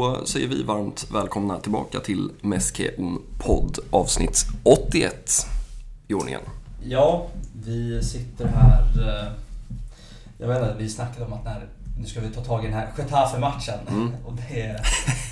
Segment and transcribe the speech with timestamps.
[0.00, 5.46] Då säger vi varmt välkomna tillbaka till Meske On podd avsnitt 81
[6.08, 6.40] i ordningen.
[6.84, 7.26] Ja,
[7.64, 8.82] vi sitter här...
[9.08, 9.32] eh,
[10.38, 11.66] Jag vet inte, vi snackade om att när,
[12.00, 13.78] nu ska vi ta tag i den här Getafe-matchen.
[13.88, 14.10] Mm.
[14.24, 14.80] Och det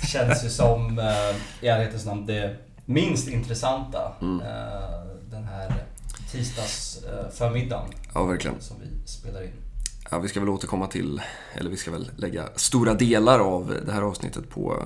[0.07, 2.55] känns ju som, eh, i ärlighetens namn, det
[2.85, 4.11] minst intressanta.
[4.21, 4.41] Mm.
[4.41, 4.99] eh,
[5.31, 5.83] Den här
[6.31, 8.61] tisdags eh, förmiddagen Ja, verkligen.
[8.61, 9.51] som vi spelar in.
[10.11, 11.21] Ja, vi ska väl återkomma till,
[11.53, 14.83] eller vi ska väl lägga stora delar av det här avsnittet på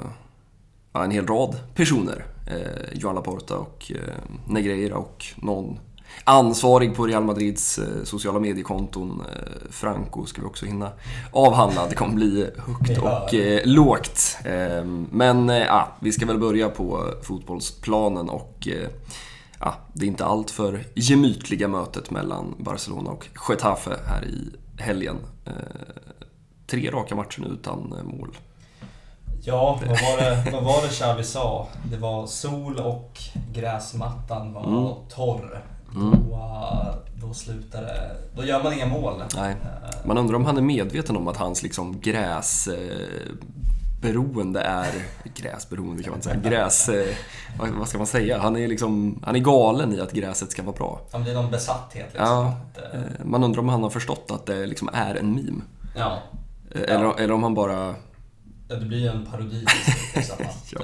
[0.93, 2.25] ja, en hel rad personer.
[2.47, 4.13] Eh, Joan Laporta och eh,
[4.47, 5.79] Negreira och någon
[6.23, 9.21] ansvarig på Real Madrids eh, sociala mediekonton.
[9.21, 10.91] Eh, Franco ska vi också hinna
[11.31, 11.87] avhandla.
[11.87, 14.37] Det kommer bli högt och eh, lågt.
[14.45, 18.89] Eh, men eh, ja, vi ska väl börja på fotbollsplanen och eh,
[19.59, 25.17] ja, det är inte allt för gemytliga mötet mellan Barcelona och Getafe här i helgen.
[25.45, 25.53] Eh,
[26.67, 28.29] tre raka matcher nu utan eh, mål.
[29.45, 31.67] Ja, vad var det, vad var det Xavi sa?
[31.91, 33.19] Det var sol och
[33.53, 34.93] gräsmattan var Mm.
[35.09, 35.63] torr.
[35.95, 36.11] Mm.
[36.29, 36.95] Då, eh,
[37.27, 38.15] då slutar det...
[38.35, 39.23] Då gör man inga mål.
[39.35, 39.55] Nej.
[40.05, 41.99] Man undrar om han är medveten om att hans liksom
[44.03, 44.91] gräsberoende är...
[45.35, 46.41] Gräsberoende kan man inte säga.
[46.49, 46.89] Gräs...
[46.89, 47.15] eh,
[47.77, 48.39] Vad ska man säga?
[48.39, 49.19] Han är liksom...
[49.25, 51.01] Han är galen i att gräset ska vara bra.
[51.11, 52.25] Ja, det är någon besatthet liksom.
[52.27, 52.55] Ja,
[52.93, 55.61] eh, Eh, Man undrar om han har förstått att det liksom är en meme.
[55.95, 56.19] ja.
[56.75, 57.95] Eller, eller om han bara...
[58.69, 59.65] Ja, det blir en parodi
[60.15, 60.79] liksom, att Ja.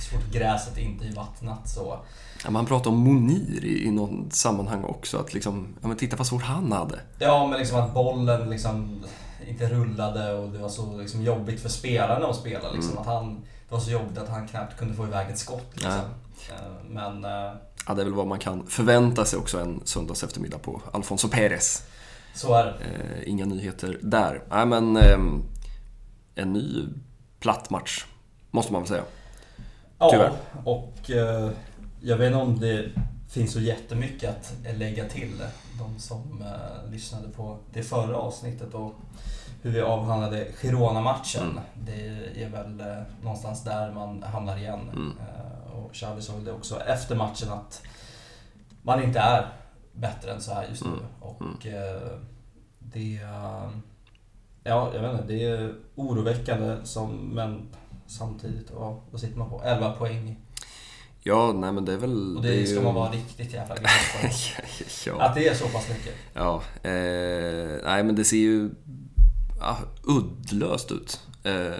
[0.00, 1.98] så fort gräset inte är vattnat så...
[2.44, 5.18] Ja, men han pratar om Monir i, i något sammanhang också.
[5.18, 7.00] Att liksom, ja men titta vad svårt han hade.
[7.18, 9.04] Ja, men liksom att bollen liksom
[9.48, 12.70] inte rullade och det var så liksom jobbigt för spelarna att spela.
[12.72, 12.90] Liksom.
[12.90, 13.00] Mm.
[13.02, 13.34] Att han,
[13.68, 15.70] det var så jobbigt att han knappt kunde få iväg ett skott.
[15.72, 15.90] Liksom.
[16.48, 16.54] Ja.
[16.54, 17.52] Eh, Men eh,
[17.88, 21.28] Ja, det är väl vad man kan förvänta sig också en söndags eftermiddag på Alfonso
[21.28, 21.82] Pérez.
[22.34, 22.70] så är det.
[22.70, 24.42] Eh, inga nyheter där.
[24.50, 25.42] Nej, men ehm,
[26.34, 26.84] en ny
[27.40, 28.04] platt match,
[28.50, 29.02] måste man väl säga.
[29.98, 30.32] Ja, Tyvärr.
[30.64, 31.50] och eh,
[32.00, 32.90] jag vet inte om det
[33.32, 35.42] finns så jättemycket att lägga till.
[35.78, 38.94] De som eh, lyssnade på det förra avsnittet och
[39.62, 41.42] hur vi avhandlade Girona-matchen.
[41.50, 41.62] Mm.
[41.74, 44.80] Det är väl eh, någonstans där man hamnar igen.
[44.92, 45.12] Mm.
[45.18, 47.82] Eh, och Xavi sa väl det också efter matchen att
[48.82, 49.46] man inte är
[49.92, 50.90] bättre än så här just nu.
[50.90, 51.04] Mm.
[51.20, 52.18] Och eh,
[52.78, 53.16] det...
[53.22, 53.70] eh,
[54.64, 55.24] Ja, jag vet inte.
[55.24, 57.68] Det är oroväckande som, men
[58.06, 58.70] samtidigt,
[59.10, 59.62] vad sitter man på?
[59.64, 60.36] 11 poäng.
[61.24, 62.36] Ja, nej men det är väl...
[62.36, 64.30] Och det, är ska ju- man vara riktigt jävla glad för.
[65.10, 65.22] ja.
[65.22, 66.14] Att det är så pass mycket.
[66.34, 68.70] ja eh, nej men det ser ju
[69.60, 71.20] ja, uddlöst ut.
[71.44, 71.72] Eh,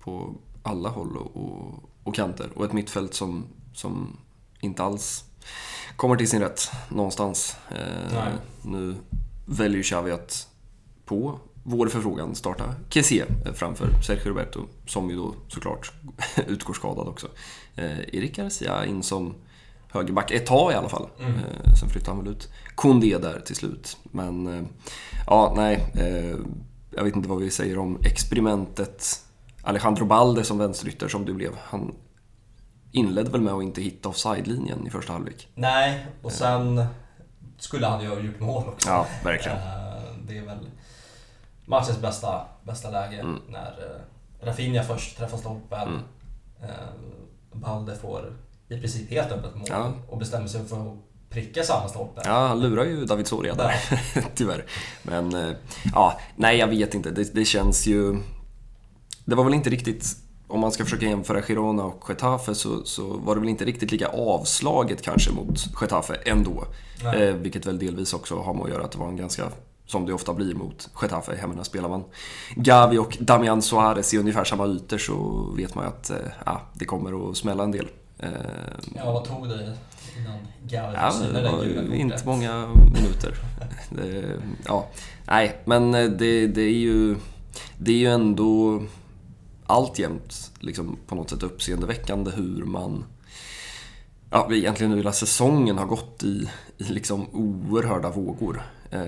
[0.00, 2.48] på alla håll och, och, och kanter.
[2.54, 3.44] Och ett mittfält som,
[3.74, 4.16] som
[4.60, 5.24] inte alls
[5.96, 7.56] kommer till sin rätt någonstans.
[7.70, 8.24] Eh,
[8.62, 8.94] nu
[9.46, 10.48] väljer ju Xavi att
[11.04, 15.92] på vår förfrågan starta Kessie framför Sergio Roberto, som ju då såklart
[16.46, 17.26] utgår skadad också.
[17.76, 19.34] Eh, Erik Garcia in som
[19.92, 21.08] högerback ett tag i alla fall.
[21.20, 21.32] Mm.
[21.34, 23.96] Eh, sen flyttade han väl ut Kondé där till slut.
[24.02, 24.64] Men eh,
[25.26, 25.86] ja, nej.
[26.96, 29.24] Jag vet inte vad vi säger om experimentet
[29.62, 31.52] Alejandro Balde som vänsterytter som det blev.
[31.64, 31.94] Han
[32.92, 35.48] inledde väl med att inte hitta offside-linjen i första halvlek.
[35.54, 36.84] Nej, och sen
[37.58, 38.88] skulle han ju ha gjort mål också.
[38.88, 39.58] Ja, verkligen.
[40.28, 40.70] Det är väl
[41.64, 43.38] matchens bästa, bästa läge Mm.
[43.48, 44.02] när
[44.42, 45.88] Rafinha först träffar stolpen.
[45.88, 46.00] Mm.
[47.52, 48.32] Eh, Balde får
[48.68, 49.92] i princip helt öppet mål Ja.
[50.08, 50.96] och bestämmer sig för att
[51.30, 52.20] pricka samma stolpe.
[52.24, 53.74] Ja, han lurar ju David Soria där,
[54.34, 54.64] tyvärr.
[55.02, 55.50] Men, eh,
[55.94, 57.10] ja, nej jag vet inte.
[57.10, 58.16] Det, det känns ju...
[59.24, 60.16] Det var väl inte riktigt,
[60.48, 63.92] om man ska försöka jämföra Girona och Getafe, så, så var det väl inte riktigt
[63.92, 66.64] lika avslaget kanske mot Getafe ändå.
[67.14, 69.48] Eh, vilket väl delvis också har med att göra att det var en ganska,
[69.90, 72.04] som det ofta blir mot Getafe, menar spelar man
[72.56, 76.84] Gavi och Damian Suarez i ungefär samma ytor så vet man ju att eh, det
[76.84, 77.88] kommer att smälla en del.
[78.18, 78.30] Eh,
[78.94, 79.76] Ja, vad tog det
[80.18, 83.34] innan Gavi Ja, det var ju inte många minuter.
[83.90, 84.86] Det, ja,
[85.26, 87.16] nej, men det, det är ju...
[87.78, 88.82] Det är ju ändå
[89.66, 93.04] alltjämt liksom, på något sätt uppseendeväckande hur man...
[94.30, 96.48] Ja, egentligen hur hela säsongen har gått i,
[96.78, 98.62] i liksom oerhörda vågor.
[98.90, 99.04] Eh,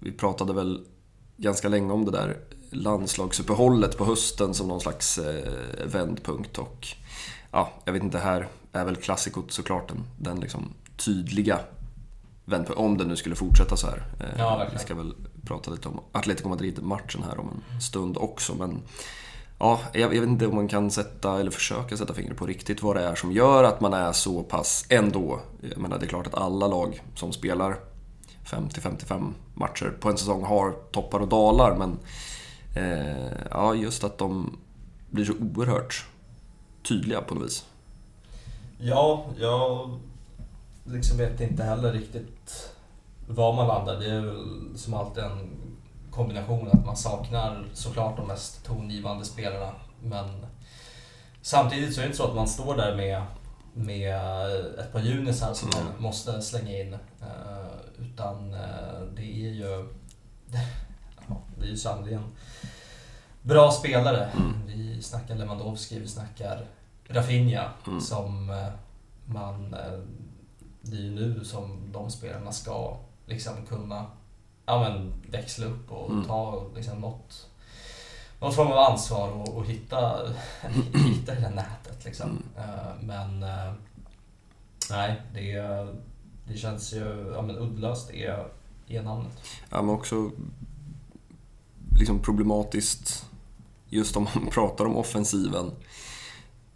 [0.00, 0.84] vi pratade väl
[1.36, 2.36] ganska länge om det där
[2.70, 6.86] landslagsuppehållet på hösten som någon slags eh, vändpunkt och
[7.50, 11.58] ja, jag vet inte, här är väl klassikot såklart den, den liksom tydliga
[12.44, 14.04] vändpunkten, om den nu skulle fortsätta så här.
[14.20, 18.54] Eh, Ja, vi ska väl prata lite om Atletico Madrid-matchen här om en stund också,
[18.54, 18.82] men
[19.58, 22.82] ja, jag, jag vet inte om man kan sätta, eller försöka sätta fingret på riktigt
[22.82, 25.40] vad det är som gör att man är så pass ändå.
[25.60, 27.76] Jag menar, det är klart att alla lag som spelar
[28.50, 31.98] 50-55 matcher på en säsong har toppar och dalar, men
[32.76, 34.58] eh, ja, just att de
[35.10, 36.06] blir så oerhört
[36.88, 37.64] tydliga på något vis.
[38.78, 39.90] Ja, jag
[40.84, 42.72] liksom vet inte heller riktigt
[43.28, 43.96] var man landar.
[44.00, 45.50] Det är väl som alltid en
[46.10, 49.72] kombination att man saknar såklart de mest tongivande spelarna.
[50.02, 50.46] Men
[51.42, 53.22] samtidigt så är det inte så att man står där med,
[53.74, 54.14] med
[54.78, 56.02] ett par junisar som man Mm.
[56.02, 56.96] måste slänga in.
[58.00, 59.64] Utan eh, det är ju...
[61.28, 62.22] ja, det är ju sannerligen
[63.42, 64.24] bra spelare.
[64.36, 64.52] Mm.
[64.66, 66.66] Vi snackar Lewandowski, vi snackar
[67.08, 68.00] Rafinha Mm.
[68.00, 68.68] som eh,
[69.24, 69.74] man...
[69.74, 70.00] eh,
[70.82, 74.06] Det är ju nu som de spelarna ska liksom kunna
[74.66, 76.24] ja, men, växla upp och Mm.
[76.24, 77.48] ta liksom, något,
[78.40, 80.20] något form av ansvar och, och hitta,
[80.94, 82.04] hitta det där nätet.
[82.04, 82.42] Liksom.
[82.56, 83.06] Mm.
[83.06, 83.40] Men
[84.90, 85.58] nej, det,
[86.50, 88.46] det känns ju ja, men, uddlöst är,
[88.88, 89.32] är namnet.
[89.70, 90.30] Ja, men också
[91.98, 93.26] liksom problematiskt
[93.88, 95.70] just om man pratar om offensiven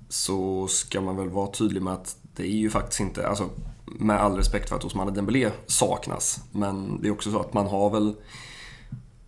[0.09, 3.51] så ska man väl vara tydlig med att det är ju faktiskt inte, alltså
[3.85, 7.67] med all respekt för att Ousmane Dembélé saknas, men det är också så att man
[7.67, 8.15] har väl,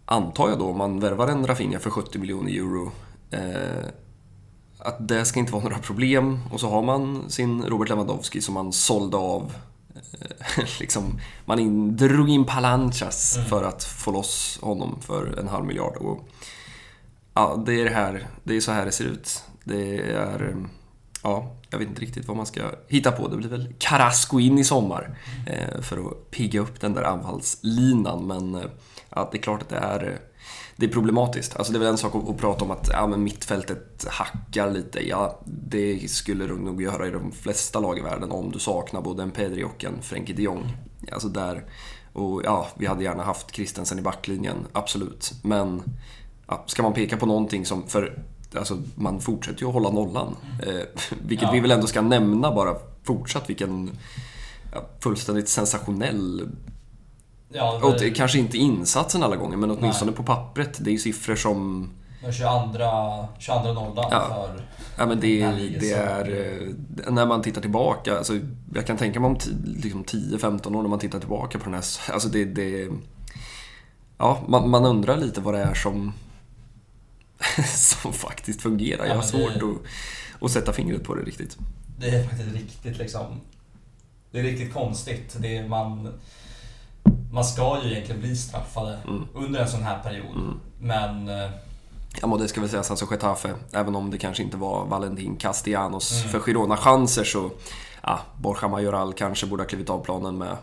[0.04, 2.92] antar jag då, om man värvar en Rafinha för 70 miljoner euro,
[3.30, 3.90] eh,
[4.78, 6.40] att det ska inte vara några problem.
[6.52, 9.52] Och så har man sin Robert Lewandowski som man sålde av
[10.80, 13.48] liksom, man in, drog in Palanchas Mm.
[13.48, 15.96] för att få loss honom för en halv miljard.
[15.96, 16.28] Och,
[17.34, 19.42] ja, det är det här, det är så här det ser ut.
[19.64, 20.56] Det är, eh,
[21.22, 23.28] ja, jag vet inte riktigt vad man ska hitta på.
[23.28, 28.26] Det blir väl Carrasco in i sommar eh, för att pigga upp den där anfallslinan.
[28.26, 28.70] Men eh,
[29.10, 30.18] ja, det är klart att det är, eh,
[30.76, 31.56] det är problematiskt.
[31.56, 34.70] Alltså det är väl en sak att, att prata om att ja, men mittfältet hackar
[34.70, 35.08] lite.
[35.08, 39.00] Ja, det skulle du nog göra i de flesta lag i världen om du saknar
[39.00, 40.76] både en Pedri och en Frenkie de Jong.
[41.12, 41.64] Alltså där,
[42.12, 45.32] och ja, vi hade gärna haft Christensen i backlinjen, absolut.
[45.42, 45.82] Men
[46.46, 48.22] ja, ska man peka på någonting som, för
[48.54, 50.36] alltså, man fortsätter ju att hålla nollan.
[50.62, 50.80] Eh,
[51.26, 51.52] vilket Ja.
[51.52, 53.90] vi väl ändå ska nämna bara fortsatt, vilken
[54.72, 56.48] ja, fullständigt sensationell
[57.48, 60.16] Ja, och det, kanske inte insatsen alla gånger, men åtminstone Nej.
[60.16, 60.84] på pappret.
[60.84, 61.90] Det är ju siffror som...
[62.22, 64.26] Den 22, 22 nollan Ja.
[64.28, 64.62] för...
[64.98, 66.52] Ja, men det, ligan det så- är...
[67.06, 68.38] eh, När man tittar tillbaka, alltså,
[68.74, 71.84] jag kan tänka mig om liksom 10-15 år när man tittar tillbaka på den här...
[72.12, 72.44] Alltså det...
[72.44, 72.88] det
[74.18, 76.12] ja, man, man undrar lite vad det är som...
[77.74, 79.04] som faktiskt fungerar.
[79.04, 79.76] Ja, Jag har men det- svårt
[80.40, 81.56] att, att sätta fingret på det riktigt.
[81.98, 83.40] Det är faktiskt riktigt liksom...
[84.30, 85.36] Det är riktigt konstigt.
[85.38, 86.12] Det är man...
[87.32, 89.24] Man ska ju egentligen bli straffade Mm.
[89.34, 90.36] under en sån här period.
[90.36, 90.60] Mm.
[90.80, 91.26] Men...
[92.20, 95.36] Ja, men det ska väl sägas, alltså Getafe, även om det kanske inte var Valentin
[95.36, 96.28] Castellanos Mm.
[96.32, 97.50] för Girona-chanser så...
[98.02, 100.56] Ja, Borja Majoral kanske borde ha klivit av planen med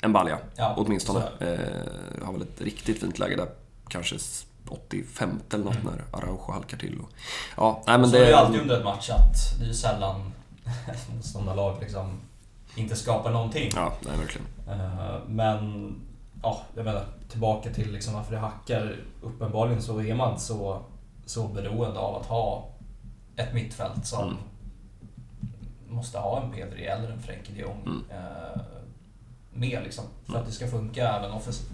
[0.00, 0.38] en balja.
[0.56, 1.20] Ja, åtminstone.
[1.40, 3.48] Eh, har väl ett riktigt fint läge där.
[3.88, 4.16] Kanske
[4.68, 5.86] 85 eller något Mm.
[5.86, 6.98] när Araujo halkar till.
[7.00, 7.08] Och,
[7.56, 8.24] ja, nej, men så det...
[8.24, 10.32] är ju alltid under ett match att det är ju sällan
[11.16, 12.20] motståndarlag liksom
[12.76, 13.70] inte skapar någonting.
[13.74, 14.46] Ja, nej, verkligen.
[14.68, 15.94] Eh, Men,
[16.42, 18.96] ja, jag menar tillbaka till liksom varför det hackar.
[19.22, 20.82] Uppenbarligen så är man så,
[21.26, 22.68] så beroende av att ha
[23.36, 24.36] ett mittfält som Mm.
[25.88, 28.02] måste ha en Pedri eller en Frenkie de Jong Mm.
[28.10, 28.60] eh,
[29.52, 30.04] med liksom.
[30.26, 31.70] För att det ska funka även offensivt.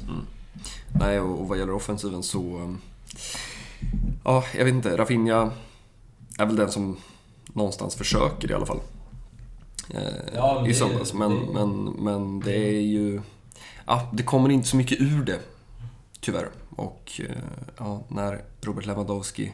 [1.00, 2.38] Nej, och, vad gäller offensiven så...
[2.38, 2.80] um,
[4.25, 4.97] Ja, jag vet inte.
[4.97, 5.50] Rafinha
[6.38, 6.97] är väl den som
[7.47, 8.80] någonstans försöker i alla fall.
[9.90, 10.00] Eh,
[10.35, 11.12] Ja, I söndags.
[11.14, 13.21] Men, det- men, men det är ju...
[13.87, 15.40] Ja, det kommer inte så mycket ur det.
[16.21, 16.49] Tyvärr.
[16.76, 17.37] Och eh,
[17.78, 19.52] ja, när Robert Lewandowski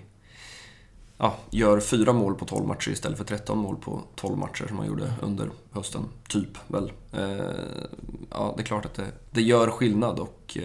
[1.19, 4.79] ja, gör fyra mål på 12 matcher istället för 13 mål på 12 matcher som
[4.79, 6.05] han gjorde under hösten.
[6.29, 6.93] Typ väl.
[7.13, 7.47] Eh,
[8.31, 10.59] ja, det är klart att det, det gör skillnad och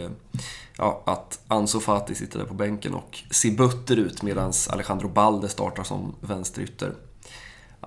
[0.77, 5.49] ja, att Ansu Fati sitter där på bänken och ser butter ut medan Alejandro Balde
[5.49, 6.93] startar som vänsterytter.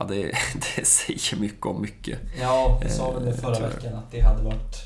[0.01, 0.23] Ja, det,
[0.77, 2.19] det säger mycket om mycket.
[2.41, 3.69] Ja, vi sa väl det Eh, förra tyvärr.
[3.71, 4.77] veckan att det hade varit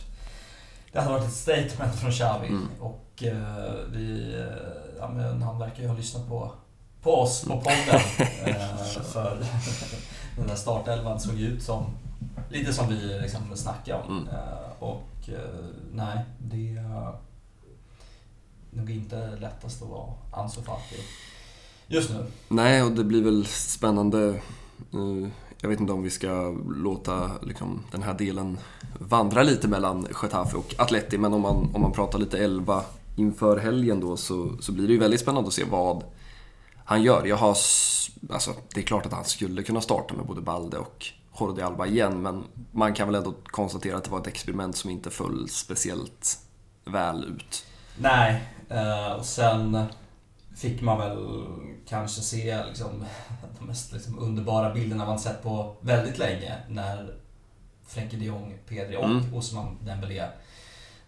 [0.92, 2.68] det hade varit ett statement från Xavi Mm.
[2.80, 6.52] och eh, vi, eh, ja, men han verkar ju ha lyssnat på,
[7.02, 8.00] på oss på podden.
[8.44, 9.38] eh, för
[10.36, 11.84] den där startelvan såg ut som
[12.50, 14.18] lite som vi liksom snackade om.
[14.18, 14.28] Mm.
[14.28, 17.14] Eh, och eh, nej, det är
[18.70, 20.96] nog inte lättast att vara Ansu Fati
[21.86, 22.26] just nu.
[22.48, 24.40] Nej, och det blir väl spännande.
[24.92, 25.28] Eh,
[25.60, 28.58] jag vet inte om vi ska låta liksom, den här delen
[28.98, 32.84] vandra lite mellan Getafe och Atleti, men om man, om man pratar lite elva
[33.16, 36.04] inför helgen då så, så blir det ju väldigt spännande att se vad
[36.84, 37.26] han gör.
[37.26, 37.48] Jag har,
[38.30, 41.06] alltså, det är klart att han skulle kunna starta med både Balde och
[41.40, 44.90] Jordi Alba igen, men man kan väl ändå konstatera att det var ett experiment som
[44.90, 46.38] inte föll speciellt
[46.84, 47.66] väl ut.
[47.98, 49.84] Nej, eh, och sen
[50.56, 51.44] fick man väl
[51.88, 53.04] kanske se liksom,
[53.64, 57.14] de mest liksom, underbara bilderna man sett på väldigt länge när
[57.86, 59.34] Frenkie de Jong, Pedri och mm.
[59.34, 60.28] Osman Dembélé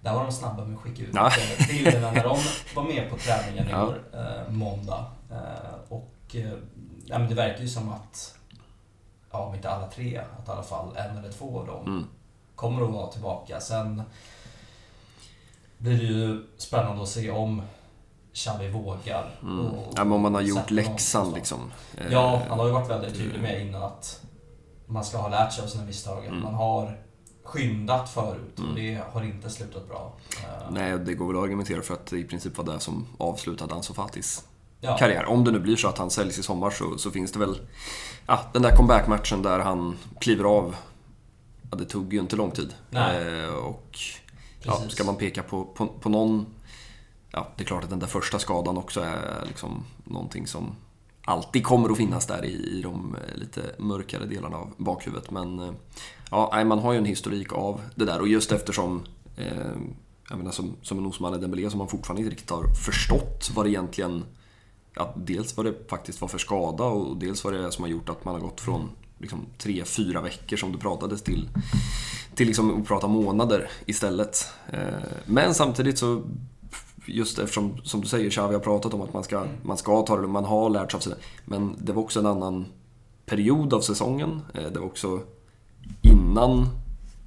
[0.00, 1.30] där var de snabba med att skicka ut ja.
[1.68, 2.38] bilderna när de
[2.74, 3.86] var med på träningen i ja.
[3.86, 5.04] år, eh, måndag.
[5.30, 6.52] Eh, och eh,
[7.06, 8.38] ja, men det verkar ju som att,
[9.30, 12.06] ja, om inte alla tre, att i alla fall en eller två av dem mm.
[12.54, 13.60] kommer att vara tillbaka.
[13.60, 14.02] Sen
[15.78, 17.62] blir det ju spännande att se om
[18.36, 19.38] Xavi vågar.
[19.42, 19.66] Mm.
[19.96, 21.72] Ja, men om man har gjort läxan liksom.
[22.10, 24.20] Ja, han har ju varit väldigt tydlig med innan att
[24.86, 26.26] man ska ha lärt sig av sina misstag.
[26.26, 26.42] Mm.
[26.42, 26.98] Man har
[27.44, 28.70] skyndat förut mm.
[28.70, 30.12] och det har inte slutat bra.
[30.42, 33.06] Eh, Nej, det går väl att argumentera för att det i princip var det som
[33.18, 34.44] avslutade Ansu Fatis
[34.80, 34.96] ja.
[34.96, 35.24] karriär.
[35.24, 37.60] Om det nu blir så att han säljs i sommar så, så finns det väl
[38.26, 40.76] ja, den där comeback-matchen där han kliver av.
[41.70, 42.74] Ja, det tog ju inte lång tid.
[42.90, 43.98] Eh, och
[44.62, 46.46] ja, ska man peka på, på, på någon...
[47.36, 50.74] Ja, det är klart att den där första skadan också är liksom någonting som
[51.24, 55.30] alltid kommer att finnas där i, i de eh, lite mörkare delarna av bakhuvudet.
[55.30, 55.72] Men eh,
[56.30, 59.02] ja, man har ju en historik av det där och just eftersom
[59.36, 59.72] eh,
[60.28, 63.66] jag menar, som, som en Osman Dembélé som man fortfarande inte riktigt har förstått vad
[63.66, 64.24] det egentligen
[64.94, 67.90] ja, dels vad det faktiskt var för skada och dels vad det är som har
[67.90, 71.48] gjort att man har gått från liksom, tre, fyra veckor som det pratades till,
[72.34, 74.48] till liksom, att prata månader istället.
[74.70, 76.22] Eh, men samtidigt så
[77.06, 80.16] just eftersom, som du säger, Xavi har pratat om att man ska, man ska ta
[80.16, 81.14] det man har lärt sig av sig.
[81.44, 82.66] Men det var också en annan
[83.26, 84.42] period av säsongen.
[84.54, 85.20] Eh, det var också
[86.02, 86.68] innan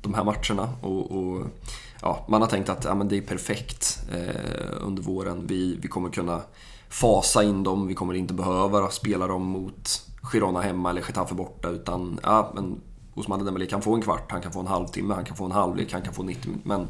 [0.01, 0.69] de här matcherna.
[0.81, 1.48] Och, och
[2.01, 5.48] ja, man har tänkt att ja, men det är perfekt eh, under våren.
[5.48, 6.41] Vi, vi kommer kunna
[6.89, 11.69] fasa in dem, vi kommer inte behöva spela dem mot Girona hemma eller Getafe borta.
[11.69, 12.81] Utan ja, men
[13.15, 15.51] Osman Dembélé kan få en kvart, han kan få en halvtimme, han kan få en
[15.51, 16.69] halvlek, han kan få 90 minuter.
[16.69, 16.88] Men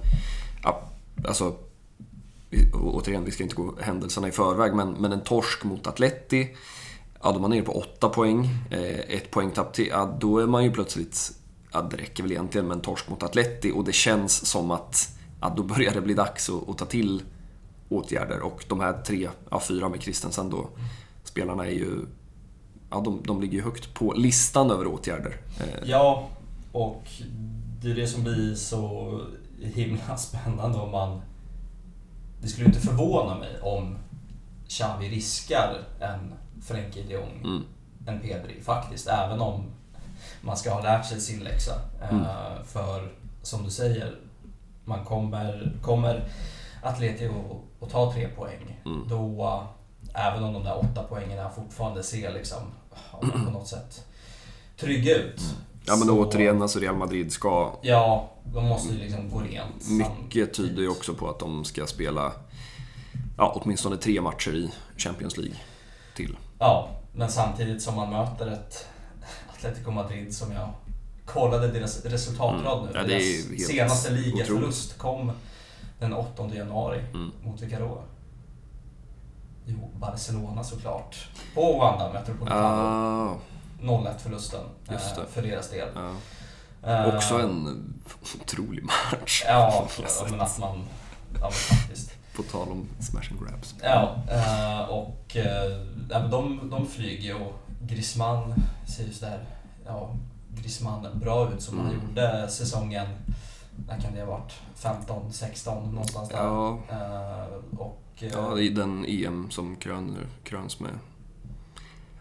[0.64, 0.82] ja,
[1.28, 1.56] alltså
[2.74, 6.56] återigen, vi ska inte gå händelserna i förväg, men, men en torsk mot Atleti,
[7.22, 10.48] ja, då är man nere på 8 poäng, eh, ett poängtapp till, ja, då är
[10.48, 11.32] man ju plötsligt,
[11.72, 15.18] ja, det räcker väl egentligen med en torsk mot Atleti och det känns som att
[15.42, 17.22] ja, då börjar det bli dags att, att ta till
[17.90, 18.42] åtgärder.
[18.42, 20.70] Och de här tre, ja, fyra med Kristensen då,
[21.24, 22.06] spelarna är ju,
[22.90, 25.38] ja, de, de ligger ju högt på listan över åtgärder.
[25.60, 26.30] Eh, ja,
[26.72, 27.04] och
[27.82, 29.22] det är det som blir så
[29.62, 31.22] himla spännande om man
[32.42, 33.98] det skulle inte förvåna mig om
[34.68, 37.64] Xavi riskar en Frenkie de Jong, mm.
[38.08, 39.08] en Pedri faktiskt.
[39.08, 39.64] Även om
[40.42, 41.82] man ska ha lärt sig sin läxa.
[42.10, 42.22] Mm.
[42.22, 44.16] Uh, för som du säger,
[44.86, 46.30] man kommer, kommer
[46.84, 47.30] Atleti
[47.82, 48.82] att ta tre poäng.
[48.86, 49.08] Mm.
[49.10, 49.64] Då,
[50.14, 52.62] även om de där åtta poängen fortfarande ser liksom,
[53.22, 54.06] på något sätt
[54.80, 55.56] trygga ut.
[55.90, 56.00] Mm.
[56.00, 57.72] Ja men då återigen, alltså Real Madrid ska...
[57.82, 59.90] Ja, de måste ju liksom gå rent.
[59.90, 62.32] Mycket tyder ju också på att de ska spela
[63.38, 65.56] ja, åtminstone tre matcher i Champions League
[66.16, 66.38] till.
[66.60, 68.88] Ja, men samtidigt som man möter ett
[69.50, 70.70] Atletico Madrid som jag
[71.26, 73.00] kollade deras resultatrad nu.
[73.00, 73.12] Mm.
[73.12, 75.32] Ja, deras senaste ligaförlust kom
[76.00, 77.32] den 8 januari mm.
[77.44, 78.02] mot vilka då?
[79.66, 81.30] Jo, Barcelona såklart.
[81.56, 82.82] På Wanda Metropolitano.
[82.82, 83.36] Ah.
[83.82, 84.98] 0-1 förlusten eh,
[85.32, 85.88] för deras del.
[85.96, 86.16] Ja.
[86.88, 87.84] Uh, Också en
[88.42, 89.44] otrolig match.
[89.48, 89.88] Ja,
[90.30, 90.84] men att man...
[91.42, 92.12] Ja, faktiskt.
[92.36, 93.76] På tal om smash and grabs.
[93.84, 98.54] Ja, uh, och uh, de, de flyger och Griezmann
[98.96, 99.46] ser ju sådär,
[99.86, 100.16] ja,
[100.50, 101.86] Griezmann bra ut som mm.
[101.86, 103.08] han gjorde säsongen,
[103.88, 104.54] när kan det ha varit?
[104.76, 106.38] 15, 16 någonstans där.
[106.38, 106.80] Ja,
[107.78, 110.92] och, ja i den EM som krön, kröns med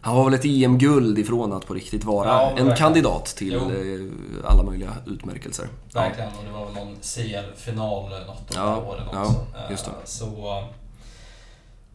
[0.09, 3.71] han var väl ett EM-guld ifrån att på riktigt vara ja, en kandidat till jo.
[3.71, 5.69] Eh, alla möjliga utmärkelser.
[5.93, 9.47] Verkligen, och det var väl någon CL-final något av ja, åren också.
[9.55, 9.91] Ja, just det.
[9.91, 10.65] Eh, så...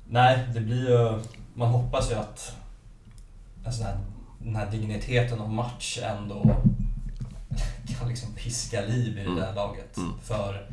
[0.10, 1.20] Nej, det blir ju...
[1.54, 2.56] Man hoppas ju att
[3.66, 3.98] en sån här,
[4.40, 6.44] den här digniteten av match ändå
[8.00, 9.36] kan liksom piska liv i mm.
[9.36, 9.98] det där laget.
[9.98, 10.14] Mm.
[10.24, 10.70] För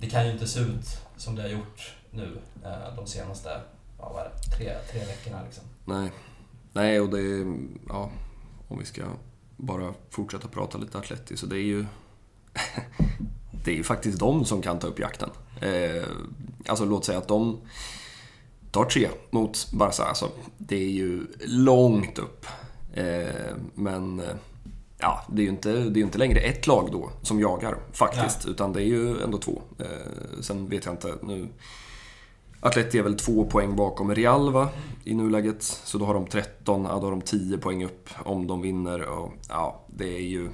[0.00, 3.60] det kan ju inte se ut som det har gjort nu eh, de senaste
[3.98, 5.42] ja, vad är det, tre, tre veckorna.
[5.44, 5.64] Liksom.
[5.84, 6.10] Nej.
[6.72, 7.56] Nej, och det är,
[7.88, 8.10] ja,
[8.68, 9.02] om vi ska
[9.56, 11.86] bara fortsätta prata lite Atleti, så det är ju
[13.64, 15.30] det är ju faktiskt de som kan ta upp jakten.
[15.60, 16.04] Eh,
[16.66, 17.60] alltså låt säga att de
[18.70, 20.04] tar tre mot Barca.
[20.04, 22.46] Alltså, det är ju långt upp.
[22.94, 24.22] Eh, men
[24.98, 28.44] ja, det är ju inte, det är inte längre ett lag då som jagar faktiskt,
[28.44, 28.50] ja.
[28.50, 29.62] utan det är ju ändå två.
[29.78, 31.48] Eh, sen vet jag inte nu
[32.60, 34.68] Atleti är väl två poäng bakom Real va,
[35.04, 35.62] i nuläget.
[35.62, 39.02] Så då har de 13, ja, då har de 10 poäng upp om de vinner.
[39.08, 40.48] Och, ja, det är ju...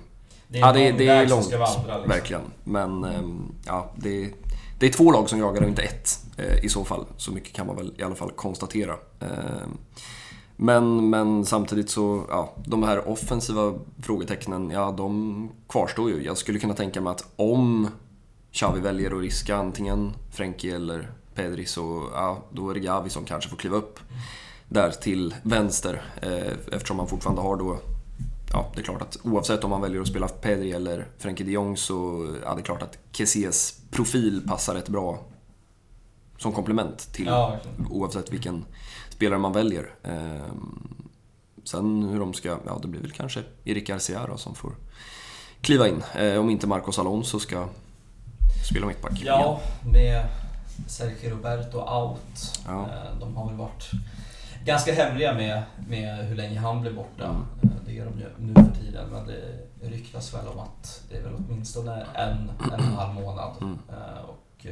[0.48, 1.66] Det är Ja, det, det är långt, vandra.
[1.66, 2.08] Liksom.
[2.08, 2.42] verkligen.
[2.64, 4.30] Men ehm, ja, det,
[4.78, 7.06] det är två lag som jagar och inte ett eh, i så fall.
[7.16, 8.92] Så mycket kan man väl i alla fall konstatera.
[9.20, 9.78] Ehm,
[10.56, 16.24] Men, men samtidigt så, ja, de här offensiva frågetecknen, ja de kvarstår ju.
[16.24, 17.88] Jag skulle kunna tänka mig att om
[18.52, 23.24] Xavi väljer att riska antingen Frenkie eller Pedri så, ja, då är det Gavi som
[23.24, 23.98] kanske får kliva upp
[24.68, 26.02] där till vänster.
[26.22, 27.78] Eh, eftersom man fortfarande har då
[28.52, 31.52] Ja, det är klart att oavsett om man väljer att spela Pedri eller Frenkie de
[31.52, 35.20] Jong så ja, det är klart att Kessies profil passar rätt bra
[36.38, 37.56] som komplement till Ja,
[37.90, 38.64] oavsett vilken
[39.08, 39.94] spelare man väljer.
[40.02, 41.08] Ehm,
[41.64, 44.72] sen hur de ska, ja det blir väl kanske Erik Garcia då som får
[45.60, 46.02] kliva in.
[46.14, 47.68] Eh, om inte Marcos Alonso ska
[48.70, 49.22] spela mittback.
[49.24, 49.60] Ja,
[49.92, 50.26] med
[50.86, 52.60] Sergio Roberto out.
[52.66, 52.82] Ja.
[52.82, 53.90] Eh, De har väl varit
[54.64, 57.24] ganska hemliga med, med hur länge han blir borta.
[57.24, 57.42] Mm.
[57.62, 61.16] Eh, Det är de ju nu för tiden, men det ryktas väl om att det
[61.16, 63.52] är väl åtminstone en, en och en halv månad.
[63.60, 63.78] Mm.
[63.88, 64.66] Eh, Och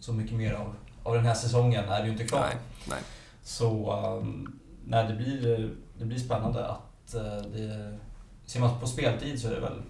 [0.00, 2.40] så mycket mer av, av den här säsongen är det ju inte kvar.
[2.40, 2.56] Nej,
[2.88, 2.98] nej.
[3.42, 7.12] Så um, nej, det, blir, det blir spännande att
[7.52, 7.98] det...
[8.46, 9.82] Ser man på speltid så är det väl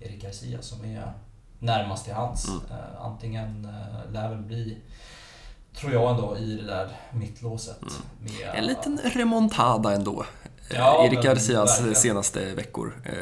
[0.00, 1.12] Erik Garcia som är
[1.58, 2.48] närmast till hands.
[2.48, 2.60] Mm.
[2.60, 4.78] Uh, antingen uh, lär väl bli,
[5.76, 7.82] tror jag ändå, i det där mittlåset.
[7.82, 7.94] Mm.
[8.20, 10.20] Med, En liten remontada ändå.
[10.70, 13.00] Eh, Ja, Erik Garcias senaste veckor.
[13.04, 13.12] Eh,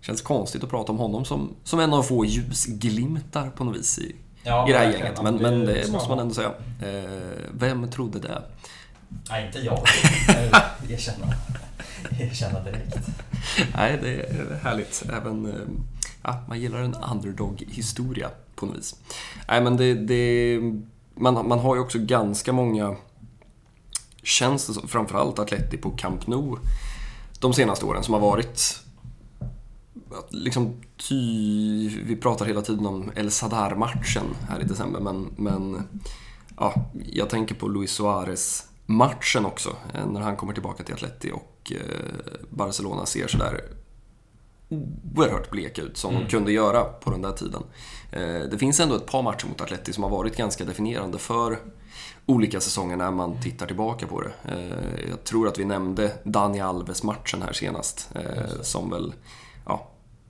[0.00, 3.98] Känns konstigt att prata om honom som, som en av få ljusglimtar på något vis
[3.98, 5.06] i, ja, i det här verkligen.
[5.14, 5.22] gänget.
[5.22, 6.52] Men, men det ska måste man ändå säga.
[6.82, 7.10] Eh,
[7.52, 8.42] Vem trodde det?
[9.30, 9.78] Nej, inte jag.
[10.82, 11.26] Jag Erkänna.
[12.18, 12.96] Erkänna direkt.
[13.76, 15.04] Nej, det är härligt.
[15.12, 15.52] Även, eh,
[16.22, 18.96] ja, man gillar en underdog-historia på något vis.
[19.48, 20.60] Nej, men det, det,
[21.14, 22.96] man, man har ju också ganska många,
[24.22, 26.58] tjänster, framförallt Atleti på Camp Nou
[27.40, 28.82] de senaste åren som har varit
[30.28, 31.88] liksom ty...
[31.88, 35.88] Vi pratar hela tiden om El Sadar-matchen här i december, men, men
[36.56, 41.72] ja, jag tänker på Luis Suarez-matchen också, eh, när han kommer tillbaka till Atleti och
[41.72, 43.60] eh, Barcelona ser sådär
[44.68, 46.22] oerhört bleka ut som Mm.
[46.24, 47.62] de kunde göra på den där tiden.
[48.12, 51.58] Eh, Det finns ändå ett par matcher mot Atleti som har varit ganska definierande för
[52.26, 54.32] olika säsonger när man tittar tillbaka på det.
[54.48, 59.14] Eh, Jag tror att vi nämnde Dani Alves-matchen här senast, eh, som väl,
[59.66, 59.88] ja,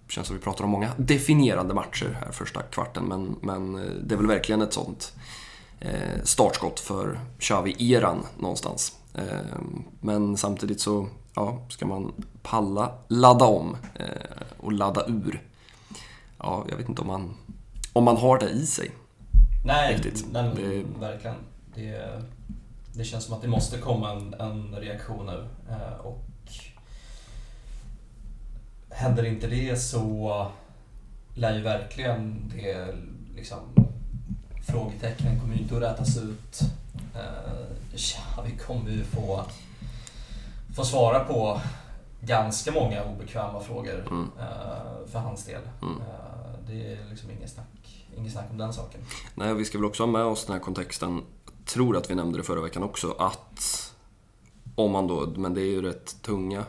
[0.09, 3.73] känns som vi pratar om många definierande matcher här första kvarten, men, men
[4.07, 5.13] det är väl verkligen ett sånt
[6.25, 8.93] startskott för Xavi-eran någonstans.
[10.01, 14.07] Men samtidigt så ja, ska man palla ladda om eh,
[14.61, 15.43] och ladda ur.
[16.39, 17.35] Ja, jag vet inte om man,
[17.93, 18.91] om man har det i sig.
[19.65, 20.27] Nej, Riktigt.
[20.33, 21.37] men Det- verkligen.
[21.75, 22.23] Det,
[22.93, 25.49] det känns som att det måste komma en, en reaktion nu.
[25.71, 26.25] Eh, Och
[28.91, 30.47] händer inte det så
[31.35, 32.95] lär ju verkligen det
[33.37, 33.59] liksom
[34.67, 36.61] frågetecknen kommer ju inte att rätas ut.
[37.15, 37.69] Eh,
[38.37, 39.45] Ja, vi kommer ju få,
[40.79, 41.61] få svara på
[42.21, 44.31] ganska många obekväma frågor Mm.
[44.41, 45.61] eh, för hans del.
[45.83, 46.01] Mm.
[46.01, 46.05] Eh,
[46.67, 49.01] Det är liksom inget snack, inget snack om den saken.
[49.35, 52.15] Nej, vi ska väl också ha med oss den här kontexten, jag tror att vi
[52.15, 53.93] nämnde det förra veckan också, att
[54.75, 56.65] om man då, men det är ju rätt tunga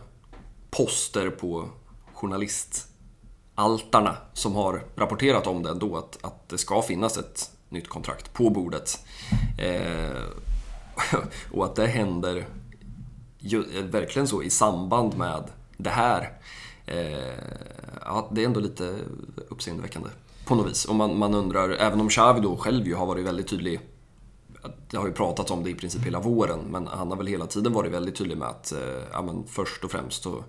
[0.72, 1.70] poster på
[2.14, 8.34] journalistaltarna som har rapporterat om det ändå, att, att det ska finnas ett nytt kontrakt
[8.34, 9.00] på bordet.
[9.58, 10.22] Eh,
[11.54, 12.46] och att det händer
[13.40, 15.44] ju, eh, verkligen så i samband med
[15.78, 16.32] det här.
[16.86, 17.34] Eh,
[18.02, 18.96] ja, det är ändå lite
[19.50, 20.10] uppseendeväckande
[20.46, 20.86] på något vis.
[20.86, 23.80] Och man, man undrar, även om Xavi då själv ju har varit väldigt tydlig
[24.90, 27.48] det har ju pratats om det i princip hela våren, men han har väl hela
[27.48, 30.44] tiden varit väldigt tydlig med att eh, ja, men först och främst så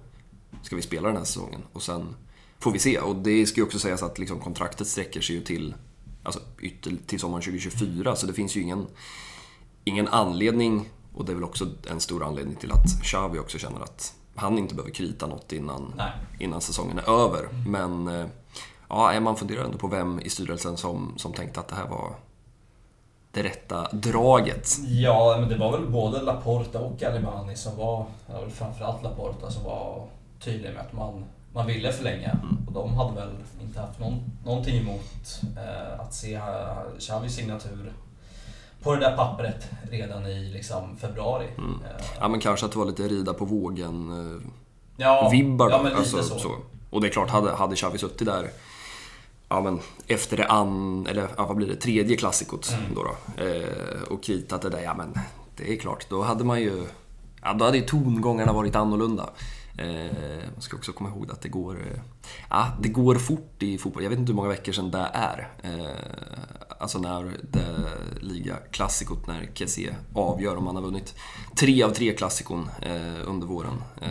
[0.63, 2.15] ska vi spela den här säsongen och sen
[2.59, 2.99] får vi se.
[2.99, 5.75] Och det ska ju också sägas att liksom, kontraktet sträcker sig ju till,
[6.23, 8.87] alltså, ytter, till sommaren 2024, så det finns ju ingen,
[9.85, 13.81] ingen anledning, och det är väl också en stor anledning till att Xavi också känner
[13.81, 16.13] att han inte behöver krita något innan, Nej.
[16.39, 17.49] innan säsongen är över.
[17.67, 18.27] Men eh,
[18.89, 22.15] ja, man funderar ändå på vem i styrelsen som, som tänkte att det här var
[23.33, 24.79] det rätta draget.
[24.87, 29.65] Ja, men det var väl både Laporta och Alimani som var, väl framförallt Laporta som
[29.65, 30.07] var
[30.41, 32.31] tydlig med att man, man ville förlänga.
[32.31, 32.67] Mm.
[32.67, 36.41] Och de hade väl inte haft någon, någonting emot eh, att se
[36.99, 37.93] Xavis signatur
[38.83, 41.47] på det där pappret redan i liksom, februari.
[41.59, 41.71] Mm.
[41.71, 44.43] Eh, Ja, men kanske att det var lite rida på vågen eh,
[44.97, 46.55] ja, ja, alltså, så.
[46.91, 48.51] Och det är klart, hade, hade Xavi suttit där
[49.51, 52.95] ja, men efter det an, eller ja, vad blir det, tredje klassikot Mm.
[52.95, 55.15] då, då eh, och kritat det där, ja men
[55.57, 56.87] det är klart, då hade man ju,
[57.43, 59.31] ja, då hade ju tongångarna varit annorlunda.
[59.79, 61.79] Eh, man ska också komma ihåg att det går,
[62.51, 64.03] eh, det går fort i fotboll.
[64.03, 65.49] Jag vet inte hur många veckor sedan det är.
[65.63, 67.65] Eh, alltså när det
[68.21, 71.15] liga klassikot när Kessie avgör om man har vunnit
[71.57, 73.83] tre av tre klassikon eh, under våren.
[74.03, 74.09] Eh,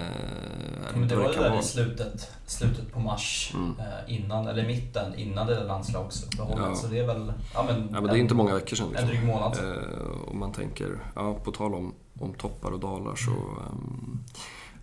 [0.96, 3.76] Men det var ju kan där i slutet, slutet på mars, Mm.
[3.80, 6.66] eh, innan, eller mitten, innan det där landslagsuppehållet.
[6.66, 6.76] Ja.
[6.76, 8.86] Så det är väl, ja men, Ja, men det är inte många veckor sedan.
[8.86, 9.08] en Liksom.
[9.10, 9.72] dryg månad sedan.
[9.72, 14.20] Eh, om man tänker, ja, på tal om, om toppar och dalar så ehm,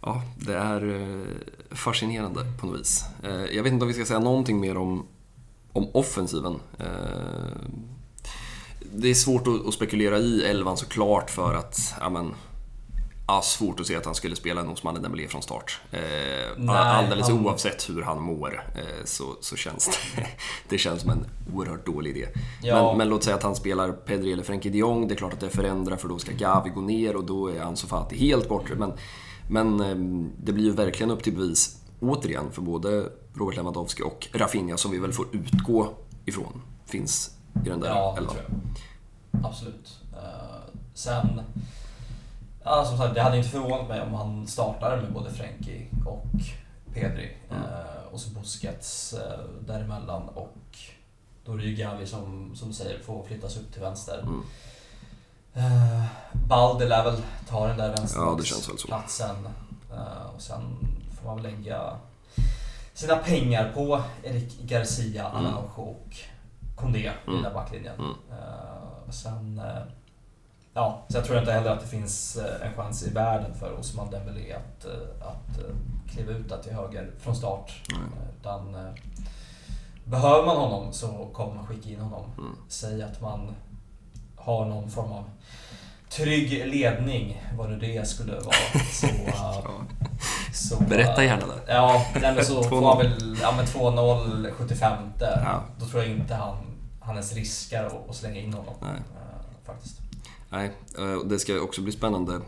[0.03, 1.27] Ja, det är eh,
[1.77, 3.05] fascinerande på något vis.
[3.23, 5.07] Eh, jag vet inte om vi ska säga någonting mer om,
[5.77, 6.61] om offensiven.
[6.79, 6.87] Eh,
[8.93, 12.35] det är svårt att, spekulera i elvan såklart för att, ja men,
[13.29, 15.81] ja, svårt att se att han skulle spela en Osman Dembélé från start.
[15.91, 20.27] Eh, alldeles han- oavsett hur han mår eh, så, så känns det,
[20.69, 22.29] det känns som en oerhört dålig idé.
[22.63, 22.89] Ja.
[22.89, 25.09] Men, men låt säga att han spelar Pedri eller Frenkie de Jong.
[25.09, 27.61] Det är klart att det förändrar för då ska Gavi gå ner och då är
[27.61, 28.75] Ansu Fati helt borta.
[28.79, 28.93] Men,
[29.51, 34.29] men eh, det blir ju verkligen upp till bevis, återigen, för både Robert Lewandowski och
[34.33, 35.95] Rafinha som vi väl får utgå
[36.25, 38.37] ifrån finns i den där Ja, elvan.
[39.45, 39.99] Absolut.
[40.13, 41.41] Eh, sen,
[42.65, 46.27] ja, som sagt, det hade inte förvånat mig om han startade med både Frenkie och
[46.95, 47.37] Pedri.
[47.51, 47.63] Mm.
[47.63, 50.79] Eh, och så Busquets eh, däremellan och
[51.45, 54.23] då är det ju Gavi som, som säger får flyttas upp till vänster.
[54.23, 54.43] Mm.
[55.57, 58.89] Uh, Balde lär väl ta den där Ja, det känns väl så.
[58.89, 60.63] Uh, och sen
[61.17, 61.99] får man väl lägga
[62.97, 65.47] sina pengar på Eric Garcia, Mm.
[65.47, 66.17] Araujo och
[66.77, 67.55] Condé i den Mm.
[67.55, 67.95] backlinjen.
[67.99, 68.11] Mm.
[68.11, 69.83] Uh, sen, uh,
[70.75, 73.79] ja, sen tror jag inte heller att det finns eh, en chans i världen för
[73.79, 74.87] Osman Dembélé att,
[75.23, 75.59] att
[76.11, 77.83] kliva ut där till höger från start.
[77.93, 78.93] Eh, Utan, eh,
[80.05, 82.25] behöver man honom så kommer man skicka in honom.
[82.39, 82.57] Mm.
[82.69, 83.55] Säg att man
[84.37, 85.25] har någon form av
[86.11, 88.57] trygg ledning, vad nu det skulle vara.
[88.93, 89.07] Så,
[90.77, 91.73] så, Berätta gärna det.
[91.73, 92.69] Ja, nej, men så 2-0.
[92.69, 95.65] får man väl ja, men 2-0 75 Ja.
[95.81, 96.57] Då tror jag inte han,
[97.01, 98.75] han ens riskar att, slänga in honom.
[98.81, 98.91] Nej.
[98.91, 99.99] eh, faktiskt.
[100.51, 102.41] Nej, eh, och det ska också bli spännande.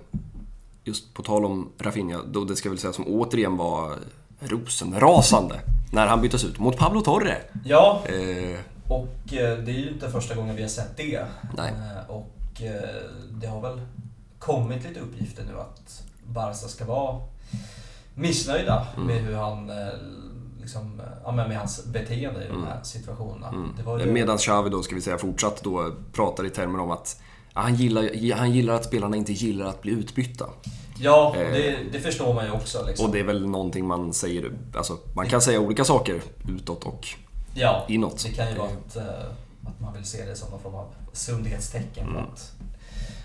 [0.85, 3.93] Just på tal om Rafinha, då det ska väl säga som återigen var
[4.41, 5.61] rosenrasande
[5.93, 7.37] när han byttes ut mot Pablo Torre.
[7.65, 11.25] Ja, Eh, och eh, det är ju inte första gången vi har sett det.
[11.57, 11.73] Nej.
[11.73, 12.17] Eh,
[12.59, 13.81] Och eh, det har väl
[14.39, 17.21] kommit lite uppgifter nu att Barca ska vara
[18.15, 19.07] missnöjda Mm.
[19.07, 19.77] med hur han eh,
[20.61, 23.71] liksom, eh, ja, med hans beteende i de här situationerna.
[23.77, 24.03] Det var ju...
[24.03, 24.15] mm.
[24.15, 27.21] Medan Xavi då, ska vi säga, fortsatt då pratar i termer om att
[27.55, 30.47] ja, han gillar, han gillar att spelarna inte gillar att bli utbytta.
[31.01, 32.87] Ja, Eh, det, det förstår man ju också.
[32.87, 33.07] Liksom.
[33.07, 37.07] Och det är väl någonting man säger, alltså man kan säga olika saker utåt och
[37.55, 38.25] ja, inåt.
[38.25, 38.97] det kan ju vara att,
[39.67, 40.87] att man vill se det som någon form av
[41.19, 42.25] sundhetstecken på, Mm.
[42.33, 42.53] att,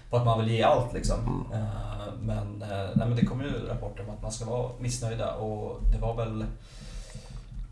[0.09, 0.93] på att man vill ge allt.
[0.93, 1.45] Liksom.
[1.53, 5.35] Eh, Men, eh, nej, men det kommer ju rapporter om att man ska vara missnöjda
[5.35, 6.45] och det var väl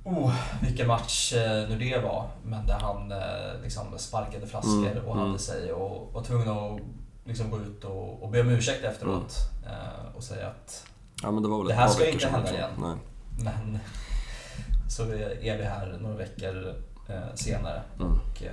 [0.03, 2.27] Oh, vilken match eh, nu det var.
[2.45, 3.13] Men där han
[3.63, 5.27] liksom sparkade flaskor Mm, och mm.
[5.27, 6.79] hade sig och var tvungen att
[7.25, 9.35] liksom gå ut och, och be om ursäkt efteråt.
[10.15, 10.85] Och säga att
[11.23, 12.53] Ja det Det här ska inte hända också.
[12.53, 12.69] igen.
[12.81, 12.95] Nej.
[13.43, 13.79] men
[14.89, 15.03] så
[15.41, 16.75] är vi här några veckor
[17.35, 17.81] senare.
[17.99, 18.11] Mm.
[18.11, 18.43] Och,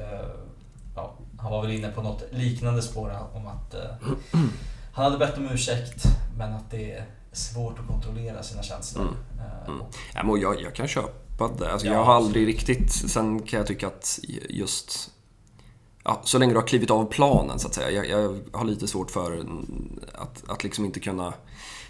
[0.96, 3.80] ja, han var väl inne på något liknande spår om att eh,
[4.92, 6.02] han hade bett om ursäkt
[6.38, 9.02] men att det är svårt att kontrollera sina känslor.
[9.02, 9.14] Mm.
[9.38, 9.80] Eh, Mm.
[10.14, 11.72] Ja, men jag, jag kan köpa det.
[11.72, 12.92] Alltså, Ja, jag har aldrig riktigt...
[12.92, 15.10] Sen kan jag tycka att just...
[16.04, 17.90] Ja, så länge du har klivit av planen, så att säga.
[17.90, 19.44] Jag, jag har lite svårt för
[20.14, 21.34] att, att liksom inte kunna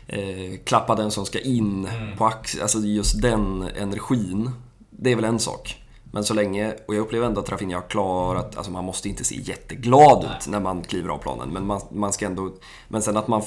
[0.07, 2.17] eh, klappa den som ska in Mm.
[2.17, 2.63] på axeln.
[2.63, 4.51] Alltså just den energin,
[4.91, 5.78] det är väl en sak.
[6.13, 9.25] Men så länge, och jag upplever ändå att Rafinha har klarat, alltså man måste inte
[9.25, 10.37] se jätteglad Nej.
[10.41, 11.49] ut när man kliver av planen.
[11.49, 12.53] Men man, man ska ändå,
[12.89, 13.43] men sen att man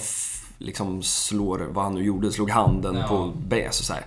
[0.58, 3.08] liksom slår, vad han nu gjorde, slog handen Ja.
[3.08, 4.06] på bäs och så här.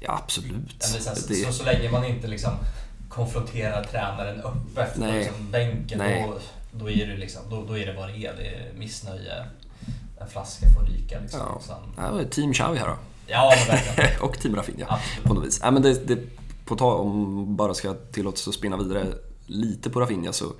[0.00, 0.82] Ja, absolut.
[0.82, 2.52] Sen, Det- så, så länge man inte liksom
[3.08, 6.26] konfronterar tränaren öppet på liksom bänken, Nej.
[6.28, 6.38] då,
[6.84, 8.34] då, är det liksom, då, då är det vad det är.
[8.36, 9.44] Det är missnöje.
[10.20, 11.40] En flaska får ryka liksom.
[11.40, 11.60] Ja.
[11.66, 12.96] Sen, Ja, team Xavi här då.
[13.26, 14.20] ja verkligen.
[14.20, 14.86] och team Rafinha.
[14.88, 15.24] Absolut.
[15.24, 15.60] På något vis.
[15.62, 16.18] Ja, men det, det,
[16.68, 19.14] på tal om bara ska tillåtas att spinna vidare
[19.46, 20.52] lite på Rafinha så,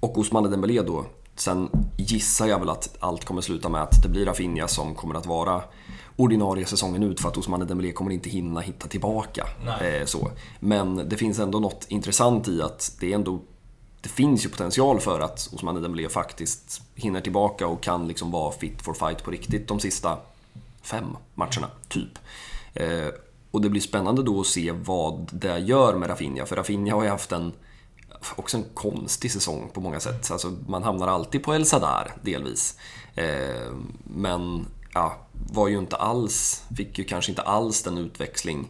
[0.00, 1.04] och Ousmane Dembélé då.
[1.36, 5.14] Sen gissar jag väl att allt kommer sluta med att det blir Rafinha som kommer
[5.14, 5.62] att vara
[6.16, 9.46] ordinarie säsongen ut för att Ousmane Dembélé kommer inte hinna hitta tillbaka.
[9.80, 10.30] Eh, så.
[10.60, 13.40] Men det finns ändå något intressant i att det ändå
[14.00, 18.52] det finns ju potential för att Ousmane Dembélé faktiskt hinner tillbaka och kan liksom vara
[18.52, 20.18] fit for fight på riktigt de sista
[20.82, 22.18] fem matcherna, typ.
[22.74, 23.08] Eh,
[23.50, 27.02] och det blir spännande då att se vad det gör med Rafinha, för Rafinha har
[27.02, 27.52] ju haft en
[28.36, 30.30] också en konstig säsong på många sätt.
[30.30, 32.76] Alltså, man hamnar alltid på El Sadar, delvis.
[33.14, 33.72] Eh,
[34.04, 35.16] men ja,
[35.52, 38.68] var ju inte alls, fick ju kanske inte alls den utväxling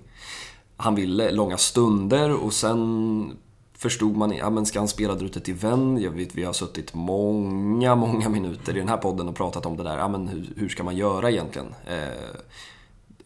[0.77, 1.31] han ville.
[1.31, 3.37] Långa stunder och sen
[3.75, 5.99] förstod man, ja men ska han spela där ute till vän?
[6.03, 9.77] Jag vet, vi har suttit många, många minuter i den här podden och pratat om
[9.77, 9.99] det där.
[9.99, 11.75] Ja men hur, hur ska man göra egentligen?
[11.87, 12.37] Eh,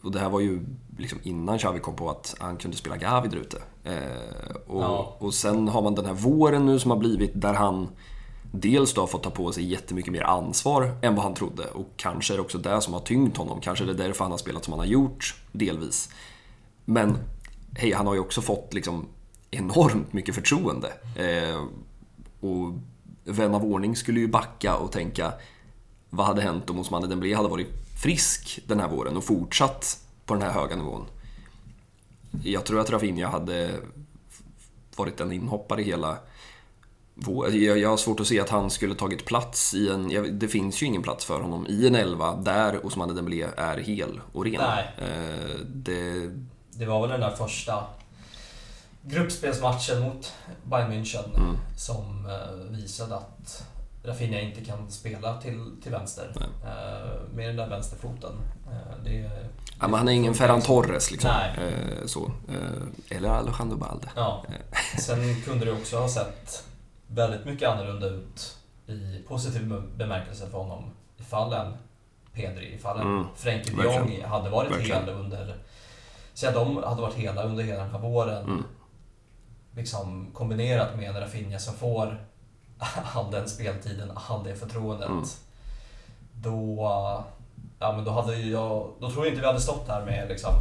[0.02, 0.60] och det här var ju
[0.98, 3.62] liksom innan Xavi kom på att han kunde spela Gavi där ute.
[3.84, 5.16] Eh, och, ja.
[5.18, 7.88] och sen har man den här våren nu som har blivit där han
[8.52, 11.64] dels då har fått ta på sig jättemycket mer ansvar än vad han trodde.
[11.64, 13.60] Och kanske är det också det som har tyngt honom.
[13.60, 16.10] Kanske är det därför han har spelat som han har gjort, delvis.
[16.84, 17.18] Men
[17.76, 19.06] hej, han har ju också fått liksom
[19.50, 20.92] enormt mycket förtroende.
[21.16, 21.64] Eh,
[22.40, 22.72] och
[23.24, 25.32] vän av ordning skulle ju backa och tänka
[26.10, 27.68] vad hade hänt om Osmane Dembélé hade varit
[28.02, 31.06] frisk den här våren och fortsatt på den här höga nivån?
[32.42, 33.70] Jag tror att Rafinha hade
[34.96, 36.18] varit en inhoppare hela
[37.52, 40.38] jag har svårt att se att han skulle tagit plats i en...
[40.38, 44.20] Det finns ju ingen plats för honom i en elva där Osmane Dembélé är hel
[44.32, 44.60] och ren.
[44.60, 44.90] Nej.
[44.98, 46.30] Eh, det...
[46.70, 47.84] det var väl den där första
[49.02, 50.32] gruppspelsmatchen mot
[50.64, 51.56] Bayern München mm.
[51.76, 53.64] som eh, visade att
[54.04, 58.32] Rafinha inte kan spela till, till vänster uh, med den där vänsterfoten.
[58.66, 59.30] Uh, det,
[59.84, 61.30] ja, men han är ingen Ferran Torres liksom.
[61.30, 62.32] Uh, så.
[63.08, 64.08] eller Alejandro Balde.
[64.16, 64.44] Ja.
[64.98, 66.64] Sen kunde det också ha sett
[67.06, 70.84] väldigt mycket annorlunda ut i positiv bemärkelse för honom
[71.16, 71.72] ifall en
[72.32, 73.26] Pedri, ifall en mm.
[73.36, 75.04] Frenkie de Jong hade varit Verkligen.
[75.04, 75.56] hel under...
[76.34, 78.44] Säg att de hade varit hela under hela den här våren.
[78.44, 78.64] Mm.
[79.76, 82.24] Liksom kombinerat med en Rafinha som får
[83.14, 85.08] all den speltiden, all det förtroendet.
[85.08, 85.24] Mm.
[86.32, 87.24] Då,
[87.84, 90.52] ja, men då, hade jag, då tror jag inte vi hade stått här med liksom,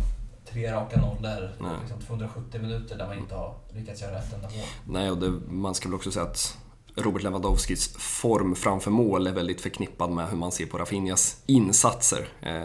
[0.51, 1.49] tre raka nollor,
[1.81, 4.65] liksom 270 minuter där man inte har lyckats göra ett enda mål.
[4.87, 6.57] Nej, och det, man ska väl också säga att
[6.95, 12.27] Robert Lewandowskis form framför mål är väldigt förknippad med hur man ser på Rafinhas insatser.
[12.41, 12.61] Eh,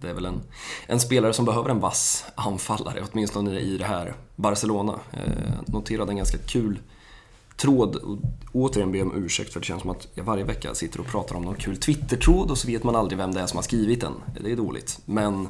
[0.00, 0.42] det är väl en,
[0.86, 5.00] en spelare som behöver en vass anfallare, åtminstone i det här Barcelona.
[5.12, 6.78] Eh, noterade en ganska kul
[7.56, 7.96] tråd.
[7.96, 8.18] Och
[8.52, 11.06] återigen ber jag om ursäkt för det känns som att jag varje vecka sitter och
[11.06, 13.62] pratar om någon kul Twitter-tråd och så vet man aldrig vem det är som har
[13.62, 14.12] skrivit den.
[14.40, 15.00] Det är dåligt.
[15.04, 15.48] Men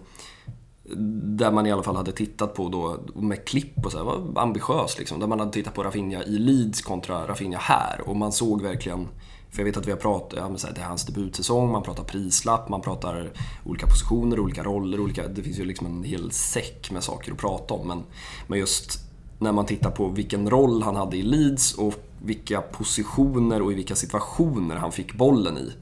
[1.39, 4.43] där man i alla fall hade tittat på då med klipp och så här, var
[4.43, 5.21] ambitiös liksom.
[5.21, 9.09] Där man hade tittat på Rafinha i Leeds kontra Rafinha här och man såg verkligen
[9.51, 11.73] för jag vet att vi har pratat, ja, men så här, det är hans debutsäsong,
[11.73, 13.33] man pratar prislapp, man pratar
[13.65, 17.39] olika positioner, olika roller, olika, det finns ju liksom en hel säck med saker att
[17.39, 17.89] prata om.
[17.89, 18.03] Men,
[18.47, 19.06] men just
[19.39, 23.75] när man tittar på vilken roll han hade i Leeds och vilka positioner och i
[23.75, 25.73] vilka situationer han fick bollen i.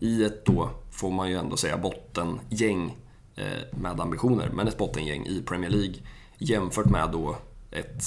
[0.00, 2.96] I ett då, får man ju ändå säga, bottengäng
[3.36, 5.94] eh, med ambitioner, men ett bottengäng i Premier League
[6.38, 7.36] jämfört med då
[7.70, 8.04] ett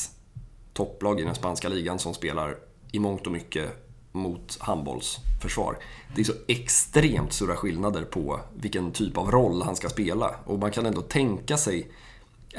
[0.74, 2.56] topplag i den spanska ligan som spelar
[2.92, 5.78] i mångt och mycket mot handbollsförsvar.
[6.16, 10.60] Det är så extremt stora skillnader på vilken typ av roll han ska spela och
[10.60, 11.92] man kan ändå tänka sig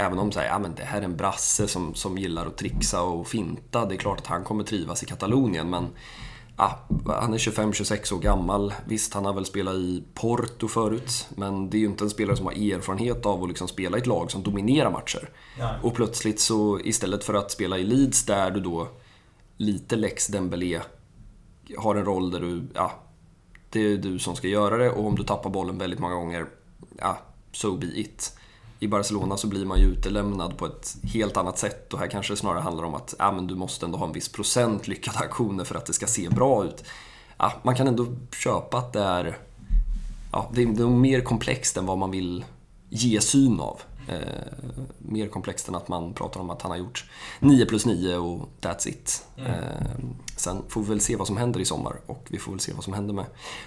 [0.00, 2.56] Även om så här, ja, men det här är en brasse som, som gillar att
[2.56, 3.86] trixa och finta.
[3.86, 5.86] Det är klart att han kommer trivas i Katalonien men
[6.56, 8.74] ja, han är 25-26 år gammal.
[8.86, 11.28] Visst, han har väl spelat i Porto förut.
[11.36, 14.00] Men det är ju inte en spelare som har erfarenhet av att liksom spela i
[14.00, 15.30] ett lag som dominerar matcher.
[15.58, 15.74] Nej.
[15.82, 18.88] Och plötsligt så istället för att spela i Leeds där du då
[19.56, 20.80] lite Lex Dembélé
[21.78, 22.92] har en roll där du, ja,
[23.70, 26.46] det är du som ska göra det och om du tappar bollen väldigt många gånger,
[26.98, 27.18] ja,
[27.52, 28.37] so be it
[28.80, 32.32] i Barcelona så blir man ju utelämnad på ett helt annat sätt och här kanske
[32.32, 35.18] det snarare handlar om att ja, men du måste ändå ha en viss procent lyckade
[35.18, 36.84] aktioner för att det ska se bra ut.
[37.38, 39.38] Ja, man kan ändå köpa att det är,
[40.32, 42.44] ja, det är, det är mer komplext än vad man vill
[42.88, 43.80] ge syn av.
[44.08, 44.18] Eh,
[44.98, 47.10] mer komplext än att man pratar om att han har gjort
[47.40, 49.26] 9 plus 9 och that's it.
[49.36, 49.52] Mm.
[49.52, 49.56] Eh,
[50.36, 52.72] sen får vi väl se vad som händer i sommar och vi får väl se
[52.72, 53.24] vad som händer med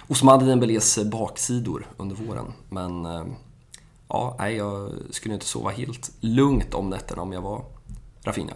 [0.08, 2.52] Osman Dembélés baksidor under våren.
[2.68, 3.24] Men eh,
[4.12, 7.64] ja, nej, jag skulle inte sova helt lugnt om nätterna om jag var
[8.24, 8.54] Rafinha.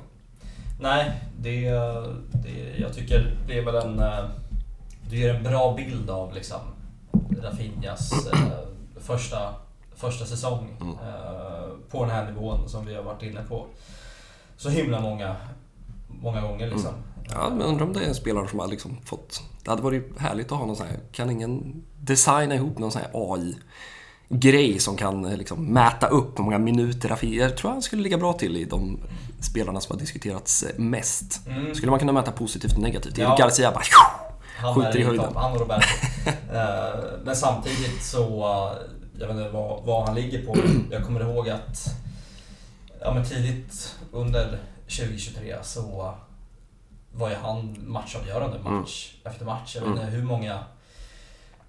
[0.80, 1.70] Nej, det,
[2.32, 3.98] det, jag tycker det är väl en...
[3.98, 4.24] Eh,
[5.10, 6.60] du ger en bra bild av liksom
[7.42, 8.40] Rafinhas eh,
[9.00, 9.54] första,
[9.94, 10.92] första säsong mm.
[10.92, 13.66] eh, på den här nivån som vi har varit inne på
[14.56, 15.36] så himla många,
[16.08, 16.70] många gånger.
[16.70, 16.94] Liksom.
[16.94, 17.02] Mm.
[17.30, 19.42] Ja, men undrar om det är en spelare som har liksom fått...
[19.64, 20.98] Det hade varit härligt att ha någon sån här...
[21.12, 23.56] Kan ingen designa ihop någon sån här AI
[24.28, 27.42] grej som kan eh, liksom mäta upp hur många minuter Rafinha...
[27.44, 28.98] Jag tror han skulle ligga bra till i de
[29.40, 31.40] spelarna som har diskuterats eh, mest.
[31.46, 31.74] Mm.
[31.74, 33.18] Skulle man kunna mäta positivt och negativt.
[33.18, 33.36] Ja.
[33.38, 33.84] Garcia bara
[34.56, 35.32] han skjuter i höjden.
[35.36, 35.86] Han och Roberto.
[36.52, 38.20] Eh, men samtidigt så,
[39.18, 40.56] jag vet inte vad, vad han ligger på.
[40.90, 41.86] Jag kommer ihåg att
[43.00, 44.58] ja, men tidigt under
[44.88, 46.14] 2023 så
[47.12, 49.32] var ju han matchavgörande match mm.
[49.32, 49.76] efter match.
[49.76, 50.58] Jag vet inte hur många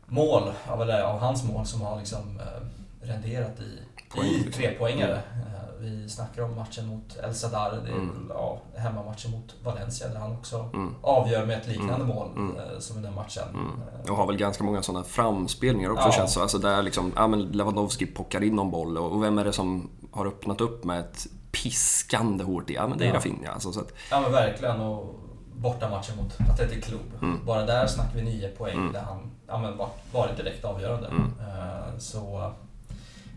[0.07, 3.79] mål, av, eller, av hans mål som har liksom eh, renderat i,
[4.15, 5.15] Poäng, i trepoängare.
[5.15, 8.25] Eh, vi snackar om matchen mot El Sadar, det är Mm.
[8.29, 10.95] ja, hemmamatchen mot Valencia där han också Mm.
[11.01, 12.07] avgör med ett liknande Mm.
[12.07, 12.55] mål Mm.
[12.57, 13.43] eh, som i den matchen.
[13.53, 13.71] Mm.
[14.09, 16.11] Och har väl ganska många sådana framspelningar också Ja.
[16.11, 16.41] känns så.
[16.41, 19.53] Alltså där liksom, ja men Lewandowski pockar in någon boll och och vem är det
[19.53, 22.73] som har öppnat upp med ett piskande hårt i?
[22.73, 23.15] Ja men det är Ja.
[23.15, 23.51] Rafinha.
[23.51, 25.15] Alltså, så att, Ja men verkligen och
[25.57, 27.01] bortamatchen mot Athletic Club.
[27.21, 27.45] Mm.
[27.45, 28.93] Bara där snackar vi nio poäng Mm.
[28.93, 31.07] där han ja, men var- varit direkt avgörande.
[31.07, 31.33] Mm.
[31.39, 32.51] Eh, Så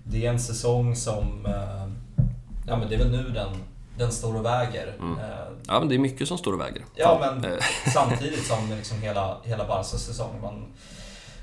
[0.05, 1.87] det är en säsong som, eh,
[2.67, 3.49] ja men det är väl nu den,
[3.99, 4.97] den står och väger.
[4.99, 5.19] Mm.
[5.19, 5.25] Eh,
[5.67, 6.85] ja men det är mycket som står och väger.
[6.95, 7.59] Ja, men-
[7.93, 10.41] Samtidigt som liksom hela, hela Barcas säsong.
[10.43, 10.65] Man,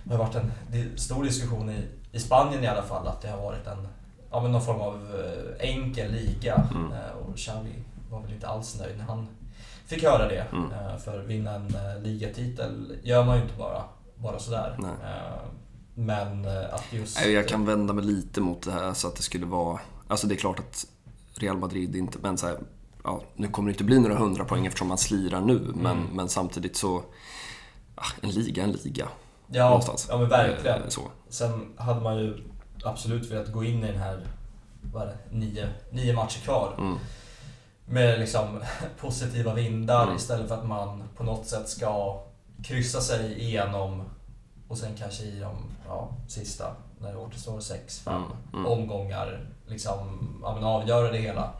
[0.04, 0.52] det har varit en
[0.98, 3.88] stor diskussion i, i Spanien i alla fall att det har varit en,
[4.32, 5.22] ja, men någon form av
[5.60, 6.64] enkel liga.
[6.76, 6.92] Mm.
[7.28, 7.74] Och Xavi
[8.12, 9.28] var väl inte alls nöjd när han
[9.88, 10.46] fick höra det.
[10.52, 10.72] Mm.
[10.72, 13.84] Eh, För vinna en eh, ligatitel gör man ju inte bara,
[14.16, 14.76] bara sådär.
[14.80, 14.92] Nej.
[15.04, 15.48] Eh,
[15.96, 17.26] Men att just...
[17.26, 19.80] Jag kan vända mig lite mot det här så att det skulle vara...
[20.08, 20.86] Alltså det är klart att
[21.34, 22.18] Real Madrid inte...
[22.22, 22.58] Men så här,
[23.04, 25.60] ja, nu kommer det inte bli några hundra poäng eftersom man slirar nu.
[25.76, 26.08] Men, Mm.
[26.14, 27.04] men samtidigt så...
[27.96, 29.08] Ah, en liga en liga.
[29.48, 30.08] ja, någonstans.
[30.10, 30.92] ja men verkligen.
[30.92, 31.02] Så.
[31.30, 32.44] Sen hade man ju
[32.84, 34.26] absolut velat gå in i den här,
[34.94, 36.76] vad är det, nio, nio matcher kvar.
[36.78, 36.98] Mm.
[37.90, 38.62] Med liksom
[39.00, 40.16] positiva vindar Mm.
[40.16, 42.22] istället för att man på något sätt ska
[42.64, 44.04] kryssa sig igenom
[44.68, 45.56] och sen kanske i de
[45.88, 48.66] ja, sista, när det återstår sex, fem Mm, mm.
[48.66, 51.54] omgångar, liksom ja, men avgöra det hela.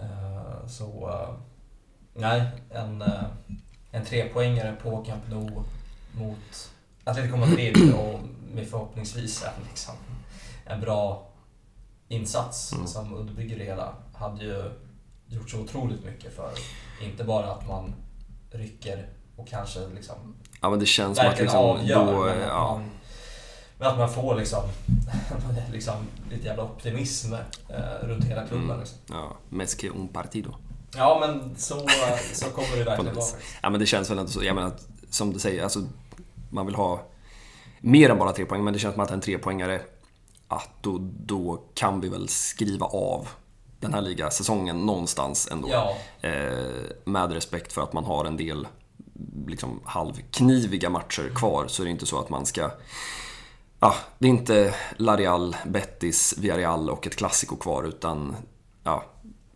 [0.00, 1.34] Eh, så eh,
[2.14, 3.22] nej, en, eh,
[3.90, 5.62] en trepoängare på Camp Nou
[6.12, 6.70] mot
[7.04, 8.20] Atletico Madrid och
[8.54, 9.94] med förhoppningsvis en, liksom,
[10.66, 11.26] en bra
[12.08, 12.86] insats Mm.
[12.86, 14.70] som underbygger det hela hade ju
[15.28, 16.50] gjort så otroligt mycket för
[17.02, 17.94] inte bara att man
[18.50, 22.24] rycker och kanske liksom Ja men det känns som att liksom avgör, då...
[22.24, 22.90] men, att Ja, man,
[23.78, 24.62] men att man får liksom,
[25.72, 25.94] liksom
[26.30, 27.34] lite jävla optimism
[27.68, 28.66] eh, runt hela klubben.
[28.66, 28.80] Mm.
[28.80, 28.98] Liksom.
[29.08, 30.54] ja, Mesque un partido.
[30.96, 31.86] Ja men så,
[32.32, 33.24] så kommer det verkligen vara.
[33.24, 33.36] faktiskt.
[33.62, 34.44] Ja men det känns väl ändå så.
[34.44, 34.72] Jag menar,
[35.10, 35.80] som du säger, alltså,
[36.50, 37.02] man vill ha
[37.80, 38.64] mer än bara tre poäng.
[38.64, 39.80] Men det känns som att en trepoängare,
[40.48, 43.28] att då, då kan vi väl skriva av
[43.80, 45.68] den här ligasäsongen någonstans ändå.
[45.70, 48.66] Ja, Eh, med respekt för att man har en del
[49.46, 52.70] liksom, halvkniviga matcher kvar så är det inte så att man ska...
[53.80, 58.36] Ja, det är inte Larial, Betis, Villarreal och ett klassiko kvar utan
[58.84, 59.04] ja,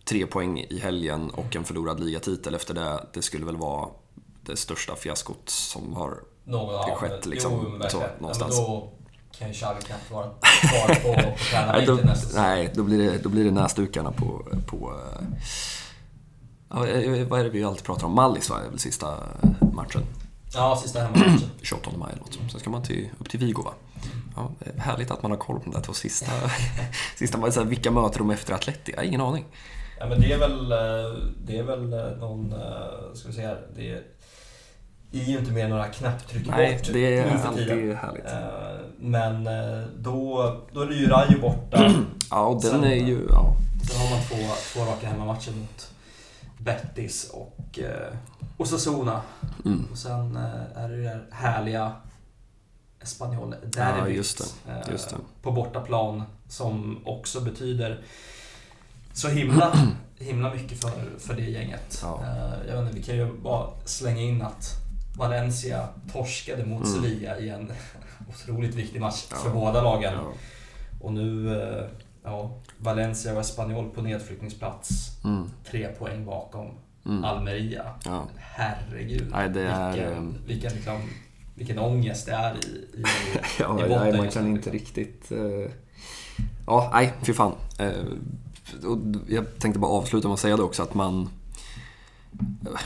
[0.04, 3.06] tre poäng i helgen och en förlorad ligatitel efter det.
[3.12, 3.88] Det skulle väl vara
[4.42, 6.22] det största fiaskot som har...
[6.88, 8.56] ja, skett, liksom, jo, så, Ja, någonstans.
[8.56, 8.92] Då
[9.42, 12.98] kan ju Xavi knappt vara kvar på, på Nej, då, tränarbänken nästa nej, då blir
[12.98, 14.46] det, då blir det näsdukarna på...
[14.66, 15.26] på eh,
[16.68, 18.14] ja, eh, vad är det vi alltid pratar om?
[18.14, 18.60] Mallis va?
[18.66, 19.18] är väl sista
[19.72, 20.02] matchen.
[20.54, 21.50] Ja, sista hemmamatchen.
[21.62, 22.38] 28 maj eller något.
[22.50, 23.72] Sen ska man till, upp till Vigo va?
[24.36, 26.32] Ja, det är härligt att man har koll på de där två sista.
[27.16, 28.92] sista så här, vilka möter de efter Atleti?
[28.96, 29.44] Har ingen aning.
[29.98, 33.66] Ja men det är väl, eh, det är väl eh, någon, eh, ska vi här,
[33.76, 34.02] det är
[35.12, 37.78] är ju inte mer några knapptryck Nej, bort det är nu för tiden.
[37.78, 38.24] alltid härligt.
[38.26, 41.92] Eh, Men eh, då, då är det ju Rayo borta.
[42.30, 43.26] Ja, och den Sen- är ju...
[43.30, 43.56] Ja.
[43.90, 44.36] Sen har man två,
[44.72, 45.90] två raka hemmamatcher mot
[46.58, 48.14] Betis och eh,
[48.56, 49.20] Osasuna.
[49.64, 49.84] Mm.
[49.92, 51.92] Och sen eh, är det det där härliga
[53.00, 55.16] Espanyol Ja, derbyt just det, eh, just det.
[55.42, 58.00] på bortaplan som också betyder
[59.12, 59.72] så himla,
[60.18, 62.00] himla mycket för, för det gänget.
[62.02, 62.20] Ja.
[62.22, 64.70] Eh, jag vet inte, vi kan ju bara slänga in att
[65.18, 67.02] Valencia torskade mot Mm.
[67.02, 67.72] Sevilla i en
[68.28, 69.36] otroligt viktig match Ja.
[69.36, 70.12] för båda lagen.
[70.14, 70.32] Ja.
[71.00, 71.84] Och nu, eh,
[72.24, 74.90] ja, Valencia och Espanyol på nedflyttningsplats.
[75.24, 75.50] Mm.
[75.70, 76.70] Tre poäng bakom
[77.06, 77.24] Mm.
[77.24, 77.84] Almeria.
[78.04, 78.26] Ja.
[78.36, 79.28] Herregud.
[79.30, 81.00] Nej, det är, vilken, ehm, vilken, liksom,
[81.54, 82.66] vilken ångest det är i,
[83.00, 83.04] i,
[83.58, 84.72] Ja, i botten nej, man kan inte liksom.
[84.72, 85.32] riktigt...
[85.32, 85.72] eh,
[86.66, 87.52] Ja, nej, fy fan.
[87.78, 87.90] Eh,
[89.28, 91.28] Jag tänkte bara avsluta med att säga det också att man...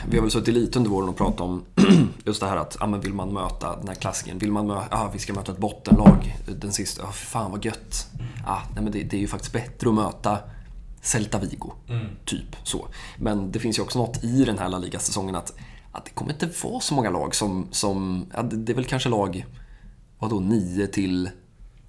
[0.09, 1.65] Vi har väl suttit lite under våren och pratat om
[2.25, 4.87] just det här att, ja men vill man möta den här klassikern, vill man möta,
[4.91, 8.07] ja vi ska möta ett bottenlag den sista, ja fan vad gött.
[8.45, 10.37] Ja, nej men det, det är ju faktiskt bättre att möta
[11.01, 12.05] Celta Vigo, Mm.
[12.25, 12.87] typ så.
[13.17, 15.53] Men det finns ju också något i den här La Liga-säsongen att,
[15.91, 18.85] att det kommer inte vara så många lag som, som ja, det det är väl
[18.85, 19.45] kanske lag,
[20.19, 21.29] vadå, 9 till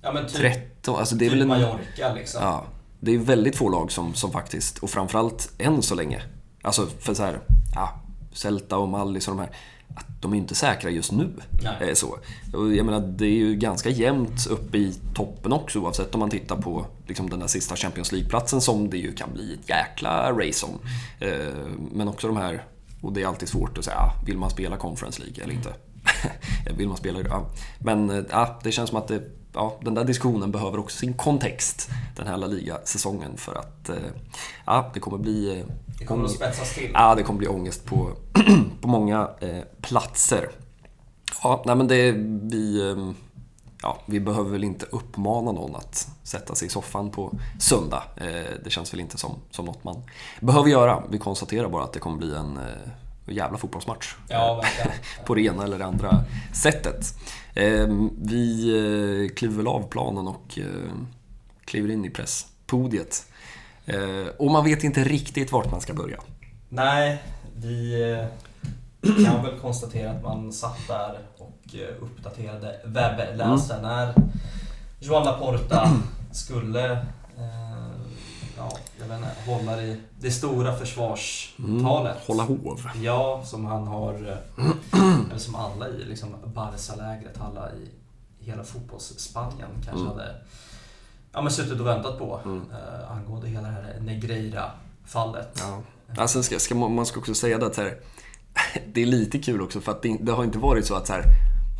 [0.03, 1.49] Ja men typ, 13, alltså det är typ väl en...
[1.49, 2.43] Mallorca liksom.
[2.43, 2.65] Ja,
[3.01, 6.23] det är väldigt få lag som, som faktiskt, och framförallt än så länge,
[6.69, 7.41] alltså för så här,
[7.75, 8.01] ja,
[8.33, 9.51] Celta och Mallis och de här,
[9.95, 11.31] att de är inte säkra just nu.
[11.63, 11.89] Nej.
[11.89, 12.19] Eh, Så.
[12.53, 16.57] Jag menar, det är ju ganska jämnt uppe i toppen också oavsett om man tittar
[16.57, 20.67] på liksom, den där sista Champions League-platsen som det ju kan bli ett jäkla race
[20.67, 20.79] om.
[21.21, 21.55] Eh,
[21.93, 22.65] Men också de här,
[23.03, 25.75] och det är alltid svårt att säga, ah, vill man spela Conference League eller inte?
[26.77, 27.47] vill man spela ja.
[27.79, 29.23] Men eh, ja, det känns som att det,
[29.55, 33.91] ja, den där diskussionen behöver också sin kontext den här La Liga-säsongen för att
[34.67, 35.65] ja, det kommer bli...
[35.99, 36.91] Det kommer att spetsas till.
[36.95, 38.13] Ja, det kommer bli ångest på,
[38.81, 40.51] på många eh, platser.
[41.43, 42.13] Ja, nej men det...
[42.53, 42.95] Vi,
[43.83, 48.03] ja, vi behöver väl inte uppmana någon att sätta sig i soffan på söndag.
[48.65, 50.03] Det känns väl inte som, som något man
[50.41, 51.03] behöver göra.
[51.11, 52.59] Vi konstaterar bara att det kommer bli en
[53.27, 54.15] jävla fotbollsmatch.
[54.29, 54.65] Ja,
[55.27, 57.15] på det ena eller det andra sättet.
[57.55, 60.93] Ehm, vi eh, kliver väl av planen och eh,
[61.65, 63.27] kliver in i presspodiet.
[63.89, 66.21] Eh, och man vet inte riktigt vart man ska börja.
[66.69, 67.23] Nej,
[67.57, 68.27] vi
[69.05, 73.97] kan väl konstatera att man satt där och uppdaterade webbläsaren mm.
[73.97, 74.15] när
[75.01, 75.91] Joan Laporta
[76.33, 77.07] skulle
[78.59, 82.17] ja, jag vet inte, hålla i det stora försvarstalet.
[82.17, 82.81] Mm, hålla hov.
[83.03, 84.15] Ja, som han har,
[85.31, 87.91] eller som alla i liksom Barca-lägret, alla i
[88.45, 90.07] hela fotbollsspanien kanske mm.
[90.07, 90.35] hade
[91.33, 92.63] ja, men suttit och väntat på mm.
[92.71, 95.49] eh, angående hela det här Negreira-fallet.
[95.59, 95.83] Ja.
[96.17, 97.97] Alltså, ska, ska, man ska också säga det att här,
[98.93, 101.13] det är lite kul också för att det, det har inte varit så att så
[101.13, 101.25] här,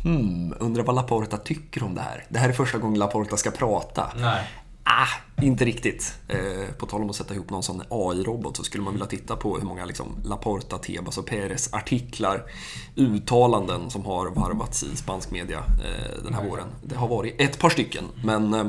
[0.03, 2.25] Hmm, undrar vad Laporta tycker om det här.
[2.29, 4.11] Det här är första gången Laporta ska prata.
[4.17, 4.47] Nej.
[4.83, 6.13] Ah, inte riktigt.
[6.27, 9.35] Eh, på tal om att sätta ihop någon sån AI-robot så skulle man vilja titta
[9.35, 12.51] på hur många liksom, Laporta, Tebas och Perez artiklar,
[12.95, 16.67] uttalanden som har varvats i spansk media eh, den här våren.
[16.83, 18.65] Det har varit ett par stycken, men eh,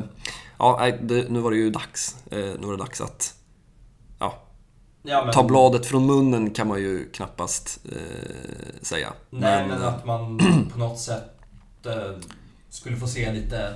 [0.61, 2.15] ja, det, nu var det ju dags.
[2.31, 3.33] Eh, nu var det dags att
[4.19, 4.33] ja,
[5.03, 5.33] ja men...
[5.33, 9.13] ta bladet från munnen kan man ju knappast eh, säga.
[9.29, 10.37] Nej, men, men att man
[10.73, 11.45] på något sätt
[11.85, 12.19] eh,
[12.69, 13.73] skulle få se lite,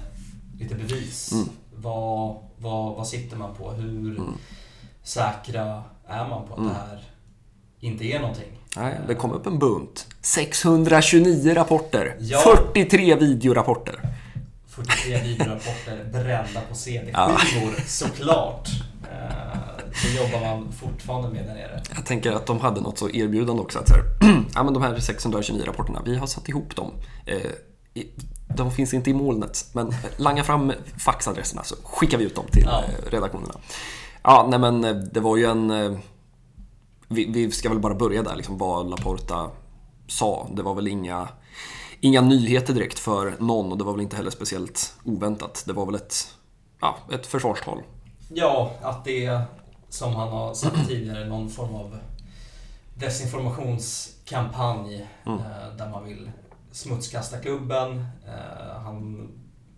[0.60, 1.32] lite bevis.
[1.32, 1.50] Mm
[1.86, 3.72] vad, vad, vad sitter man på?
[3.72, 4.34] Hur mm.
[5.04, 6.70] säkra är man på att mm.
[6.70, 7.04] det här
[7.80, 8.60] inte är någonting?
[8.78, 10.08] Nej, det kom upp en bunt.
[10.22, 12.16] 629 rapporter.
[12.20, 12.40] Ja.
[12.74, 14.00] 43 videorapporter.
[14.76, 17.84] 43 videorapporter brända på CD-skivor, ja.
[17.88, 18.69] såklart.
[19.03, 21.84] Eh, det jobbar man fortfarande med där nere.
[21.95, 23.80] Jag tänker att de hade något så erbjudande också.
[23.80, 24.03] Att så här,
[24.55, 26.91] ja, men de här 629 rapporterna, vi har satt ihop dem.
[27.26, 27.51] Eh,
[28.55, 32.63] de finns inte i molnet, men langa fram faxadresserna så skickar vi ut dem till
[32.65, 32.84] ja.
[32.84, 33.55] Eh, redaktionerna.
[34.23, 35.71] Ja, nej men eh, det var ju en...
[35.71, 35.97] Eh,
[37.07, 39.49] vi, vi ska väl bara börja där, liksom vad Laporta
[40.07, 40.47] sa.
[40.55, 41.28] Det var väl inga,
[42.06, 45.64] inga nyheter direkt för någon och det var väl inte heller speciellt oväntat.
[45.68, 46.36] Det var väl ett,
[46.82, 47.82] ja, ett försvarstal.
[48.30, 49.41] Ja, att det
[49.89, 51.97] som han har sagt tidigare, någon form av
[52.93, 55.39] desinformationskampanj mm.
[55.78, 56.32] där man vill
[56.72, 58.06] smutskasta klubben.
[58.28, 59.28] Eh, han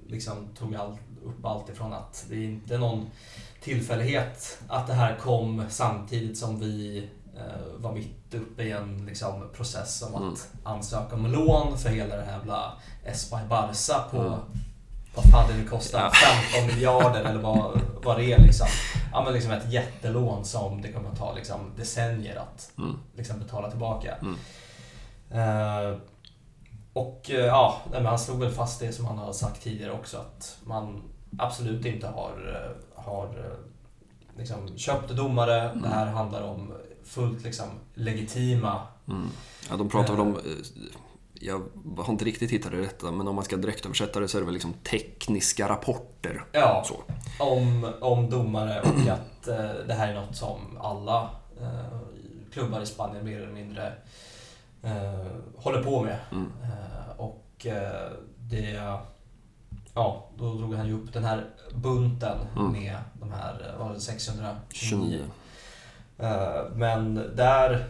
[0.07, 3.09] liksom tog all, upp allt ifrån att det inte är någon
[3.61, 7.03] tillfällighet att det här kom samtidigt som vi eh,
[7.77, 10.35] var mitt uppe i en liksom, process om att mm.
[10.63, 12.73] ansöka om lån för hela det här jävla
[13.05, 14.39] Espai Barca på mm.
[15.15, 16.11] vad fan det nu kostar,
[16.53, 18.67] 15 miljarder eller vad, vad det är liksom.
[19.11, 22.99] Ja men liksom ett jättelån som det kommer att ta liksom, decennier att mm.
[23.15, 24.17] liksom, betala tillbaka.
[25.31, 25.97] Uh,
[26.97, 30.57] och eh, ja, han slog väl fast det som han har sagt tidigare också att
[30.63, 31.03] man
[31.37, 35.61] absolut inte har, eh, har eh, liksom, köpt domare.
[35.61, 35.81] Mm.
[35.81, 36.73] Det här handlar om
[37.07, 38.81] fullt liksom, legitima...
[39.07, 39.27] Mm.
[39.69, 40.39] Ja, de pratar väl om...
[41.33, 41.61] Jag
[41.97, 44.41] har inte riktigt hittat det rätta, men om man ska direkt översätta det så är
[44.41, 46.45] det väl liksom tekniska rapporter.
[46.51, 46.95] Ja, så.
[47.43, 51.29] Om, om domare och att eh, det här är något som alla
[51.61, 51.99] eh,
[52.53, 53.93] klubbar i Spanien mer eller mindre
[54.83, 56.19] eh, håller på med.
[56.31, 56.51] Mm.
[56.63, 58.99] Eh, och eh, det...
[59.93, 61.45] Ja, då drog han ju upp den här
[61.75, 62.71] bunten mm.
[62.71, 65.19] med de här, var det 629?
[65.19, 65.25] Eh,
[66.73, 67.85] men där,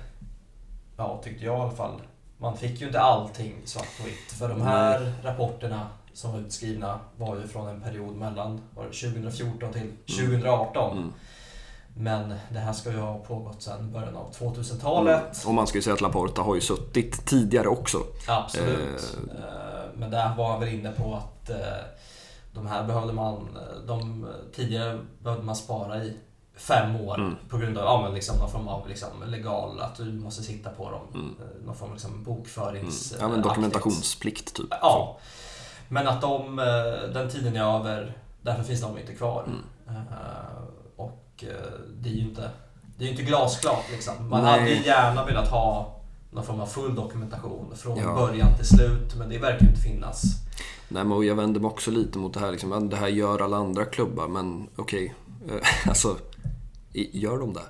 [0.97, 2.01] ja tyckte jag i alla fall,
[2.38, 4.32] man fick ju inte allting svart på vitt.
[4.39, 9.91] För de här rapporterna som var utskrivna var ju från en period mellan 2014 till
[10.07, 10.91] 2018.
[10.91, 11.03] Mm.
[11.03, 11.13] mm.
[11.99, 15.15] Men det här ska ju ha pågått sedan början av 2000-talet.
[15.15, 15.47] Mm.
[15.47, 17.97] Och man ska ju säga att Laporta har ju suttit tidigare också.
[18.28, 19.17] Absolut.
[19.38, 19.84] Eh.
[19.95, 21.57] Men där var han väl inne på att eh,
[22.53, 23.57] de här behövde man,
[23.88, 26.17] de, tidigare behövde man spara i
[26.57, 27.35] fem år mm.
[27.49, 30.69] på grund av ja, men liksom någon form av liksom legal, att du måste sitta
[30.69, 31.01] på dem.
[31.13, 31.35] Mm.
[31.39, 33.11] Eh, någon form av liksom bokförings...
[33.11, 33.23] Mm.
[33.23, 34.67] Ja, men dokumentationsplikt typ.
[34.69, 35.19] Ja.
[35.87, 36.55] Men att de,
[37.13, 39.43] den tiden är över, därför finns de inte kvar.
[39.47, 39.61] Mm.
[41.37, 42.49] Och eh, det är ju inte,
[42.97, 44.29] det är inte glasklart liksom.
[44.29, 44.59] Man Nej.
[44.59, 45.95] hade ju gärna velat ha
[46.31, 48.15] någon form av full dokumentation från ja.
[48.15, 50.23] början till slut, men det verkar ju inte finnas.
[50.87, 52.51] Nej, men jag vänder mig också lite mot det här.
[52.51, 55.03] Liksom, det här gör alla andra klubbar, men okej.
[55.03, 55.13] Okay.
[55.49, 56.17] Eh, alltså,
[57.13, 57.61] gör de det?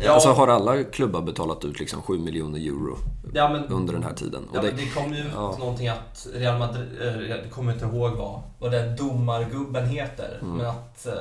[0.00, 0.12] Ja.
[0.12, 2.96] Alltså har alla klubbar betalat ut liksom 7 miljoner euro
[3.34, 4.42] Ja, men, under den här tiden?
[4.52, 5.56] ja, Och men det, det kom ju ut ja.
[5.58, 10.56] någonting att Real Madrid, äh, jag kommer inte ihåg vad, vad den domargubben heter, Mm.
[10.56, 11.12] men att eh,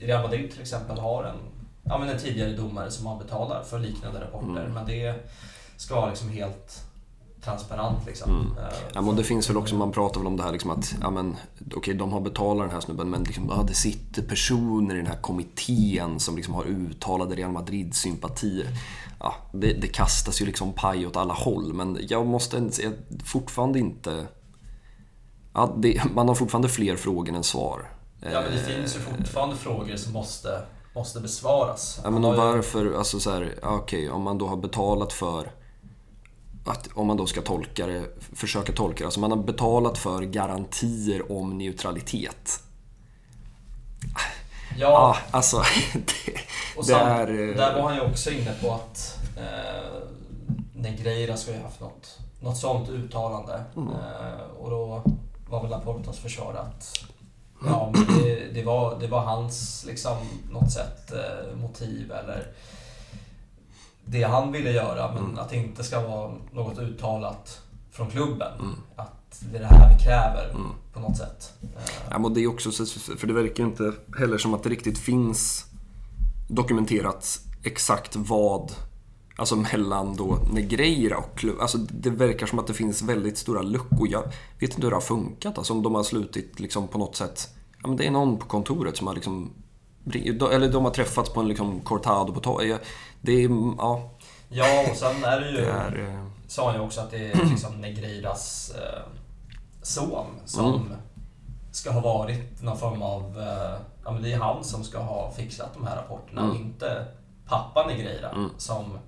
[0.00, 1.36] Real Madrid till exempel har en,
[1.84, 4.72] ja, men en tidigare domare som man betalar för liknande rapporter, Mm.
[4.72, 5.14] men det
[5.76, 6.82] ska vara liksom helt
[7.44, 8.30] transparent liksom.
[8.30, 8.58] Mm.
[8.58, 10.94] Eh, Ja, men det finns väl också, man pratar väl om det här liksom att,
[11.00, 11.36] ja men
[11.76, 15.06] okej de har betalat den här snubben men liksom, ja, det sitter personer i den
[15.06, 18.66] här kommittén som liksom har uttalade Real Madrid-sympatier.
[19.20, 22.92] Ja, det, det kastas ju liksom paj åt alla håll men jag måste säga
[23.24, 24.26] fortfarande inte...
[25.54, 27.92] Ja, det, man har fortfarande fler frågor än svar.
[28.20, 30.62] Ja men det Eh, finns ju fortfarande frågor som måste,
[30.94, 32.00] måste besvaras.
[32.04, 35.52] Ja, men och varför, alltså så här, okej, om man då har betalat för
[36.70, 38.04] att, om man då ska tolka det,
[38.34, 42.62] försöka tolka det, alltså man har betalat för garantier om neutralitet.
[44.14, 44.30] Ja,
[44.78, 45.56] Ja, alltså
[45.92, 46.40] det,
[46.76, 47.48] och sam, är...
[47.50, 50.02] eh, där var han ju också inne på att eh,
[50.74, 53.64] Negreira ska ju haft något, något sånt uttalande.
[53.76, 53.88] Mm.
[53.88, 55.02] Eh, och då
[55.48, 57.04] var väl Laportas försvar att
[57.66, 60.16] ja, men det, det, var, det var hans, liksom,
[60.50, 62.46] något sätt, eh, motiv eller
[64.10, 65.38] det han ville göra, men Mm.
[65.38, 68.52] att det inte ska vara något uttalat från klubben.
[68.60, 68.74] Mm.
[68.96, 70.66] Att det är det här vi kräver Mm.
[70.92, 71.52] på något sätt.
[72.10, 72.86] Ja, men det är också så,
[73.16, 75.64] för det verkar inte heller som att det riktigt finns
[76.48, 78.72] dokumenterat exakt vad,
[79.36, 81.56] alltså mellan då Negreira och klubb.
[81.60, 84.08] Alltså det verkar som att det finns väldigt stora luckor.
[84.10, 84.22] Jag
[84.60, 87.48] vet inte hur det har funkat, alltså om de har slutit liksom på något sätt.
[87.82, 89.50] Ja, men det är någon på kontoret som har liksom,
[90.52, 92.80] eller de har träffats på en liksom cortado på torget.
[93.20, 93.48] Det är,
[93.78, 94.10] ja,
[94.48, 95.56] Ja, och sen är det ju...
[95.56, 96.08] det är...
[96.08, 99.02] eh, sa han ju också att det är liksom Negreiras eh,
[99.82, 100.92] son som Mm.
[101.72, 103.38] ska ha varit någon form av...
[103.40, 106.56] Eh, ja, men det är han som ska ha fixat de här rapporterna, Mm.
[106.56, 107.04] inte
[107.48, 108.50] pappa Negreira Mm.
[108.58, 108.98] som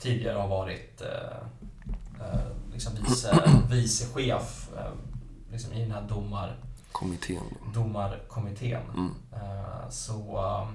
[0.00, 1.36] tidigare har varit eh,
[2.26, 2.40] eh,
[2.72, 4.92] liksom vice, vice chef eh,
[5.52, 6.56] liksom i den här domar,
[6.98, 7.42] kommittén.
[7.74, 8.82] domarkommittén.
[8.94, 9.14] Mm.
[9.32, 10.14] Eh, Så...
[10.38, 10.68] eh,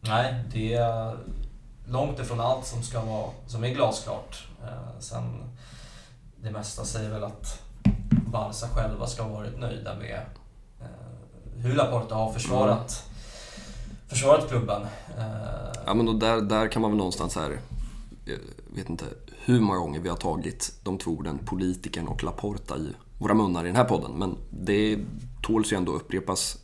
[0.00, 1.16] Nej, det är
[1.86, 4.46] långt ifrån allt som ska vara, som är glasklart.
[4.62, 5.42] Eh, Sen,
[6.42, 7.62] det mesta säger väl att
[8.32, 10.20] Barca själva ska ha varit nöjda med
[10.80, 10.86] eh,
[11.56, 13.04] hur Laporta har försvarat,
[14.08, 14.86] försvarat klubben.
[15.86, 17.60] Ja men då där, där kan man väl någonstans här,
[18.24, 18.38] jag
[18.76, 19.04] vet inte
[19.44, 23.64] hur många gånger vi har tagit de två orden politikern och Laporta i våra munnar
[23.64, 24.12] i den här podden.
[24.12, 24.98] Men det
[25.42, 26.56] tåls ju ändå upprepas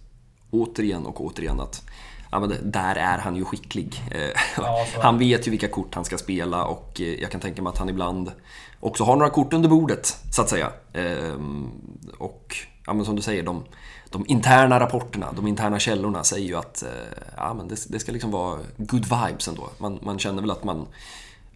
[0.50, 1.82] återigen och återigen att
[2.30, 4.02] ja, där är han ju skicklig.
[4.10, 4.20] Eh,
[4.56, 7.40] Ja, så är han vet ju vilka kort han ska spela och eh, jag kan
[7.40, 8.32] tänka mig att han ibland
[8.80, 10.72] också har några kort under bordet, så att säga.
[10.92, 11.70] Ehm,
[12.18, 13.64] Och ja, men som du säger, de,
[14.10, 16.88] de interna rapporterna, de interna källorna säger ju att eh,
[17.36, 19.68] ja, men det, det ska liksom vara good vibes ändå.
[19.78, 20.86] Man, man känner väl att man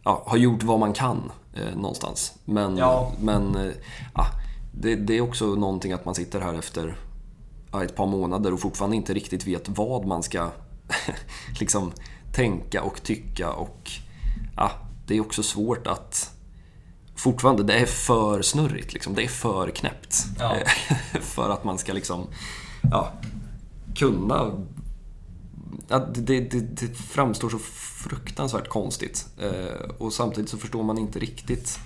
[0.05, 2.33] ja, har gjort vad man kan eh, någonstans.
[2.45, 3.13] Men, Ja.
[3.21, 3.73] men eh,
[4.81, 6.97] det, det är också någonting att man sitter här efter
[7.85, 10.51] ett par månader och fortfarande inte riktigt vet vad man ska
[11.61, 11.93] liksom
[12.33, 13.91] tänka och tycka och
[14.57, 14.71] ja,
[15.07, 16.31] det är också svårt att
[17.17, 19.15] fortfarande, det är för snurrigt liksom.
[19.15, 20.25] Det är för knäppt.
[20.39, 20.57] Ja.
[21.21, 22.27] för att man ska liksom,
[22.91, 23.13] ja,
[23.95, 24.53] kunna
[25.89, 29.27] Ja, det, det, det framstår så fruktansvärt konstigt.
[29.39, 31.79] Eh, och samtidigt så förstår man inte riktigt...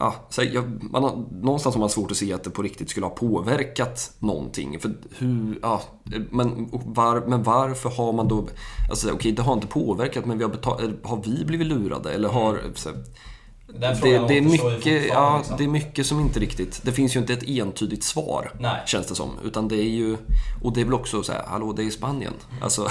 [0.00, 2.90] Ja, så jag, man har, någonstans har man svårt att se att det på riktigt
[2.90, 4.80] skulle ha påverkat någonting.
[4.80, 5.58] För hur...
[5.62, 5.82] Ja,
[6.30, 8.48] men, var, men varför har man då...
[8.90, 12.12] Alltså okej, det har inte påverkat men vi har, betal, har vi blivit lurade?
[12.12, 12.60] Eller har...
[12.74, 13.98] Så, det,
[14.28, 15.56] det, är mycket, ja, liksom.
[15.56, 16.80] det är mycket som inte riktigt...
[16.84, 18.82] Det finns ju inte ett entydigt svar, Nej.
[18.86, 19.30] känns det som.
[19.44, 20.16] Utan det är ju...
[20.62, 22.32] Och det är väl också så här, hallå, det är Spanien.
[22.62, 22.88] Alltså,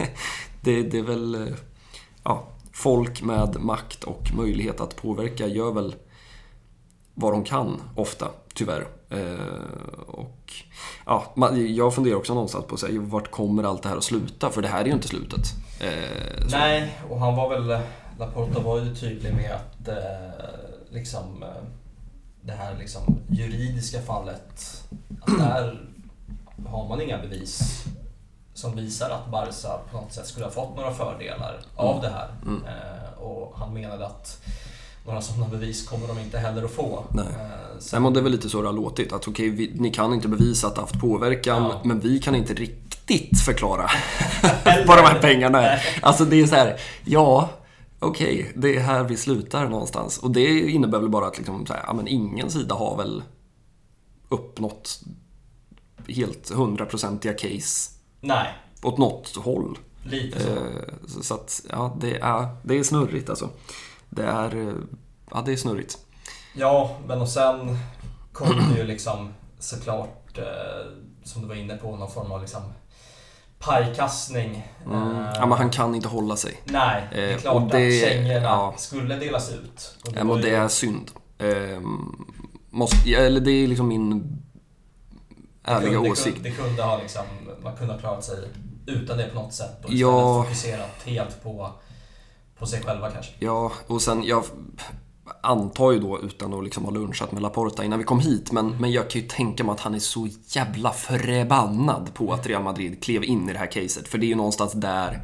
[0.62, 1.34] det, det är väl...
[1.34, 1.54] eh,
[2.24, 5.94] Ja, folk med makt och möjlighet att påverka gör väl
[7.18, 8.86] vad de kan, ofta, tyvärr.
[9.10, 10.52] Eh, och
[11.06, 14.04] ja, man, jag funderar också någonstans på så här, vart kommer allt det här att
[14.04, 14.50] sluta?
[14.50, 15.46] För det här är ju inte slutet.
[15.80, 17.80] Eh, Nej, och han var väl...
[18.18, 20.48] Laporta var ju tydlig med att eh,
[20.90, 21.48] liksom eh,
[22.40, 24.84] det här liksom juridiska fallet,
[25.20, 25.88] att där
[26.66, 27.84] har man inga bevis
[28.54, 32.28] som visar att Barca på något sätt skulle ha fått några fördelar av det här.
[32.46, 32.64] Mm.
[32.64, 34.42] Eh, och han menade att
[35.08, 37.04] några sådana bevis kommer de inte heller att få.
[37.12, 37.24] Nej.
[37.26, 37.48] Eh, Nej,
[37.78, 39.12] sen, men det är väl lite så det har låtit.
[39.12, 41.80] Att okej, vi, ni kan inte bevisa att det haft påverkan, Ja.
[41.84, 43.82] men vi kan inte riktigt förklara
[44.86, 45.98] vad de här pengarna är.
[46.02, 47.48] Alltså det är så här, ja,
[47.98, 50.18] okej, det är här vi slutar någonstans.
[50.18, 53.22] Och det innebär väl bara att liksom, så här, ja, men ingen sida har väl
[54.28, 55.00] uppnått
[56.08, 57.90] helt hundraprocentiga case
[58.20, 58.46] nej,
[58.82, 59.78] åt något håll.
[60.02, 60.48] Lite så.
[60.48, 60.56] Eh,
[61.06, 63.50] så, så att, ja, det är, det är snurrigt alltså.
[64.10, 64.74] Det är, eh,
[65.30, 65.98] ja, det är snurrigt.
[66.54, 67.78] Ja, men och sen
[68.32, 70.44] kom det ju liksom såklart, eh,
[71.24, 72.62] som du var inne på, någon form av liksom
[73.58, 74.68] pajkastning.
[74.86, 75.02] Mm.
[75.16, 76.60] Eh, Ja, men han kan inte hålla sig.
[76.64, 78.74] Nej, det är Eh, klart och det- att kängorna ja.
[78.78, 79.96] skulle delas ut.
[80.04, 81.10] Och Ja, men var det ju- är synd.
[81.38, 81.80] Eh,
[82.70, 86.42] måste, eller det är liksom min det ärliga kunde, åsikt.
[86.42, 87.22] Det kunde, det kunde ha liksom,
[87.62, 88.48] man kunde ha klarat sig
[88.86, 90.42] utan det på något sätt och istället Ja.
[90.44, 91.70] fokuserat helt på,
[92.58, 93.32] på sig själva kanske.
[93.38, 94.44] Ja, och sen jag
[95.40, 98.76] antar ju då utan att liksom ha lunchat med Laporta innan vi kom hit, men,
[98.80, 102.62] men jag kan ju tänka mig att han är så jävla förbannad på att Real
[102.62, 104.08] Madrid klev in i det här caset.
[104.08, 105.20] För det är ju någonstans där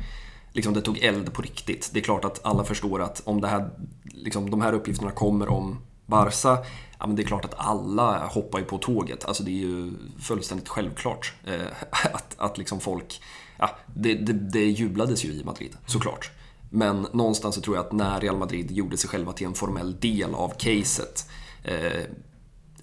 [0.52, 1.90] liksom det tog eld på riktigt.
[1.92, 3.70] Det är klart att alla förstår att om det här,
[4.04, 6.58] liksom, de här uppgifterna kommer om Barca,
[6.98, 9.24] ja, men det är klart att alla hoppar ju på tåget.
[9.24, 11.66] Alltså det är ju fullständigt självklart eh,
[12.14, 13.20] att, att liksom folk...
[13.58, 16.30] Ja, det, det, det jublades ju i Madrid, såklart.
[16.74, 20.00] Men någonstans så tror jag att när Real Madrid gjorde sig själva till en formell
[20.00, 21.28] del av caset
[21.64, 22.02] eh,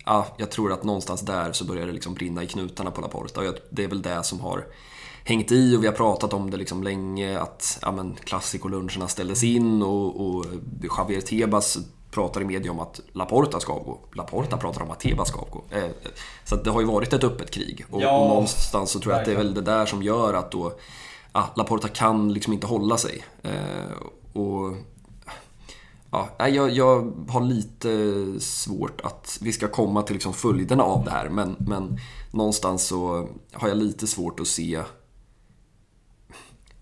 [0.06, 3.42] ja, jag tror att någonstans där så börjar det liksom brinna i knutarna på Laporta
[3.42, 4.66] och det är väl det som har
[5.24, 9.44] hängt i och vi har pratat om det liksom länge att ja, men, klassikoluncherna ställdes
[9.44, 10.46] in och, och
[10.98, 11.78] Javier Tebas
[12.12, 14.00] pratar i media om att Laporta ska avgå.
[14.14, 15.64] Laporta pratar om att Tebas ska avgå.
[15.70, 15.84] Eh,
[16.44, 19.14] så att det har ju varit ett öppet krig och, Ja, och någonstans så tror
[19.14, 19.56] jag att det är verkligen.
[19.56, 20.74] väl det där som gör att då
[21.34, 23.26] ja, Laporta kan liksom inte hålla sig.
[23.44, 23.92] Eh,
[24.34, 24.76] och
[26.14, 31.12] Ja, jag, jag har lite svårt att vi ska komma till liksom följderna av det
[31.12, 31.98] här men, men
[32.32, 34.82] någonstans så har jag lite svårt att se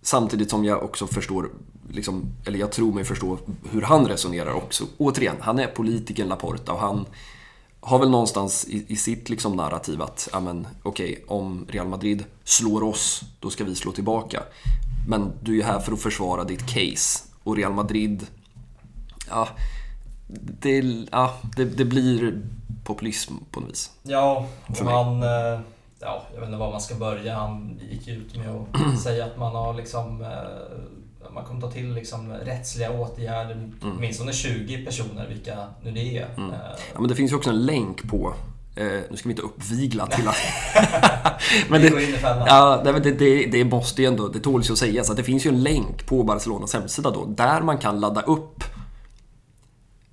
[0.01, 1.49] Samtidigt som jag också förstår,
[1.89, 3.37] liksom, eller jag tror mig förstå
[3.71, 4.83] hur han resonerar också.
[4.97, 7.05] Återigen, han är politikern Laporta och han
[7.81, 12.23] har väl någonstans i, i sitt liksom narrativ att, ja men okej, om Real Madrid
[12.43, 14.43] slår oss, då ska vi slå tillbaka.
[15.07, 17.23] Men du är här för att försvara ditt case.
[17.43, 18.27] Och Real Madrid,
[19.29, 19.47] ja,
[20.61, 20.79] det,
[21.11, 22.41] ja, det, det blir
[22.83, 23.91] populism på något vis.
[24.03, 25.23] Ja, och han...
[25.23, 25.59] eh,
[26.01, 27.35] Ja, jag vet inte var man ska börja.
[27.35, 30.21] Han gick ut med att säga att man har liksom...
[31.33, 33.97] Man kommer ta till liksom rättsliga åtgärder mot Mm.
[33.97, 36.21] åtminstone 20 personer, vilka nu det är.
[36.37, 36.53] Eh,
[36.93, 38.33] Ja, men det finns ju också en länk på,
[38.75, 40.35] eh, nu ska vi inte uppvigla till att...
[41.69, 41.87] men det.
[42.23, 45.17] Ja, nej, men det, det, det måste ju ändå, det tåls ju att sägas att
[45.17, 48.63] det finns ju en länk på Barcelonas hemsida då, där man kan ladda upp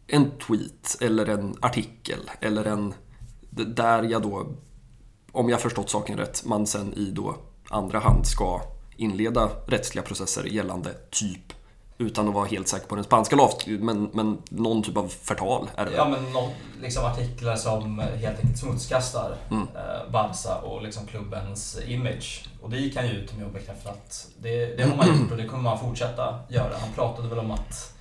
[0.06, 2.94] en tweet eller en artikel eller en...
[3.50, 4.46] Där jag då,
[5.32, 7.36] om jag förstått saken rätt, man sen i då
[7.70, 8.60] andra hand ska
[8.96, 11.52] inleda rättsliga processer gällande typ,
[11.98, 15.68] utan att vara helt säker på den spanska lagen, men, men någon typ av förtal
[15.76, 15.92] är det?
[15.96, 16.50] Ja men någon,
[16.82, 19.62] liksom artiklar som helt enkelt smutskastar Mm.
[19.62, 22.48] eh, Barca och liksom klubbens image.
[22.62, 25.30] Och det gick han ju ut med och bekräftade att det, det har man gjort
[25.30, 26.72] och det kommer man fortsätta göra.
[26.80, 27.92] Han pratade väl om att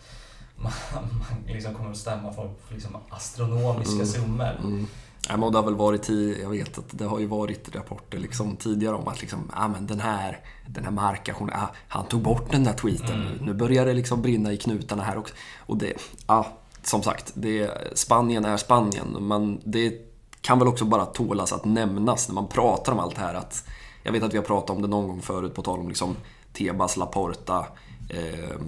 [0.55, 4.05] man, man liksom kommer att stämma folk för liksom astronomiska Mm.
[4.05, 4.55] summor.
[4.63, 4.87] Mm.
[5.29, 8.19] Ja, men det har väl varit i, jag vet att det har ju varit rapporter
[8.19, 12.21] liksom tidigare om att liksom, ah, men den här, den här Marca, ah, han tog
[12.21, 13.21] bort den där tweeten.
[13.21, 13.45] Mm.
[13.45, 15.33] Nu börjar det liksom brinna i knutarna här också.
[15.59, 15.93] Och det,
[16.27, 16.47] ja,
[16.83, 19.07] som sagt, det, Spanien är Spanien.
[19.19, 19.93] Men det
[20.41, 23.33] kan väl också bara tålas att nämnas när man pratar om allt det här.
[23.33, 23.67] Att,
[24.03, 26.15] jag vet att vi har pratat om det någon gång förut på tal om liksom
[26.53, 27.65] Tebas, Laporta,
[28.09, 28.59] eh,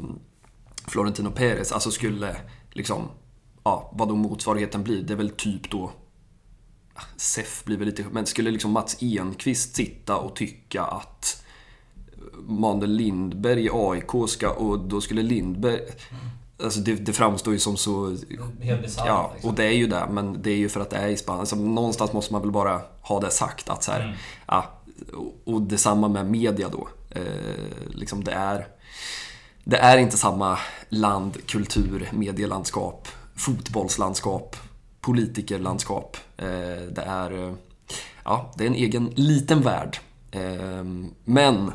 [0.88, 1.72] Florentino Perez.
[1.72, 2.36] Alltså skulle
[2.72, 3.03] liksom,
[3.64, 5.03] ja, vad då motsvarigheten blir.
[5.03, 5.91] Det är väl typ då
[7.18, 8.06] SEF blir väl lite...
[8.12, 11.43] Men skulle liksom Mats Enqvist sitta och tycka att
[12.48, 14.50] Manuel Lindberg i AIK ska...
[14.50, 15.80] Och då skulle Lindberg...
[16.64, 18.18] Alltså det, det framstår ju som så...
[18.62, 19.08] Helt bisarrt.
[19.08, 19.50] Ja, liksom.
[19.50, 20.08] och det är ju det.
[20.12, 21.39] Men det är ju för att det är i Spanien.
[21.39, 24.02] Alltså, någonstans måste man väl bara ha det sagt att så här...
[24.02, 24.16] Mm.
[24.48, 24.66] Ja,
[25.14, 26.88] och, och detsamma med media då.
[27.10, 27.22] Eh,
[27.89, 28.68] liksom det är...
[29.64, 34.56] Det är inte samma land, kultur, medielandskap, fotbollslandskap,
[35.08, 36.18] politikerlandskap.
[36.38, 36.47] Eh,
[36.91, 37.47] det är...
[37.47, 37.53] Eh,
[38.24, 39.97] ja, det är en egen liten värld.
[40.32, 41.72] Ehm, men...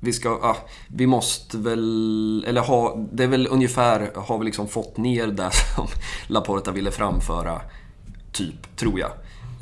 [0.00, 0.30] Vi ska...
[0.30, 0.56] ah,
[0.88, 2.44] vi måste väl...
[2.48, 3.06] Eller ha...
[3.12, 4.10] Det är väl ungefär...
[4.14, 5.86] Har vi liksom fått ner det som
[6.26, 7.60] Laporta ville framföra.
[8.32, 9.10] Typ, tror jag.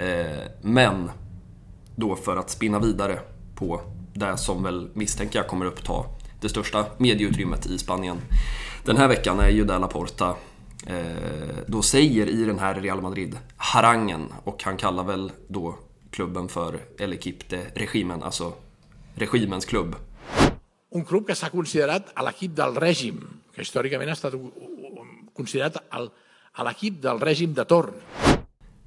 [0.09, 1.11] Eh, Men...
[1.97, 3.19] Då för att spinna vidare
[3.55, 3.81] på
[4.15, 6.05] det som väl misstänker jag kommer uppta
[6.41, 8.19] det största medieutrymmet i Spanien
[8.85, 10.35] den här veckan är ju där Laporta
[11.67, 15.75] då säger i den här Real Madrid-harangen och han kallar väl då
[16.11, 18.53] klubben för El Equipe Regimen, alltså
[19.15, 19.95] regimens klubb.
[20.95, 23.17] un club que s'ha considerat a l'equip del règim,
[23.55, 24.35] que històricament ha estat
[25.37, 26.11] considerat el-
[26.53, 27.93] a l'equip del règim de torn.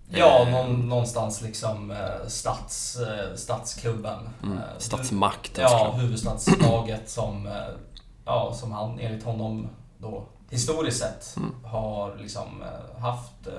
[0.09, 4.19] Ja, Eh, någon, någonstans liksom eh, stats, eh, stadsklubben.
[4.43, 7.53] mm, Eh, statsmakten Ja, huvudstadslaget som, eh,
[8.25, 9.67] ja, som han enligt honom
[9.97, 11.51] då historiskt sett Mm.
[11.63, 13.53] har liksom eh, haft, eh,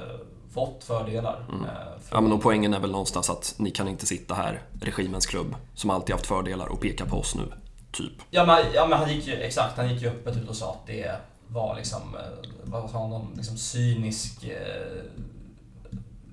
[0.54, 1.44] fått fördelar.
[1.52, 1.64] Mm.
[1.64, 4.62] eh, Ja, från- men och poängen är väl någonstans att ni kan inte sitta här,
[4.80, 7.52] regimens klubb, som alltid haft fördelar och peka på oss nu.
[7.92, 8.12] Typ.
[8.30, 10.70] Ja men, ja, men han gick ju, exakt, han gick ju öppet ut och sa
[10.70, 11.16] att det
[11.48, 12.16] var liksom,
[12.64, 14.44] vad sa han, någon liksom cynisk,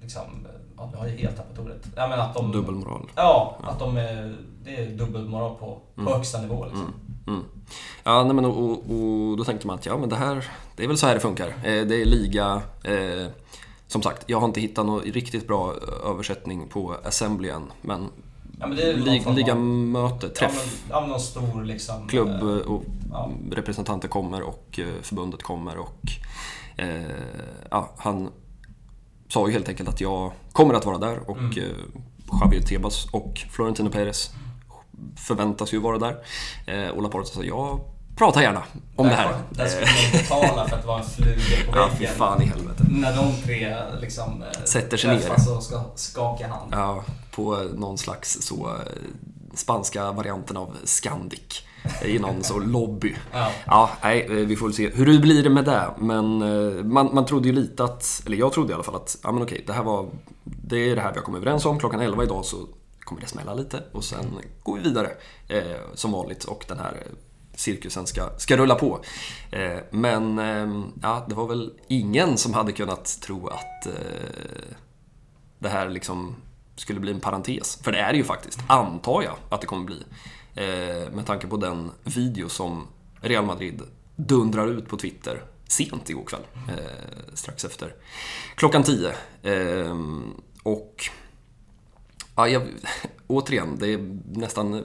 [0.02, 0.48] liksom,
[0.78, 1.88] ja nu har jag helt tappat ordet.
[1.96, 2.52] Ja men att de...
[2.52, 3.10] Dubbelmoral.
[3.16, 6.14] Ja, att de är, det är dubbelmoral på, på Mm.
[6.14, 6.94] högsta nivå liksom.
[7.28, 7.44] Mm.
[8.04, 10.84] Ja, nej, men och, och, och då tänkte man att ja, men det här, det
[10.84, 11.48] är väl så här det funkar.
[11.48, 12.62] Eh, det är liga...
[12.84, 13.28] Eh,
[13.88, 15.74] som sagt, jag har inte hittat någon riktigt bra
[16.06, 18.08] översättning på Assembly än, men
[18.60, 22.08] Ja, lig, ligamöte, Ja träff, ja, men någon stor liksom...
[22.08, 23.32] klubb eh, och Ja.
[23.52, 26.02] representanter kommer och eh, förbundet kommer och
[26.78, 27.02] eh,
[27.72, 28.30] ja, han
[29.34, 31.52] sa ju helt enkelt att jag kommer att vara där och Mm.
[31.58, 31.64] eh,
[32.42, 34.32] Javier Tebas och Florentino Perez
[35.18, 36.18] förväntas ju vara där.
[36.68, 37.80] Eh, och Laporta sa jag
[38.16, 38.64] pratar gärna
[38.96, 39.34] om det här.
[39.50, 42.16] Där skulle man betala för att vara en fluga på Ja, fy väggen.
[42.18, 42.84] fan i helvete.
[42.90, 45.32] När de tre liksom eh, Sätter sig ner.
[45.56, 46.72] och ska skaka hand.
[46.72, 51.64] Ja, på någon slags så eh, spanska varianten av Scandic.
[52.06, 53.16] I någon så lobby.
[53.32, 53.52] Ja.
[53.66, 55.94] Ja, nej, eh, vi får väl se hur det blir med det.
[55.98, 59.18] Men eh, man, man trodde ju lite att, eller jag trodde i alla fall att,
[59.24, 60.10] ja men okej, det här var,
[60.44, 61.80] det är det här vi har kommit överens om.
[61.80, 62.68] Klockan 11 idag så
[63.00, 64.26] kommer det smälla lite och sen
[64.64, 65.12] går vi vidare
[65.48, 65.62] eh,
[65.94, 67.12] som vanligt och den här eh,
[67.56, 69.00] cirkusen ska, ska rulla på.
[69.52, 73.88] Eh, men eh, ja, det var väl ingen som hade kunnat tro att
[75.60, 76.36] det här liksom
[76.76, 77.80] skulle bli en parentes.
[77.84, 80.04] För det är det ju faktiskt, antar jag att det kommer bli.
[80.56, 82.88] Eh, med tanke på den video som
[83.22, 83.82] Real Madrid
[84.16, 86.42] dundrar ut på Twitter sent igår kväll.
[86.70, 87.96] Eh, strax efter
[88.56, 89.14] klockan 10.
[89.44, 89.98] Eh,
[90.64, 91.10] och
[92.36, 92.62] ja, jag,
[93.28, 94.84] återigen, det är nästan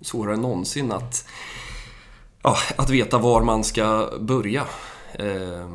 [0.00, 1.28] svårare än någonsin att,
[2.42, 4.66] ja, att veta var man ska börja.
[5.12, 5.70] Eh,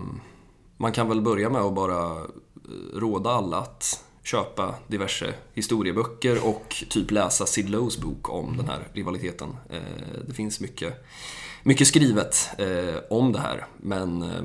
[0.78, 2.26] man kan väl börja med att bara eh,
[2.94, 8.80] råda alla att köpa diverse historieböcker och typ läsa Sid Lowe's bok om den här
[8.94, 9.50] rivaliteten.
[9.70, 9.82] Eh,
[10.28, 11.06] det finns mycket,
[11.64, 14.44] mycket skrivet eh, om det här, men eh,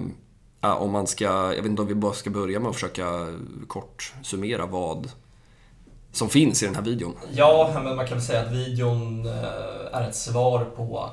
[0.60, 3.38] ja, om man ska, jag vet inte om vi bara ska börja med att försöka
[3.66, 5.10] kort summera vad
[6.12, 7.14] som finns i den här videon.
[7.32, 9.26] Ja, men man kan väl säga att videon
[9.92, 11.10] är ett svar på,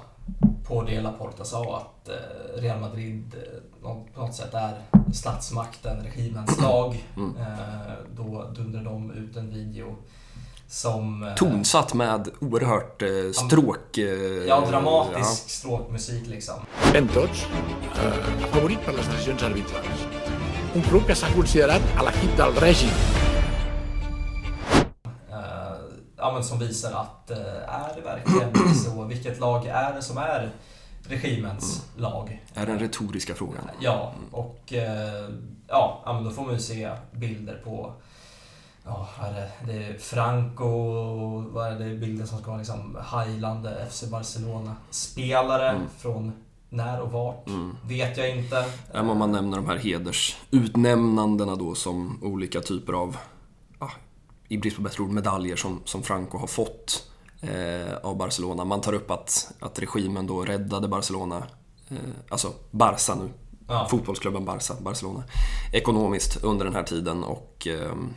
[0.67, 2.09] på det Laporta sa att
[2.55, 3.35] Real Madrid
[3.81, 4.73] på något sätt är
[5.13, 7.05] statsmakten, regimens lag.
[7.17, 7.37] Mm.
[7.37, 9.95] Eh, Då dundrar de ut en video
[10.67, 11.23] som...
[11.23, 13.97] eh, Tonsatt med oerhört eh, stråk...
[13.97, 16.55] eh, Ja, dramatisk stråkmusik liksom.
[16.93, 17.45] Ben tots,
[18.03, 20.05] eh, afavorit per les decisions arbitrals.
[20.75, 22.89] Un club que s'ha considerat a l'equip del règim.
[25.31, 25.77] Eh,
[26.17, 29.03] ja, men som visar att är det verkligen så?
[29.03, 30.49] Vilket lag är det som är
[31.09, 32.45] regimens lag?
[32.53, 33.69] Ja, är den retoriska frågan.
[33.79, 35.29] Ja, och eh,
[35.67, 37.93] ja, då får man ju se bilder på
[38.85, 39.49] Ja, vad är det?
[39.73, 40.67] det är Franco,
[41.51, 45.81] vad är det bilder som ska vara liksom heilande FC Barcelona-spelare Mm.
[45.97, 46.31] från
[46.69, 47.47] när och vart?
[47.47, 47.75] Mm.
[47.87, 48.65] Vet jag inte.
[48.93, 53.17] Ja, men man nämner de här hedersutnämnandena då som olika typer av,
[53.79, 53.91] ja,
[54.47, 57.08] i brist på bättre ord, medaljer som, som Franco har fått
[58.01, 58.65] av Barcelona.
[58.65, 61.43] Man tar upp att, att regimen då räddade Barcelona,
[61.89, 61.97] eh,
[62.29, 63.29] alltså Barca nu,
[63.67, 63.87] Ja.
[63.91, 65.23] fotbollsklubben Barca, Barcelona,
[65.73, 68.13] ekonomiskt under den här tiden och ehm,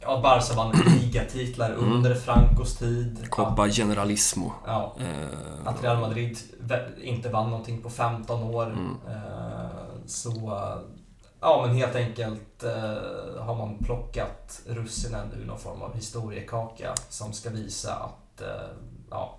[0.00, 1.92] Ja, Barca vann ligatitlar Mm.
[1.92, 3.26] under Francos tid.
[3.30, 4.52] Copa Generalissimo.
[4.66, 6.38] Ja, Eh, Att Real Madrid
[7.02, 8.66] inte vann någonting på 15 år.
[8.66, 8.96] Mm.
[9.08, 9.70] Eh,
[10.06, 10.30] Så,
[11.40, 17.32] ja men helt enkelt eh, har man plockat russinen ur någon form av historiekaka som
[17.32, 18.76] ska visa att, eh,
[19.10, 19.38] ja,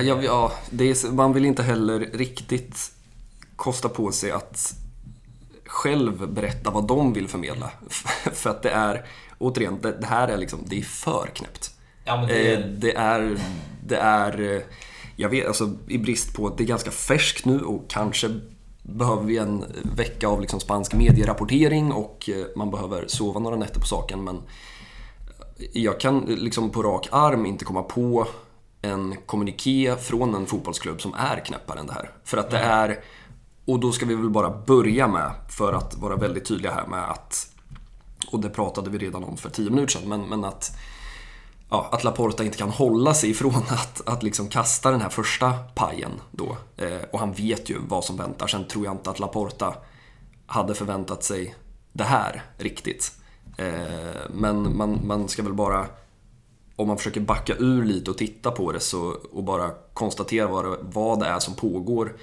[0.00, 2.92] Ja, ja, det är, man vill inte heller riktigt
[3.56, 4.74] kosta på sig att
[5.66, 7.70] själv berätta vad de vill förmedla.
[8.32, 9.06] För att det är,
[9.38, 11.70] återigen, det, det här är liksom, det är för knäppt.
[12.04, 13.38] ja det Eh, är, det är,
[13.86, 14.62] det är, eh,
[15.16, 18.40] jag vet, alltså i brist på, det är ganska färskt nu och kanske
[18.82, 19.64] behöver vi en
[19.96, 24.42] vecka av liksom spansk medierapportering och man behöver sova några nätter på saken men
[25.72, 28.26] jag kan liksom på rak arm inte komma på
[28.82, 32.10] en kommuniké från en fotbollsklubb som är knäppare än det här.
[32.24, 33.00] För att det är,
[33.64, 37.10] och då ska vi väl bara börja med, för att vara väldigt tydliga här med
[37.10, 37.52] att,
[38.32, 40.76] och det pratade vi redan om för tio minuter sedan, men, men att
[41.70, 45.52] ja, att Laporta inte kan hålla sig ifrån att, att liksom kasta den här första
[45.74, 46.56] pajen då.
[46.76, 48.46] Eh, och han vet ju vad som väntar.
[48.46, 49.74] Sen tror jag inte att Laporta
[50.46, 51.54] hade förväntat sig
[51.92, 53.17] det här riktigt.
[53.58, 55.86] Eh, men man, man ska väl bara,
[56.76, 60.64] om man försöker backa ur lite och titta på det så, och bara konstatera vad
[60.64, 62.16] det, vad det är som pågår.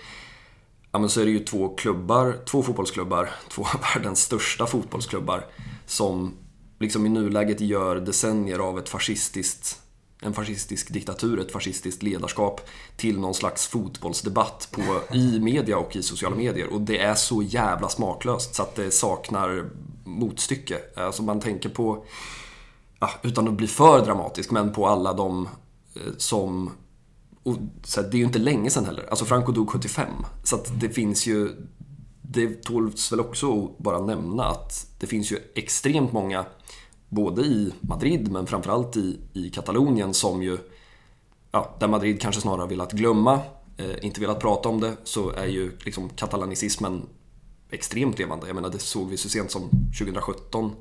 [0.92, 5.46] Ja, men så är det ju två klubbar, två fotbollsklubbar, två av världens största fotbollsklubbar
[5.86, 6.34] som
[6.80, 9.82] liksom i nuläget gör decennier av ett fascistiskt
[10.22, 12.62] en fascistisk diktatur, ett fascistiskt ledarskap
[12.98, 16.74] till någon slags fotbollsdebatt på, i media och i sociala medier.
[16.74, 19.70] Och det är så jävla smaklöst så att det saknar
[20.06, 20.80] motstycke.
[20.96, 22.06] Alltså man tänker på,
[23.00, 25.50] ja, utan att bli för dramatisk, men på alla de
[25.96, 26.72] eh, som
[27.46, 29.06] och, så här, det är ju inte länge sedan heller.
[29.10, 30.08] Alltså Franco dog 75.
[30.44, 31.56] Så att det finns ju...
[32.22, 36.46] Det tåls väl också att bara nämna att det finns ju extremt många
[37.10, 40.58] både i Madrid men framförallt i, i Katalonien som ju,
[41.52, 43.40] ja, där Madrid kanske snarare velat glömma,
[43.78, 47.02] eh, inte velat prata om det, så är ju liksom katalanicismen
[47.72, 48.48] extremt levande.
[48.48, 50.76] Jag menar, det såg vi så sent som 2017,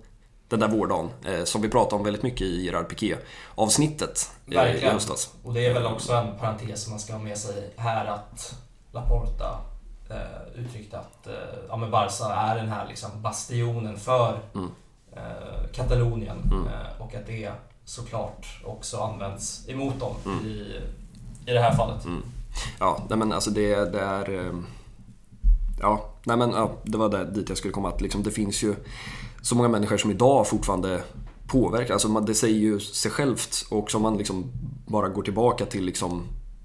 [0.48, 4.90] den där vårdagen, eh, som vi pratade om väldigt mycket i Gerard Piqué-avsnittet eh, Verkligen.
[4.90, 5.34] i höstas.
[5.42, 8.54] Och det är väl också en parentes som man ska ha med sig här att
[8.92, 9.60] Laporta
[10.10, 11.32] eh, uttryckte att eh,
[11.68, 14.70] ja, men Barca är den här liksom bastionen för mm
[15.16, 16.66] eh, Katalonien mm.
[16.66, 17.52] eh, och att det
[17.84, 20.46] såklart också används emot dem mm.
[20.46, 20.80] i,
[21.46, 22.04] i det här fallet.
[22.04, 22.22] Mm.
[22.78, 24.52] Ja, men alltså det, det är...
[25.80, 27.88] Ja, nej men ja, det var där, dit jag skulle komma.
[27.88, 28.74] Att liksom, det finns ju
[29.42, 31.02] så många människor som idag fortfarande
[31.46, 31.94] påverkar.
[31.94, 34.44] Alltså det säger ju sig självt och om man liksom
[34.86, 36.22] bara går tillbaka till liksom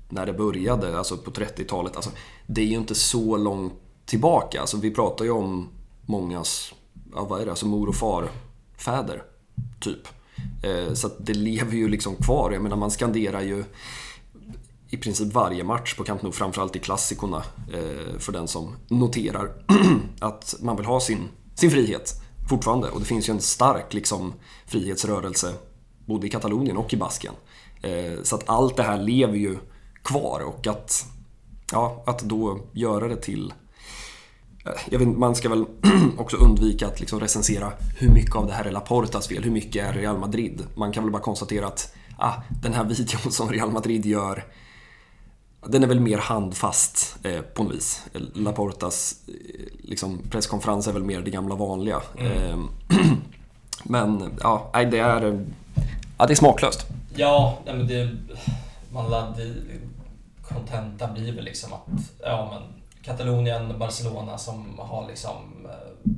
[0.10, 1.96] när det började, alltså på 30-talet.
[1.96, 2.12] Alltså,
[2.48, 3.74] det är ju inte så långt
[4.06, 4.62] tillbaka.
[4.62, 5.70] Alltså, vi pratar ju om
[6.06, 6.74] mångas
[7.16, 9.24] ja, vad är det, alltså mor och farfäder.
[9.80, 10.08] Typ.
[10.64, 12.52] Eh, så att det lever ju liksom kvar.
[12.52, 13.64] Jag menar man skanderar ju
[14.90, 19.52] i princip varje match på Camp Nou, framförallt i klassikorna eh, för den som noterar
[20.20, 22.90] att man vill ha sin, sin frihet fortfarande.
[22.90, 24.34] Och det finns ju en stark liksom,
[24.66, 25.54] frihetsrörelse
[26.06, 27.34] både i Katalonien och i Baskien.
[27.82, 29.58] Eh, så att allt det här lever ju
[30.04, 31.06] kvar och att,
[31.72, 33.54] ja, att då göra det till
[34.66, 35.66] eh, jag vet, man ska väl
[36.18, 39.86] också undvika att liksom recensera hur mycket av det här är Laportas fel, hur mycket
[39.86, 40.64] är Real Madrid.
[40.76, 44.44] Man kan väl bara konstatera att ah, den här videon som Real Madrid gör
[45.68, 48.06] den är väl mer handfast eh, på något vis.
[48.34, 49.34] Laportas eh,
[49.84, 52.02] liksom, presskonferens är väl mer det gamla vanliga.
[52.18, 52.32] Mm.
[52.32, 52.58] Eh,
[53.84, 55.46] men ja, det är,
[56.18, 56.86] ja, det är smaklöst.
[57.16, 58.10] Ja, men det...
[58.92, 59.06] Man
[60.42, 65.36] kontenta blir väl liksom att ja, men Katalonien, Barcelona som har liksom
[65.66, 66.12] eh,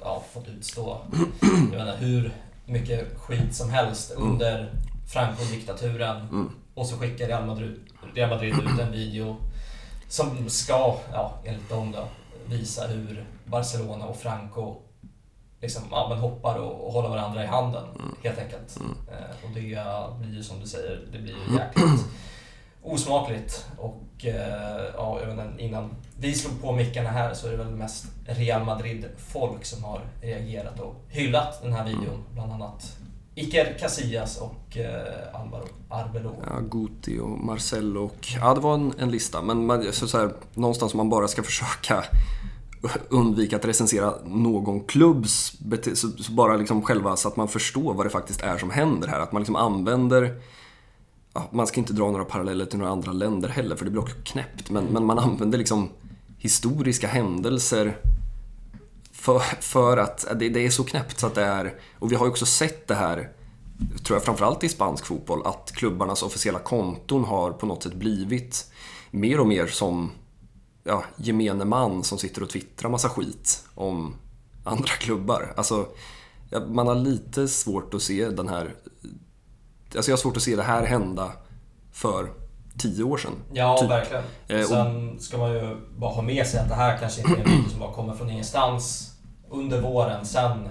[0.00, 0.98] ja, fått utstå
[1.40, 2.32] jag menar, hur
[2.66, 4.30] mycket skit som helst mm.
[4.30, 4.72] under
[5.12, 6.16] Franco-diktaturen.
[6.16, 6.50] Mm.
[6.74, 7.80] Och så skickar Real Madrid,
[8.16, 9.36] Real Madrid ut en video
[10.08, 12.08] som ska, ja, enligt dem då,
[12.46, 14.76] visa hur Barcelona och Franco
[15.60, 18.14] liksom, ja, men hoppar och, och håller varandra i handen, mm.
[18.22, 18.76] helt enkelt.
[18.80, 18.96] Mm.
[19.08, 19.60] Eh, och det
[20.20, 22.06] blir ju som du säger, det blir jäkligt
[22.82, 23.66] osmakligt.
[23.78, 25.20] Och eh, ja,
[25.58, 30.00] innan vi slog på mickarna här så är det väl mest Real Madrid-folk som har
[30.22, 32.04] reagerat och hyllat den här videon.
[32.04, 32.34] Mm.
[32.34, 32.96] Bland annat
[33.38, 36.34] Iker Casillas och eh, Alvaro Arbelo.
[36.46, 38.26] Ja, Guti och Marcelo och...
[38.40, 39.42] Ja, det var en, en lista.
[39.42, 42.04] Men man, så, så här, någonstans man bara ska försöka
[43.08, 45.52] undvika att recensera någon klubbs
[45.94, 49.08] så, så bara liksom själva så att man förstår vad det faktiskt är som händer
[49.08, 49.20] här.
[49.20, 50.40] Att man liksom använder
[51.32, 54.02] ja, man ska inte dra några paralleller till några andra länder heller för det blir
[54.02, 54.70] också knäppt.
[54.70, 55.88] Men, men man använder liksom
[56.38, 57.96] historiska händelser
[59.26, 61.74] för, för att det, det, är så knäppt så att det är...
[61.98, 63.30] Och vi har ju också sett det här,
[64.04, 68.72] tror jag framförallt i spansk fotboll, att klubbarnas officiella konton har på något sätt blivit
[69.10, 70.10] mer och mer som
[70.84, 74.14] ja, gemene man som sitter och twittrar massa skit om
[74.64, 75.54] andra klubbar.
[75.56, 75.86] Alltså,
[76.68, 78.74] man har lite svårt att se den här
[79.96, 81.32] Alltså jag har svårt att se det här hända
[81.92, 82.30] för
[82.78, 83.32] tio år sedan.
[83.52, 83.90] Ja, typ.
[83.90, 84.24] verkligen.
[84.48, 87.44] Eh, Sen ska man ju bara ha med sig att det här kanske inte är
[87.44, 89.15] video som bara kommer från ingenstans
[89.48, 90.26] under våren.
[90.26, 90.68] Sen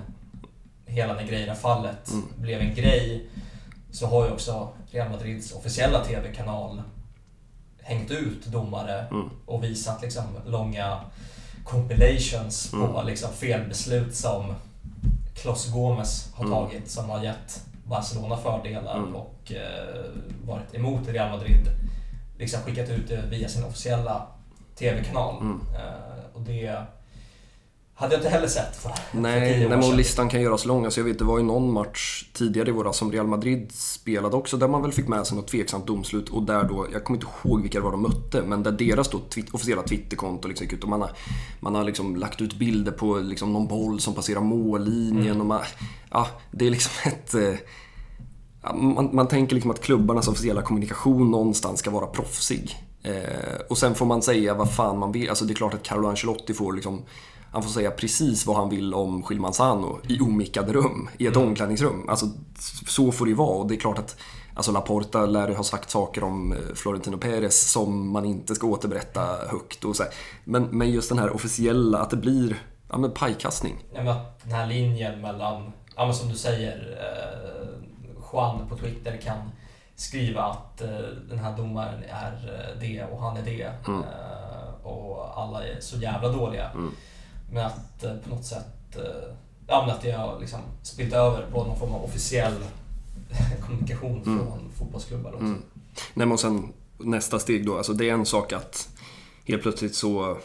[0.85, 2.25] hela Negreira-fallet mm.
[2.37, 3.29] blev en grej
[3.91, 6.81] så har ju också Real Madrids officiella TV-kanal
[7.81, 9.29] hängt ut domare mm.
[9.45, 10.99] och visat liksom långa
[11.63, 12.87] compilations mm.
[12.87, 14.53] på liksom felbeslut som
[15.35, 16.57] Klos Gomes har mm.
[16.57, 19.15] tagit som har gett Barcelona fördelar mm.
[19.15, 20.05] och eh,
[20.45, 21.67] varit emot Real Madrid.
[22.37, 24.27] Liksom skickat ut det via sin officiella
[24.75, 25.41] TV-kanal.
[25.41, 25.61] Mm.
[25.75, 26.81] Eh, och det...
[27.97, 30.65] hade jag inte heller sett för, för Nej, tio år nej men listan kan göras
[30.65, 30.85] lång.
[30.85, 34.35] Alltså jag vet, det var ju någon match tidigare i våras som Real Madrid spelade
[34.35, 37.17] också, där man väl fick med sig något tveksamt domslut och där då, jag kommer
[37.19, 40.63] inte ihåg vilka det var de mötte, men där deras då twi- officiella Twitterkonto liksom
[40.65, 41.11] gick ut och man har,
[41.59, 45.61] man har liksom lagt ut bilder på liksom någon boll som passerar mållinjen och man,
[46.11, 47.33] ja, det är liksom ett...
[47.33, 47.53] eh,
[48.75, 52.75] Man, man tänker liksom att klubbarnas officiella kommunikation någonstans ska vara proffsig.
[53.03, 55.29] Eh, och sen får man säga vad fan man vill.
[55.29, 57.01] Alltså det är klart att Carlo Ancelotti får liksom
[57.55, 59.41] han får säga precis vad han vill om Gil
[60.07, 62.09] i omickade rum, i ett omklädningsrum.
[62.09, 62.25] Alltså,
[62.87, 64.17] så får det ju vara och det är klart att
[64.53, 68.67] alltså Laporta lär ju ha sagt saker om eh, Florentino Perez som man inte ska
[68.67, 70.11] återberätta högt och så här.
[70.43, 72.55] Men, men just den här officiella, att det blir
[72.89, 73.75] ja, men pajkastning.
[73.93, 77.67] Ja, men att den här linjen mellan, ja, men som du säger, eh,
[78.31, 79.37] Juan på Twitter kan
[79.95, 80.99] skriva att eh,
[81.29, 83.71] den här domaren är eh, det och han är det.
[83.87, 84.01] Mm.
[84.01, 86.69] Eh, och alla är så jävla dåliga.
[86.69, 86.91] Mm.
[87.51, 89.03] Men att eh, på något sätt, eh,
[89.67, 92.55] ja men att det har liksom spillt över på någon form av officiell
[93.65, 95.45] kommunikation från fotbollsklubbar också.
[95.45, 95.61] Mm.
[96.13, 98.89] Nej, men sen nästa steg då, alltså det är en sak att
[99.45, 100.37] helt plötsligt så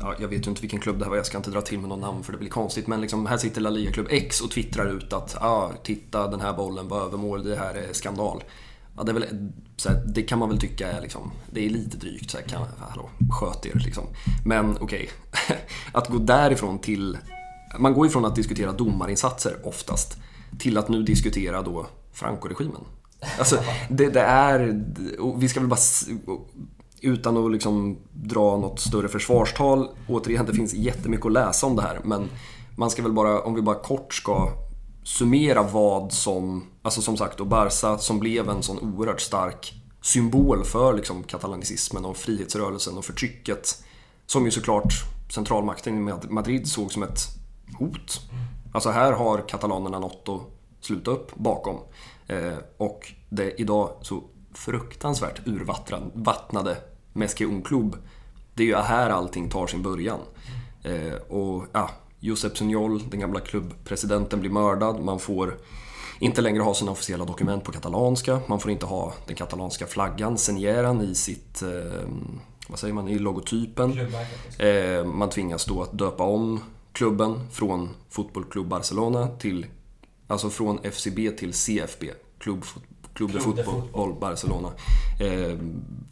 [0.00, 1.78] Ja, jag vet ju inte vilken klubb det här var, jag ska inte dra till
[1.78, 2.86] med någon namn för det blir konstigt.
[2.86, 6.52] Men liksom, här sitter La Liga-klubb X och twittrar ut att ah, titta den här
[6.52, 8.42] bollen var över mål, det här är skandal.
[8.98, 9.24] Ja, det, väl,
[9.86, 12.30] här, det kan man väl tycka är, liksom, det är lite drygt.
[12.30, 14.04] Så här, kan, hallå, sköt er liksom.
[14.44, 15.10] Men okej,
[15.92, 17.18] att gå därifrån till...
[17.78, 20.16] Man går ifrån att diskutera domarinsatser oftast
[20.58, 22.80] till att nu diskutera då Franco-regimen.
[23.38, 24.84] Alltså, det, det är...
[25.38, 25.80] Vi ska väl bara...
[27.00, 29.88] Utan att liksom dra något större försvarstal.
[30.08, 32.00] Återigen, det finns jättemycket att läsa om det här.
[32.04, 32.28] Men
[32.76, 34.52] man ska väl bara, om vi bara kort ska
[35.02, 36.64] summera vad som...
[36.88, 42.04] Alltså som sagt, och Barca som blev en sån oerhört stark symbol för liksom katalanismen
[42.04, 43.84] och frihetsrörelsen och förtrycket.
[44.26, 44.92] Som ju såklart
[45.30, 47.20] centralmakten i Madrid såg som ett
[47.78, 48.20] hot.
[48.72, 50.40] Alltså här har katalanerna något att
[50.80, 51.76] sluta upp bakom.
[52.26, 54.22] Eh, och det idag så
[54.54, 56.76] fruktansvärt urvattnade
[57.12, 57.96] Mesqué Unclub.
[58.54, 60.20] Det är ju här allting tar sin början.
[60.82, 65.00] Eh, och ja, Josep Sunyol, den gamla klubbpresidenten, blir mördad.
[65.04, 65.58] Man får
[66.18, 68.40] inte längre ha sina officiella dokument på katalanska.
[68.46, 71.62] Man får inte ha den katalanska flaggan, senjeran, i sitt...
[71.62, 72.08] Eh,
[72.68, 73.08] vad säger man?
[73.08, 73.98] I logotypen.
[74.58, 76.60] Eh, man tvingas då att döpa om
[76.92, 79.66] klubben från Fotboll Club Barcelona till...
[80.26, 82.64] Alltså från FCB till CFB, Club,
[83.14, 84.14] Club de Fotboll.
[84.20, 84.68] Barcelona.
[85.20, 85.58] Eh,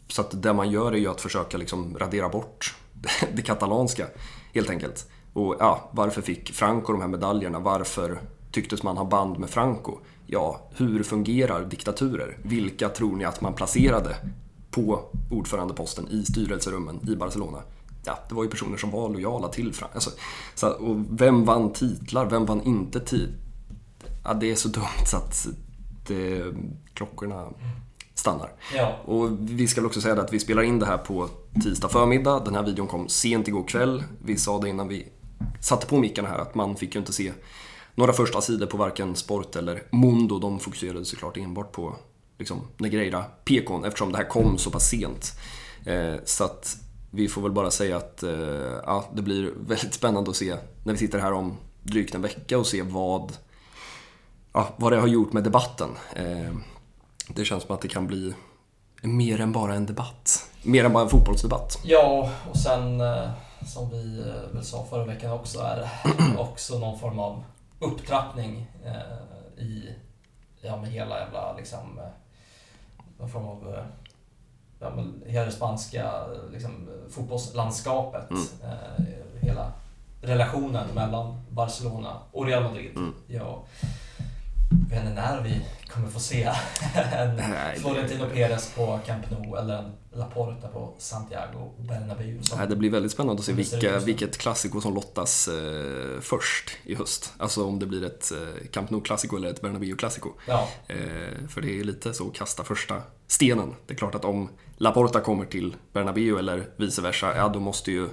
[0.07, 2.75] så att det man gör är ju att försöka liksom radera bort
[3.33, 4.07] det katalanska,
[4.53, 5.09] helt enkelt.
[5.33, 7.59] Och ja, varför fick Franco de här medaljerna?
[7.59, 8.19] Varför
[8.51, 9.99] tycktes man ha band med Franco?
[10.25, 12.37] Ja, hur fungerar diktaturer?
[12.43, 14.15] Vilka tror ni att man placerade
[14.71, 17.57] på ordförandeposten i styrelserummen i Barcelona?
[18.05, 19.93] Ja, det var ju personer som var lojala till Franco.
[19.95, 20.11] Alltså,
[20.55, 22.25] så, och vem vann titlar?
[22.25, 23.33] Vem vann inte tid?
[24.23, 25.47] Ja, det är så dumt så att
[26.07, 26.43] det,
[26.93, 27.47] klockorna
[28.13, 28.51] stannar.
[28.75, 31.29] Ja, Och vi ska väl också säga att vi spelar in det här på
[31.63, 32.39] tisdag förmiddag.
[32.45, 34.03] Den här videon kom sent igår kväll.
[34.23, 35.07] Vi sa det innan vi
[35.61, 37.31] satte på mickarna här att man fick ju inte se
[37.97, 40.39] några första sidor på varken Sport eller Mondo.
[40.39, 41.95] De fokuserade såklart enbart på
[42.37, 45.39] liksom, Negreira PKn eftersom det här kom så pass sent.
[45.85, 46.77] Eh, så att
[47.11, 48.31] vi får väl bara säga att eh,
[48.85, 52.57] ja, det blir väldigt spännande att se när vi sitter här om drygt en vecka
[52.57, 53.37] och se vad,
[54.53, 55.89] ja, vad det har gjort med debatten.
[56.15, 56.53] Eh,
[57.27, 58.33] det känns som att det kan bli
[59.01, 60.49] mer än bara en debatt.
[60.63, 61.79] Mer än bara en fotbollsdebatt.
[61.83, 63.29] Ja, och sen eh,
[63.67, 65.89] som vi eh, väl sa förra veckan också är det
[66.37, 67.43] också någon form av
[67.79, 69.95] upptrappning eh, i
[70.61, 72.05] ja, med hela jävla liksom, eh,
[73.19, 73.85] någon form av eh,
[74.79, 78.29] ja, men hela det spanska eh, liksom, fotbollslandskapet.
[78.29, 78.43] Mm.
[78.63, 79.05] Eh,
[79.41, 79.71] hela
[80.21, 82.91] relationen mellan Barcelona och Real Madrid.
[82.95, 83.13] Mm.
[83.27, 83.63] Ja,
[84.89, 86.43] vet inte när vi kommer få se
[87.13, 92.39] en Nej, det- Florentino Perez på Camp Nou eller en Laporta på Santiago Bernabéu.
[92.57, 96.71] Nej, Det blir väldigt spännande att se det vilka, vilket klassiko som lottas eh, först
[96.83, 97.33] i höst.
[97.37, 100.29] Alltså om det blir ett eh, Camp Nou-klassiko eller ett Bernabéu-klassiko.
[100.47, 103.75] ja, Eh, för det är lite så att kasta första stenen.
[103.87, 107.91] Det är klart att om Laporta kommer till Bernabéu eller vice versa, ja då måste
[107.91, 108.09] ju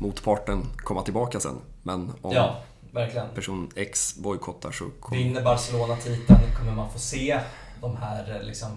[0.00, 1.56] motparten komma tillbaka sen.
[1.82, 2.60] Men om ja,
[2.96, 3.26] verkligen.
[3.34, 5.22] person X bojkottar så kommer...
[5.22, 7.40] Vinner Barcelona titeln kommer man få se
[7.80, 8.68] de här eh, liksom,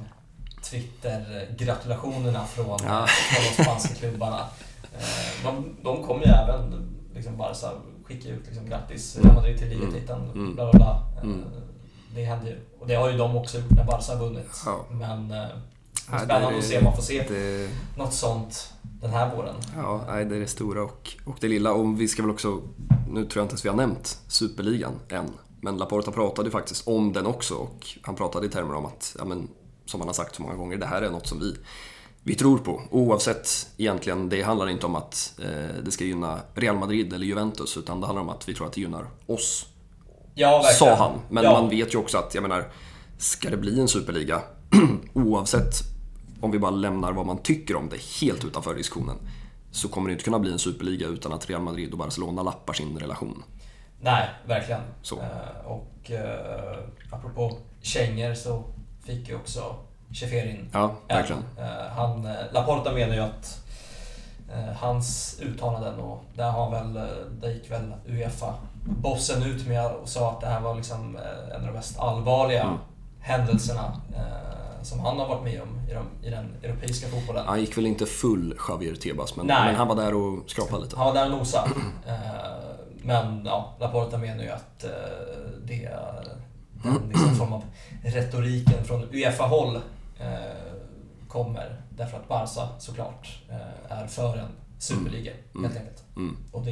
[0.63, 3.07] Twitter-gratulationerna från, Ja.
[3.07, 4.39] från de spanska klubbarna.
[4.97, 7.71] Eh, De, de kommer ju även, liksom Barca,
[8.05, 10.55] skicka ut liksom, grattis Real Madrid till ligatiteln, Mm.
[10.55, 11.03] bla bla bla.
[11.17, 11.43] Eh, Mm.
[12.15, 12.59] Det händer ju.
[12.79, 14.47] Och det har ju de också gjort när Barca har vunnit.
[14.65, 14.85] Ja.
[14.91, 19.11] Men det är spännande det- att se om man får se Det, något sånt den
[19.11, 19.55] här våren.
[19.75, 21.73] Ja, nej, det är det stora och, och det lilla.
[21.73, 22.61] Och vi ska väl också,
[23.09, 25.31] nu tror jag inte ens vi har nämnt Superligan än.
[25.61, 29.25] Men Laporta pratade faktiskt om den också och han pratade i termer om att, ja,
[29.25, 29.47] men,
[29.85, 31.55] som han har sagt så många gånger, det här är något som vi,
[32.23, 32.81] vi tror på.
[32.91, 37.77] Oavsett egentligen, det handlar inte om att eh, det ska gynna Real Madrid eller Juventus
[37.77, 39.65] utan det handlar om att vi tror att det gynnar oss.
[40.35, 40.75] Ja, verkligen.
[40.75, 41.19] Sa han.
[41.29, 41.51] Men ja.
[41.51, 42.71] man vet ju också att, jag menar,
[43.17, 44.41] ska det bli en superliga,
[45.13, 45.98] oavsett
[46.41, 49.15] om vi bara lämnar vad man tycker om det helt utanför diskussionen,
[49.71, 52.73] så kommer det inte kunna bli en superliga utan att Real Madrid och Barcelona lappar
[52.73, 53.43] sin relation.
[54.01, 54.81] Nej, verkligen.
[55.01, 55.15] Så.
[55.19, 56.79] Eh, och eh,
[57.11, 58.63] apropå kängor så
[59.05, 59.75] fick ju också
[60.11, 61.43] Cheferin Ja, verkligen.
[61.57, 61.63] en.
[61.63, 63.65] Eh, han, eh, Laporta menar ju att
[64.79, 67.07] hans uttalanden och där har han väl,
[67.41, 71.17] där gick väl Uefa-bossen ut med och sa att det här var liksom
[71.55, 72.77] en av de mest allvarliga Mm.
[73.19, 74.01] händelserna
[74.81, 77.45] som han har varit med om i, de, i den europeiska fotbollen.
[77.47, 80.97] Han gick väl inte full Javier Tebas, men, men han var där och skrapade lite.
[80.97, 81.69] Han var där och nosade.
[82.07, 82.15] Eh,
[83.03, 84.89] Men ja, Laporta menar ju att eh,
[85.65, 85.89] det
[86.83, 87.63] den liksom form av
[88.03, 89.75] retoriken från Uefa-håll
[90.19, 90.29] eh,
[91.27, 93.39] kommer därför att Barca såklart
[93.89, 94.49] är för en
[94.79, 95.98] superliga helt enkelt.
[96.19, 96.71] Mm, Och det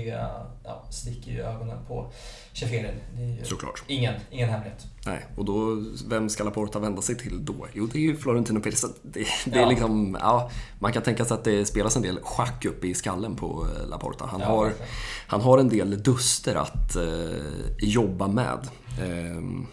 [0.63, 2.11] ja, sticker ju ögonen på
[2.53, 2.95] Cheferin.
[3.17, 3.83] Det är ju såklart.
[3.87, 4.85] ingen, ingen hemlighet.
[5.05, 7.67] Nej, och då, vem ska Laporta vända sig till då?
[7.73, 8.79] Jo, det är ju Florentino Perez.
[8.79, 9.69] Så Det, det är Ja.
[9.69, 13.35] liksom, ja, man kan tänka sig att det spelas en del schack upp i skallen
[13.35, 14.25] på eh, Laporta.
[14.25, 14.89] Han, Ja, har, verkligen.
[15.27, 17.37] han har en del duster att eh,
[17.79, 18.67] jobba med.
[19.01, 19.67] Ehm,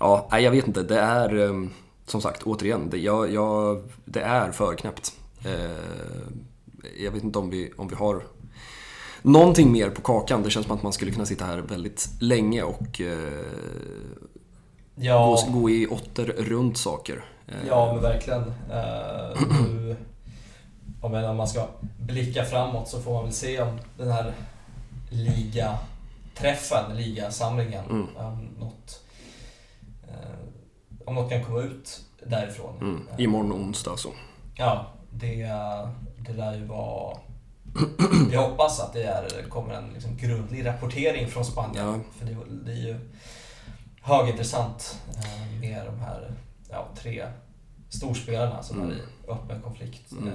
[0.00, 0.82] ja, jag vet inte.
[0.82, 1.70] Det är, ehm,
[2.06, 5.12] som sagt, återigen, det, jag, jag, det är för knäppt.
[5.44, 5.76] Eh,
[6.98, 8.22] jag vet inte om vi, om vi har
[9.30, 10.42] någonting mer på kakan.
[10.42, 13.44] Det känns som att man skulle kunna sitta här väldigt länge och eh,
[14.94, 17.24] Ja, gå, gå i åtter runt saker.
[17.48, 18.42] Eh, Ja, men verkligen.
[18.70, 19.96] Uh, nu,
[21.00, 21.66] om man- om man ska
[21.98, 24.32] blicka framåt så får man väl se om den här
[25.10, 28.06] ligaträffen, ligasamlingen, Mm.
[28.16, 29.02] om, något,
[30.08, 30.38] eh,
[31.04, 32.76] om något kan komma ut därifrån.
[32.80, 33.08] Mm.
[33.16, 34.08] Eh, Imorgon onsdag så.
[34.54, 35.36] Ja, det,
[36.18, 37.16] det lär ju vara...
[38.30, 41.86] Vi hoppas att det är, kommer en liksom grundlig rapportering från Spanien.
[41.86, 41.94] Ja.
[42.18, 42.96] För det, det är ju
[44.02, 46.34] högintressant eh, med de här
[46.70, 47.26] ja, tre
[47.88, 48.90] storspelarna som Mm.
[48.90, 50.12] är i öppen konflikt.
[50.12, 50.28] Mm.
[50.28, 50.32] Eh,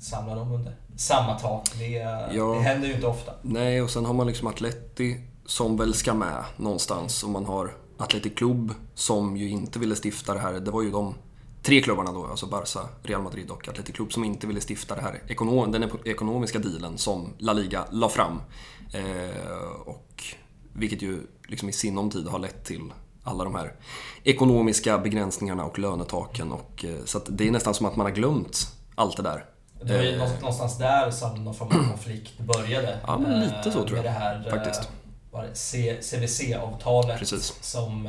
[0.00, 1.68] samla dem under samma tak.
[1.78, 1.88] Det,
[2.32, 2.54] Ja.
[2.54, 3.32] det händer ju inte ofta.
[3.42, 7.22] Nej, och sen har man liksom Atleti som väl ska med någonstans.
[7.24, 10.52] Och man har Athletic Club som ju inte ville stifta det här.
[10.52, 11.14] Det var ju de
[11.68, 15.02] tre klubbarna då, alltså Barca, Real Madrid och Athletic Club, som inte ville stifta det
[15.02, 18.40] här ekonom, den ekonomiska dealen som La Liga la fram.
[18.92, 20.24] Eh, och
[20.72, 22.92] vilket ju liksom i sinom tid har lett till
[23.24, 23.72] alla de här
[24.24, 26.52] ekonomiska begränsningarna och lönetaken.
[26.52, 29.44] Och, eh, så det är nästan som att man har glömt allt det där.
[29.82, 30.18] Det var ju Eh.
[30.18, 32.98] nå- någonstans där som någon form av konflikt började.
[33.06, 34.88] Ja, men lite så eh, tror jag, Med det här faktiskt.
[36.10, 37.28] CVC-avtalet
[37.60, 38.08] som...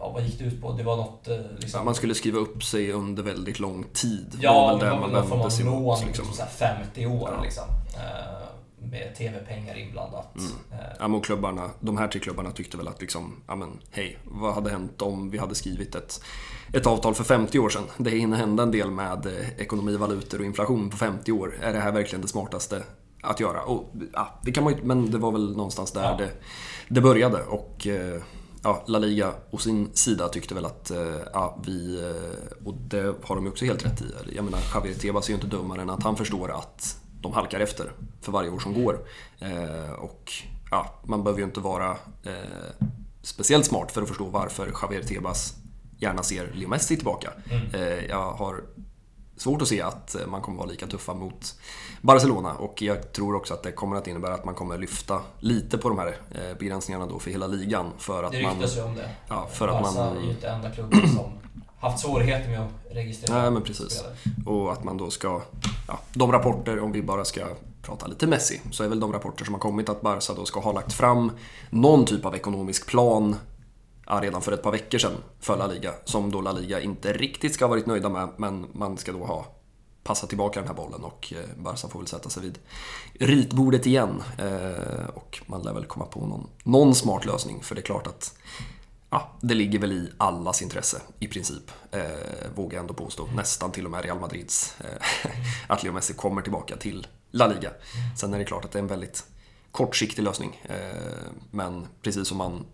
[0.00, 0.72] Ja, vad gick det ut på?
[0.72, 1.28] Det var något...
[1.28, 4.38] eh, Liksom, man skulle skriva upp sig under väldigt lång tid.
[4.40, 6.24] ja, var det var väl någon form av lån, liksom.
[6.32, 6.48] Så här
[6.84, 7.42] 50 år Ja.
[7.42, 7.64] liksom.
[7.94, 8.46] Eh,
[8.90, 10.36] Med TV-pengar inblandat.
[10.36, 10.50] Mm.
[10.72, 14.18] Eh, Ja, men klubbarna, de här tre klubbarna tyckte väl att liksom, ja men hej,
[14.24, 16.20] vad hade hänt om vi hade skrivit ett,
[16.72, 17.82] ett avtal för 50 år sedan?
[17.98, 19.26] Det hinner hända en del med
[19.58, 21.54] ekonomi, valutor och inflation på 50 år.
[21.62, 22.82] Är det här verkligen det smartaste
[23.22, 23.62] att göra?
[23.62, 26.16] Och, ja, det kan man ju, men det var väl någonstans där Ja.
[26.16, 26.30] det,
[26.88, 27.42] det började.
[27.42, 27.86] Och
[28.66, 33.14] ja, La Liga å sin sida tyckte väl att eh, ja, vi, eh, och det
[33.22, 34.34] har de ju också helt rätt i.
[34.36, 37.60] Jag menar, Javier Tebas är ju inte dummare än att han förstår att de halkar
[37.60, 38.98] efter för varje år som går.
[39.38, 40.32] Eh, och
[40.70, 41.96] ja, man behöver ju inte vara
[43.22, 45.54] speciellt smart för att förstå varför Javier Tebas
[45.98, 47.32] gärna ser Leo Messi tillbaka.
[47.74, 48.64] Eh, jag har
[49.36, 51.54] svårt att se att eh, man kommer vara lika tuffa mot
[52.00, 55.78] Barcelona och jag tror också att det kommer att innebära att man kommer lyfta lite
[55.78, 58.52] på de här eh, begränsningarna då för hela ligan för att det man...
[58.52, 59.10] ryktas ju om det.
[59.28, 61.32] Ja, för att Barca man- är ju inte enda klubben som
[61.80, 63.92] haft svårigheter med att registrera Nej, men precis.
[63.92, 64.14] spelare.
[64.46, 65.42] Och att man då ska...
[65.88, 67.46] Ja, de rapporter, om vi bara ska
[67.82, 70.60] prata lite Messi, så är väl de rapporter som har kommit att Barca då ska
[70.60, 71.32] ha lagt fram
[71.70, 73.36] någon typ av ekonomisk plan
[74.06, 75.92] ja, redan för ett par veckor sedan för La Liga.
[76.04, 79.24] Som då La Liga inte riktigt ska ha varit nöjda med, men man ska då
[79.24, 79.46] ha
[80.02, 82.58] passat tillbaka den här bollen och eh, Barca får väl sätta sig vid
[83.14, 84.22] ritbordet igen.
[84.38, 88.06] Eh, och man lär väl komma på någon, någon smart lösning, för det är klart
[88.06, 88.34] att
[89.10, 93.28] Ja, det ligger väl i allas intresse i princip, eh, vågar jag ändå påstå.
[93.34, 94.76] Nästan till och med Real Madrids.
[94.80, 95.30] Eh,
[95.68, 97.70] att Leo Messi kommer tillbaka till La Liga.
[98.16, 99.24] Sen är det klart att det är en väldigt
[99.72, 100.62] kortsiktig lösning.
[100.64, 102.66] Eh, men precis som man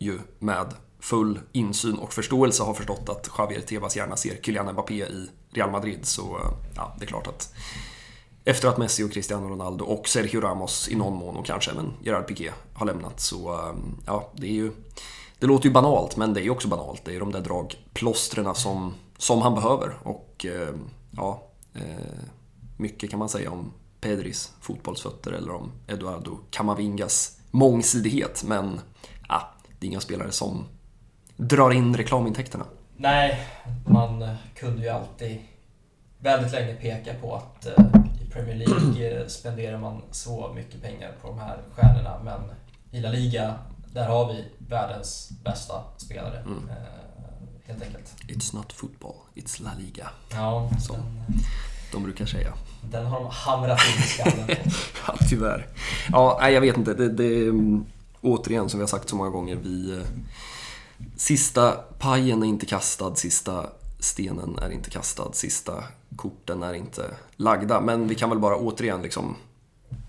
[0.00, 4.94] ju med full insyn och förståelse har förstått att Javier Tebas gärna ser Kylian Mbappé
[4.94, 7.54] i Real Madrid så eh, ja, det är klart att
[8.44, 11.92] efter att Messi och Cristiano Ronaldo och Sergio Ramos i någon mån och kanske även
[12.02, 13.20] Gerard Piqué har lämnat.
[13.20, 13.74] Så eh,
[14.06, 14.72] ja, det är ju...
[15.38, 17.04] Det låter ju banalt, men det är ju också banalt.
[17.04, 19.98] Det är de där dragplåstren som, som han behöver.
[20.02, 20.74] Och eh,
[21.10, 21.42] ja,
[22.76, 28.44] mycket kan man säga om Pedris fotbollsfötter eller om Eduardo Camavingas mångsidighet.
[28.46, 28.80] Men
[29.28, 30.64] ja, det är inga spelare som
[31.36, 32.64] drar in reklamintäkterna.
[32.96, 33.46] Nej,
[33.86, 35.38] man kunde ju alltid
[36.18, 37.84] väldigt länge peka på att eh,
[38.22, 42.40] i Premier League eh, spenderar man så mycket pengar på de här stjärnorna men
[42.90, 43.54] i La Liga,
[43.92, 46.38] där har vi världens bästa spelare.
[46.38, 46.68] Mm.
[46.68, 46.76] Eh,
[47.66, 48.14] helt enkelt.
[48.28, 50.08] It's not football, it's La Liga.
[50.32, 50.92] Ja, Så.
[50.92, 51.04] den,
[51.92, 52.52] De brukar säga.
[52.90, 54.54] den har de hamrat in i skallen på.
[55.06, 55.66] Ja, tyvärr.
[56.12, 56.94] Ja, jag vet inte.
[56.94, 57.84] Det, det, mm,
[58.20, 59.92] återigen, som vi har sagt så många gånger, vi...
[59.92, 60.06] Eh,
[61.16, 63.66] sista pajen är inte kastad, sista
[63.98, 65.84] stenen är inte kastad, sista
[66.16, 67.80] korten är inte lagda.
[67.80, 69.36] Men vi kan väl bara återigen liksom...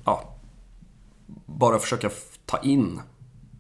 [0.06, 0.36] Ja,
[1.46, 2.10] bara försöka
[2.46, 3.02] ta in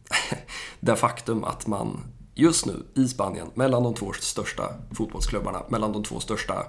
[0.79, 1.99] det faktum att man
[2.35, 6.65] just nu i Spanien, mellan de två största fotbollsklubbarna, mellan de två största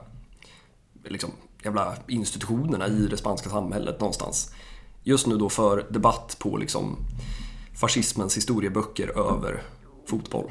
[1.05, 1.31] liksom,
[1.63, 4.53] jävla institutionerna i det spanska samhället någonstans.
[5.03, 6.97] Just nu då för debatt på liksom
[7.75, 9.63] fascismens historieböcker över
[10.07, 10.51] fotboll.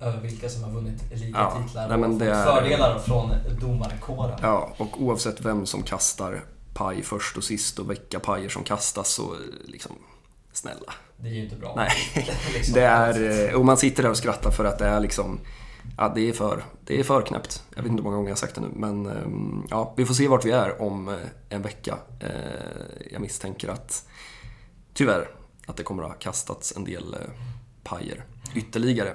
[0.00, 3.30] Över vilka som har vunnit Ja, ligatitlar men och är- fördelar från
[3.60, 4.38] domarkåren.
[4.42, 6.44] Ja, och oavsett vem som kastar
[6.74, 9.34] paj först och sist och vilka pajer som kastas så
[9.64, 9.92] liksom,
[10.52, 10.92] snälla.
[11.16, 11.72] Det är ju inte bra.
[11.76, 11.90] Nej,
[12.54, 12.74] Liksom.
[12.74, 15.40] det är, eh, och man sitter där och skrattar för att det är liksom,
[15.98, 17.62] ja det är för, det är för knäppt.
[17.74, 20.06] Jag vet inte hur många gånger jag har sagt det nu, men ehm, ja, vi
[20.06, 21.14] får se vart vi är om eh,
[21.48, 21.98] en vecka.
[22.20, 22.30] Eh,
[23.12, 24.06] Jag misstänker att,
[24.94, 25.28] tyvärr,
[25.66, 27.20] att det kommer att ha kastats en del eh,
[27.82, 28.24] pajer
[28.54, 29.14] ytterligare.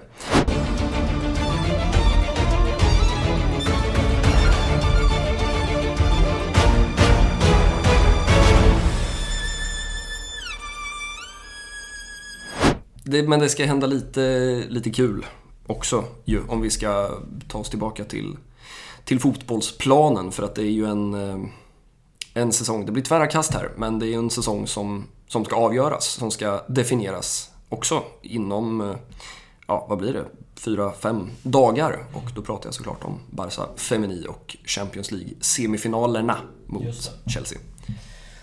[13.04, 15.26] Det, men det ska hända lite, lite kul
[15.68, 18.38] också ju, om vi ska ta oss tillbaka till,
[19.06, 20.32] till fotbollsplanen.
[20.32, 21.40] För att det är ju en, eh,
[22.34, 25.46] en säsong, det blir tvära kast här, men det är ju en säsong som, som
[25.46, 28.96] ska avgöras, som ska definieras också inom, eh,
[29.68, 30.26] ja vad blir det,
[30.60, 32.06] fyra, fem dagar.
[32.14, 36.36] Och då pratar jag såklart om Barca Femini och Champions League-semifinalerna
[36.68, 37.60] mot Chelsea.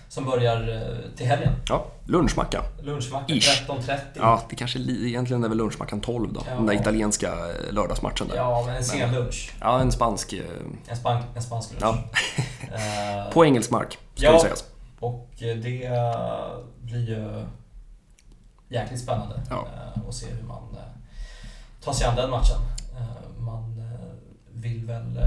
[0.09, 1.53] Som börjar eh, till helgen.
[1.69, 2.63] Ja, lunchmacka.
[2.83, 3.67] Lunchmacka Ish.
[3.69, 3.99] 13.30.
[4.15, 6.43] Ja, det kanske li- egentligen är väl lunchmackan 12 då.
[6.49, 6.55] Ja.
[6.55, 8.37] Den där italienska eh, lördagsmatchen där.
[8.37, 9.53] Ja, men en sen lunch.
[9.61, 10.33] Ja, en spansk...
[10.89, 11.83] En, spank, en spansk lunch.
[11.83, 13.31] Ja.
[13.33, 14.33] På engelsk mark, ska Ja.
[14.33, 14.65] det sägas.
[15.01, 17.45] Och det eh, blir ju
[18.69, 19.67] jäkligt spännande Ja.
[19.75, 21.01] eh, att se hur man eh,
[21.85, 22.57] tar sig an den matchen.
[23.39, 23.83] Man
[24.53, 25.21] vill väl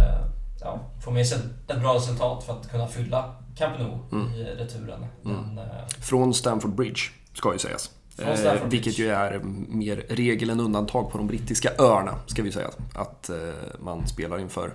[0.61, 1.37] ja, få med sig
[1.67, 4.33] ett bra resultat för att kunna fylla Camp Nou Mm.
[4.33, 5.05] i returen.
[5.23, 7.01] Den, eh, Från Stamford Bridge,
[7.33, 7.91] ska ju sägas.
[8.19, 9.39] Eh, vilket ju är
[9.69, 12.69] mer regel än undantag på de brittiska öarna, ska vi säga.
[12.95, 13.35] Att eh,
[13.79, 14.73] man spelar inför...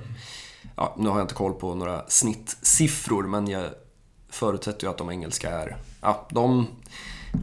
[0.77, 3.65] Ja, nu har jag inte koll på några snittsiffror, men jag
[4.37, 5.77] förutsätter ju att de engelska är...
[6.01, 6.67] Ja, de...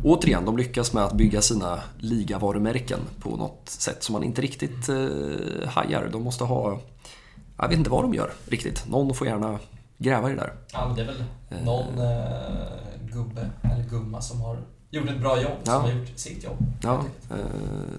[0.04, 4.90] Återigen, de lyckas med att bygga sina ligavarumärken på något sätt som man inte riktigt
[4.90, 6.10] eh, hajar.
[6.12, 6.80] De måste ha...
[7.58, 8.88] Jag vet inte vad de gör riktigt.
[8.90, 9.60] Någon får gärna
[9.98, 10.54] gräva i det där.
[10.74, 11.24] ja, det är väl
[11.66, 14.58] någon eh, gubbe eller gumma som har
[14.90, 15.72] gjort ett bra jobb, Ja.
[15.72, 16.58] som har gjort sitt jobb.
[16.84, 17.38] Ja, eh,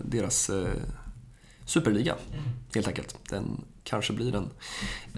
[0.04, 0.66] deras eh,
[1.64, 2.14] superliga,
[2.74, 3.16] helt enkelt.
[3.30, 4.50] Den kanske blir en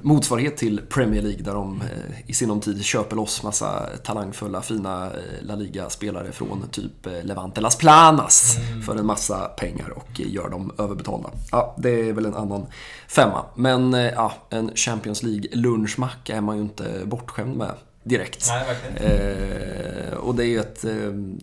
[0.03, 5.07] motsvarighet till Premier League där de eh, i sinom tid köper loss massa talangfulla, fina
[5.07, 8.57] eh, La Liga-spelare från typ eh, Levante Las Planas
[8.87, 11.31] för en massa pengar och gör dem överbetalda.
[11.53, 12.67] Ja, det är väl en annan
[13.09, 13.45] femma.
[13.55, 18.49] Men ja, en Champions League-lunchmacka är man ju inte bortskämd med direkt.
[18.49, 19.11] Nej.
[19.11, 20.79] Eh, och det är ju ett,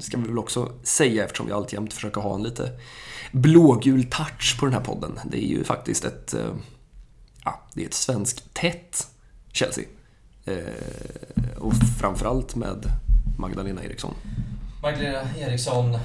[0.03, 2.69] ska vi väl också säga eftersom vi alltjämt försöker ha en lite
[3.31, 5.19] blågul touch på den här podden.
[5.25, 6.35] Det är ju faktiskt ett,
[7.45, 9.07] ja, det är ett svenskt tätt
[9.51, 9.85] Chelsea.
[10.45, 10.57] Eh,
[11.57, 12.85] och framförallt med
[13.37, 14.13] Magdalena Eriksson.
[14.81, 15.97] Magdalena Eriksson,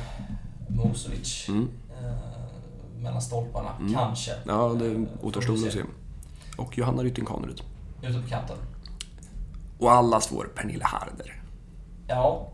[0.68, 1.48] Mosovic.
[1.48, 1.68] Mm.
[2.00, 4.32] Eh, mellan stolparna, kanske.
[4.46, 5.82] Ja, det Eh, återstår att se.
[6.56, 7.60] Och Johanna Rytting Kaneryd.
[8.02, 8.56] Ute på kanten.
[9.78, 11.42] Och allas vår Pernilla Harder.
[12.06, 12.48] Ja,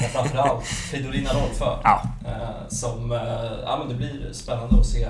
[0.00, 1.64] men framförallt Fridolina Rolfö.
[1.84, 2.02] Ja.
[2.26, 3.18] Eh, som, eh,
[3.64, 5.08] ja men det blir spännande att se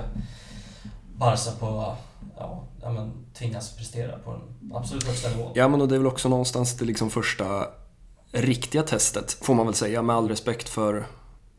[1.17, 1.95] Barca på,
[2.37, 5.51] ja, ja men tvingas prestera på den absolut högsta nivån.
[5.55, 7.67] Ja, men och det är väl också någonstans det liksom första
[8.31, 11.05] riktiga testet, får man väl säga, med all respekt för,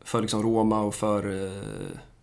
[0.05, 1.61] för liksom Roma och för, eh,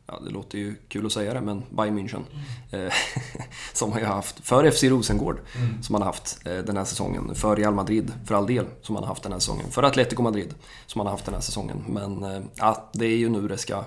[0.07, 2.23] ja, det låter ju kul att säga det, men Bayern München.
[2.71, 2.93] Eh,
[3.73, 5.83] som har ju haft, för FC Rosengård, Mm.
[5.83, 7.35] som man har haft eh, den här säsongen.
[7.35, 9.71] För Real Madrid, för all del, som man har haft den här säsongen.
[9.71, 10.55] För Atletico Madrid,
[10.87, 11.85] som man har haft den här säsongen.
[11.89, 13.85] Men eh, ja, det är ju nu det ska,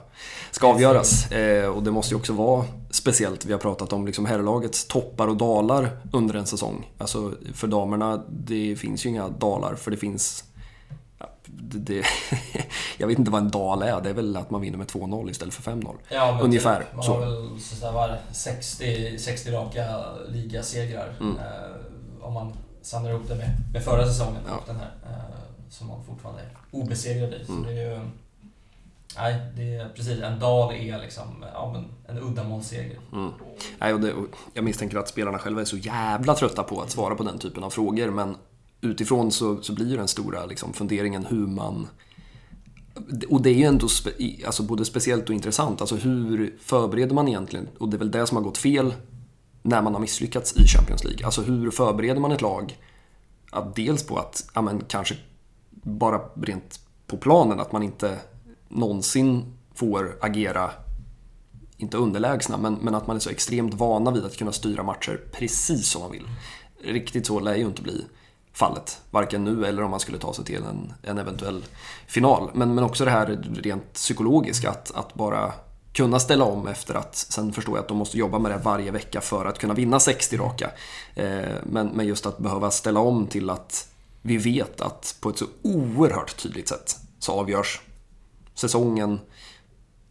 [0.51, 1.25] ska avgöras.
[1.75, 3.45] Och det måste ju också vara speciellt.
[3.45, 6.91] Vi har pratat om liksom herrlagets toppar och dalar under en säsong.
[6.97, 10.43] Alltså för damerna, det finns ju inga dalar, för det finns
[11.57, 12.05] det,
[12.97, 14.01] jag vet inte vad en dal är.
[14.01, 15.95] Det är väl att man vinner med 2-0 istället för 5-0.
[16.09, 17.13] Ja, men Ungefär, Typ, man så.
[17.13, 19.85] har väl sådär, var 60, 60 raka
[20.29, 21.13] ligasegrar.
[21.19, 21.37] Mm.
[21.37, 24.55] Eh, om man samlar ihop det med, med förra säsongen Ja.
[24.55, 24.91] och den här.
[25.05, 25.35] Eh,
[25.69, 27.45] som man fortfarande är obesegrad i.
[27.45, 27.63] Så Mm.
[27.63, 27.99] det är ju...
[29.17, 30.21] Nej, det är precis.
[30.21, 31.85] En dal är liksom ja, men
[32.17, 32.99] en uddamålsseger.
[33.13, 33.31] Mm.
[33.79, 36.91] Nej, och det, och jag misstänker att spelarna själva är så jävla trötta på att
[36.91, 38.09] svara på den typen av frågor.
[38.09, 38.35] Men
[38.81, 41.87] utifrån så, så blir ju den stora liksom, funderingen hur man...
[43.29, 44.11] Och det är ju ändå spe,
[44.45, 45.81] alltså både speciellt och intressant.
[45.81, 47.67] Alltså hur förbereder man egentligen?
[47.77, 48.93] Och det är väl det som har gått fel
[49.61, 51.25] när man har misslyckats i Champions League.
[51.25, 52.77] Alltså hur förbereder man ett lag?
[53.51, 55.15] Att dels på att, ja men kanske
[55.71, 58.19] bara rent på planen, att man inte
[58.69, 60.71] någonsin får agera
[61.77, 65.21] inte underlägsna, men, men att man är så extremt vana vid att kunna styra matcher
[65.31, 66.27] precis som man vill.
[66.83, 68.05] Riktigt så lär ju inte bli
[68.53, 71.65] fallet, varken nu eller om man skulle ta sig till en, en eventuell
[72.07, 72.51] final.
[72.53, 75.53] Men, men också det här rent psykologiska, att, att bara
[75.93, 78.91] kunna ställa om efter att, sen förstår jag att de måste jobba med det varje
[78.91, 80.71] vecka för att kunna vinna 60 raka.
[81.15, 83.87] Eh, men, men just att behöva ställa om till att
[84.21, 87.81] vi vet att på ett så oerhört tydligt sätt så avgörs
[88.53, 89.19] säsongen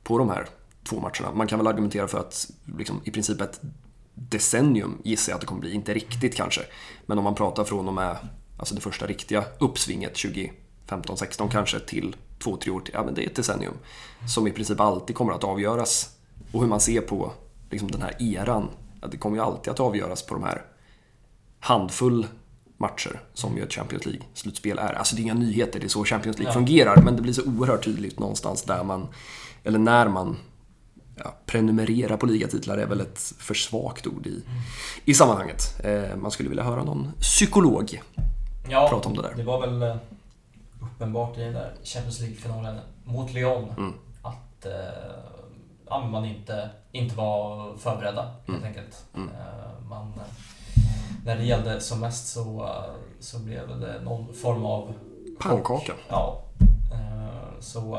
[0.02, 0.48] på de här
[0.84, 1.34] två matcherna.
[1.34, 3.60] Man kan väl argumentera för att liksom, i princip ett
[4.18, 5.72] decennium gissar jag att det kommer bli.
[5.72, 6.60] Inte riktigt kanske.
[7.06, 8.16] Men om man pratar från och med
[8.58, 10.14] alltså det första riktiga uppsvinget
[10.88, 12.94] 2015-16 kanske till två, tre år till.
[12.94, 13.74] Ja, men det är ett decennium.
[14.28, 16.10] Som i princip alltid kommer att avgöras.
[16.52, 17.32] Och hur man ser på
[17.70, 18.68] liksom, den här eran.
[19.10, 20.62] Det kommer ju alltid att avgöras på de här
[21.60, 22.26] handfull
[22.76, 24.92] matcher som ju ett Champions League-slutspel är.
[24.92, 26.54] Alltså det är inga nyheter, det är så Champions League Ja.
[26.54, 27.02] fungerar.
[27.02, 29.08] Men det blir så oerhört tydligt någonstans där man,
[29.64, 30.36] eller när man
[31.24, 34.42] ja, prenumerera på ligatitlar är väl ett för svagt ord i,
[35.04, 35.80] i sammanhanget.
[35.84, 38.00] Eh, man skulle vilja höra någon psykolog
[38.70, 39.34] Ja, prata om det där.
[39.36, 39.96] det var väl eh,
[40.82, 43.92] uppenbart i den där Champions League-finalen mot Lyon Mm.
[44.22, 49.04] att eh, man inte, inte var förberedda helt enkelt.
[49.16, 49.28] Mm.
[49.28, 50.82] Eh, man, eh,
[51.24, 52.74] när det gällde som mest så,
[53.20, 54.94] så blev det någon form av
[55.40, 55.92] Pannkaka.
[56.08, 56.42] Ja.
[57.60, 57.98] Så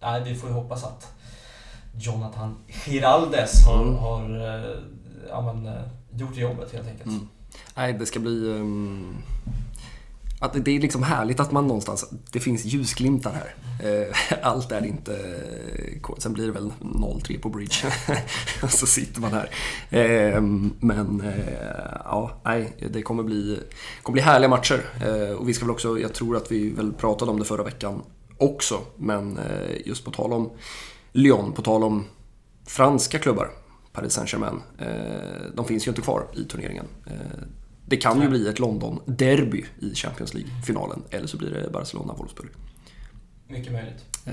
[0.00, 1.12] nej, vi får ju hoppas att
[1.98, 2.54] Jonathan
[2.86, 3.94] Giraldes har, Mm.
[3.94, 4.22] har
[4.58, 4.70] eh,
[5.28, 5.82] ja, men, eh,
[6.20, 7.06] gjort jobbet helt enkelt.
[7.10, 7.28] Mm.
[7.76, 8.50] Nej, det ska bli...
[8.50, 9.16] ehm,
[10.40, 12.10] att det- är liksom härligt att man någonstans...
[12.32, 13.54] Det finns ljusglimtar här.
[13.90, 15.18] Eh, Allt är inte...
[16.18, 17.92] Sen blir det väl 0-3 på bridge.
[18.62, 19.50] Och så sitter man här.
[19.90, 20.40] Eh,
[20.80, 21.22] Men
[22.04, 23.58] ja, nej, det kommer bli,
[24.02, 24.80] kommer bli härliga matcher.
[25.38, 25.98] Och vi ska väl också...
[25.98, 28.02] Jag tror att vi väl pratade om det förra veckan
[28.38, 28.80] också.
[28.96, 29.38] Men
[29.84, 30.50] just på tal om
[31.12, 32.04] Lyon, på tal om
[32.66, 33.50] franska klubbar,
[33.92, 34.86] Paris Saint-Germain, eh,
[35.54, 36.86] de finns ju inte kvar i turneringen.
[37.06, 37.12] Eh,
[37.86, 42.48] det kan ju bli ett London-derby i Champions League-finalen, eller så blir det Barcelona-Wolfsburg.
[43.48, 44.04] Mycket möjligt.
[44.24, 44.32] Eh,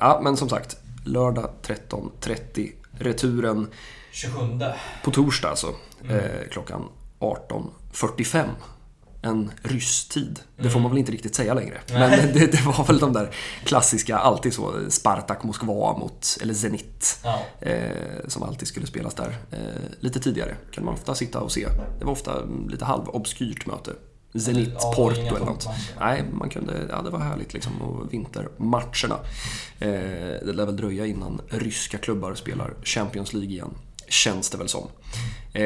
[0.00, 3.68] ja, men som sagt, lördag 13.30, returen
[4.12, 4.60] 27.
[5.04, 5.74] på torsdag alltså,
[6.04, 6.20] Mm.
[6.50, 6.84] klockan
[7.18, 8.48] 18.45.
[9.22, 10.40] En rysstid.
[10.56, 10.82] Det får Mm.
[10.82, 11.80] man väl inte riktigt säga längre.
[11.92, 13.34] Men det, det var väl de där
[13.64, 17.18] klassiska, alltid så, Spartak Moskva mot, eller Zenit.
[17.24, 17.40] Ja.
[17.60, 17.90] Eh,
[18.28, 19.36] som alltid skulle spelas där.
[19.50, 19.58] Eh,
[20.00, 21.66] lite tidigare kunde man ofta sitta och se.
[21.98, 23.92] Det var ofta mm, lite halvobskyrt möte.
[24.40, 25.68] Zenit, Ja, Porto inga eller något.
[26.00, 27.82] Nej, man kunde, ja det var härligt liksom.
[27.82, 29.18] Och vintermatcherna.
[29.78, 29.90] Eh,
[30.46, 33.70] det lär väl dröja innan ryska klubbar spelar Champions League igen.
[34.08, 34.88] Känns det väl som.
[35.52, 35.64] Eh,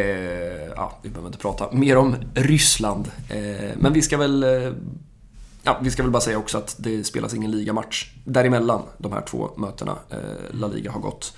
[0.77, 3.11] ja, vi behöver inte prata mer om Ryssland.
[3.31, 4.73] Eh, men vi ska väl eh,
[5.65, 9.21] Ja, vi ska väl bara säga också att det spelas ingen ligamatch däremellan de här
[9.21, 9.97] två mötena.
[10.11, 10.19] Eh,
[10.51, 11.37] La Liga har gått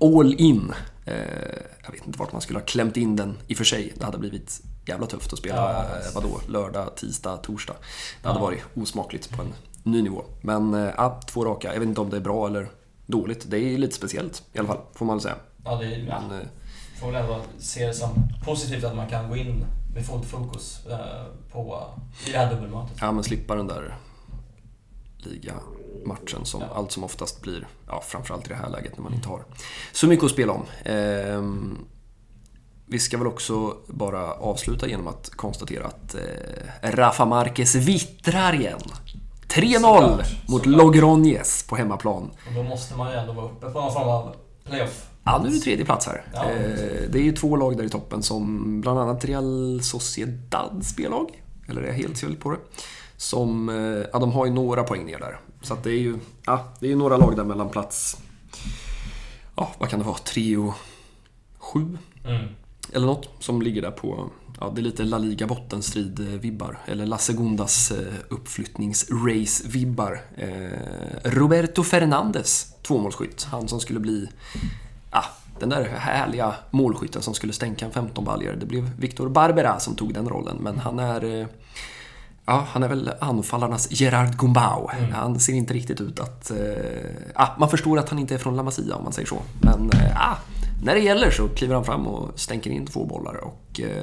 [0.00, 0.72] all in.
[1.04, 1.14] Eh,
[1.84, 3.92] jag vet inte vart man skulle ha klämt in den i och för sig.
[3.98, 7.74] Det hade blivit jävla tufft att spela, Ja, eh, vadå, lördag, tisdag, torsdag.
[8.22, 8.44] Det hade Ja.
[8.44, 9.52] varit osmakligt på en
[9.82, 10.24] ny nivå.
[10.40, 11.72] Men eh, två raka.
[11.72, 12.70] Jag vet inte om det är bra eller
[13.06, 13.50] dåligt.
[13.50, 15.36] Det är lite speciellt i alla fall, får man väl säga.
[15.64, 16.46] Ja, det är, ja, Men, eh,
[17.00, 18.10] får väl ändå se det som
[18.44, 19.64] positivt att man kan gå in
[19.94, 20.98] med fullt fokus eh,
[21.52, 21.84] på,
[22.26, 22.96] i det här dubbelmötet.
[23.00, 23.96] Ja, men slippa den där
[25.18, 26.66] ligamatchen som Ja.
[26.74, 29.44] allt som oftast blir, ja, framförallt i det här läget när man inte har
[29.92, 30.62] så mycket att spela om.
[30.84, 31.78] Ehm,
[32.86, 38.80] vi ska väl också bara avsluta genom att konstatera att eh, Rafa Marquez vittrar igen.
[39.48, 40.66] 3-0 Såklart, mot.
[40.66, 42.30] Logroñez på hemmaplan.
[42.48, 44.34] Och då måste man ju ändå vara uppe på någon form av
[44.64, 45.08] playoff.
[45.24, 46.24] Ja, nu är det tredje plats här.
[46.34, 46.44] Ja.
[46.44, 51.42] Eh, det är ju två lag där i toppen som bland annat Real Sociedad spellag,
[51.68, 52.58] eller är jag helt fel på det?
[53.16, 55.40] Som, eh, ja de har ju några poäng ner där.
[55.62, 58.16] Så det är ju, ja, det är ju några lag där mellan plats,
[59.56, 60.74] ja vad kan det vara, tre och
[61.58, 62.48] sju Mm.
[62.92, 64.30] eller något som ligger där på,
[64.60, 66.76] ja det är lite La Liga bottenstrid-vibbar.
[66.86, 70.20] Eller La Segundas eh, uppflyttnings-race-vibbar.
[70.36, 73.42] Eh, Roberto Fernandes, tvåmålsskytt.
[73.50, 74.28] Han som skulle bli,
[75.12, 75.24] ja,
[75.60, 78.52] den där härliga målskytten som skulle stänka en 15 baljor.
[78.52, 81.46] Det blev Victor Barbera som tog den rollen, men han är eh,
[82.44, 84.90] Ja, han är väl anfallarnas Gerard Gumbau.
[85.12, 86.50] Han ser inte riktigt ut att...
[86.50, 86.56] Eh,
[87.34, 89.42] ah, man förstår att han inte är från La Masia om man säger så.
[89.60, 90.36] Men eh, ah,
[90.84, 93.36] när det gäller så kliver han fram och stänker in två bollar.
[93.36, 94.02] Och eh,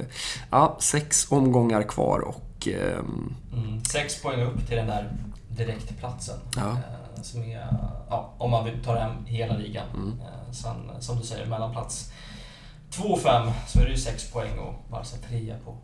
[0.49, 2.67] ja, sex omgångar kvar och...
[2.67, 3.85] ehm, Mm.
[3.85, 5.11] Sex poäng upp till den där
[5.49, 6.35] direktplatsen.
[6.55, 6.77] Ja.
[7.23, 7.67] Som är,
[8.09, 9.85] ja, om man vill ta hem hela ligan.
[9.95, 10.19] Mm.
[10.21, 12.11] Eh, sen, som du säger, mellan plats
[12.91, 15.77] 2 och 5 så är det ju 6 poäng och Barca 3 på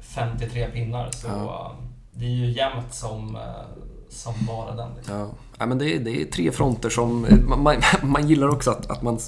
[0.00, 1.10] 53 pinnar.
[1.10, 1.72] Så Ja.
[1.78, 3.42] eh, det är ju jämnt som, eh,
[4.10, 4.94] som bara den.
[4.96, 5.16] Liksom.
[5.18, 7.26] Ja, ja men det, är- det är tre fronter som...
[7.48, 9.18] Man, man, gillar också att, att man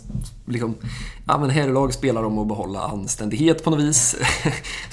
[0.46, 0.74] liksom...
[1.26, 4.16] Ja, men herrlag spelar om att behålla anständighet på något vis.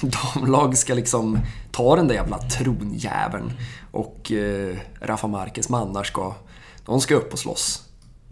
[0.00, 1.38] Damlag ska liksom
[1.72, 3.52] ta den där jävla tronjäveln.
[3.92, 6.34] Och eh, Rafa Marquez mannar ska...
[6.86, 7.82] De ska upp och slåss.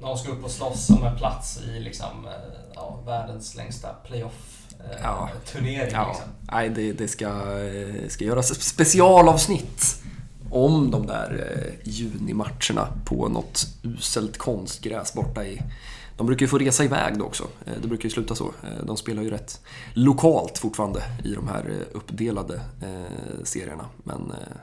[0.01, 2.33] De ska upp och slåss om en plats i liksom, eh,
[2.75, 5.01] ja, världens längsta playoff-turnering.
[5.03, 5.29] Ja.
[5.53, 6.29] turnering, Ja, liksom.
[6.53, 10.03] nej, det, det ska, eh, ska göras specialavsnitt
[10.51, 15.63] om de där eh, junimatcherna på något uselt konstgräs borta i...
[16.17, 17.45] De brukar ju få resa iväg då också.
[17.67, 18.45] Eh, Det brukar ju sluta så.
[18.45, 19.61] Eh, De spelar ju rätt
[19.95, 23.85] lokalt fortfarande i de här eh, uppdelade eh, serierna.
[24.03, 24.57] Men eh,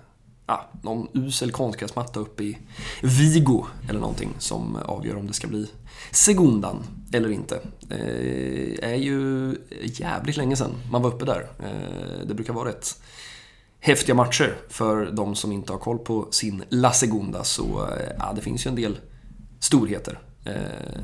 [0.47, 2.57] ja, någon usel konstgräsmatta uppe i
[3.01, 5.71] Vigo eller någonting som avgör om det ska bli
[6.11, 7.59] Segundan eller inte.
[7.89, 11.47] Eh, är ju jävligt länge sedan man var uppe där.
[11.59, 13.01] Eh, det brukar vara rätt
[13.79, 18.33] häftiga matcher för de som inte har koll på sin La Segunda så eh, ja,
[18.35, 18.99] det finns ju en del
[19.59, 20.19] storheter.
[20.45, 20.53] Eh,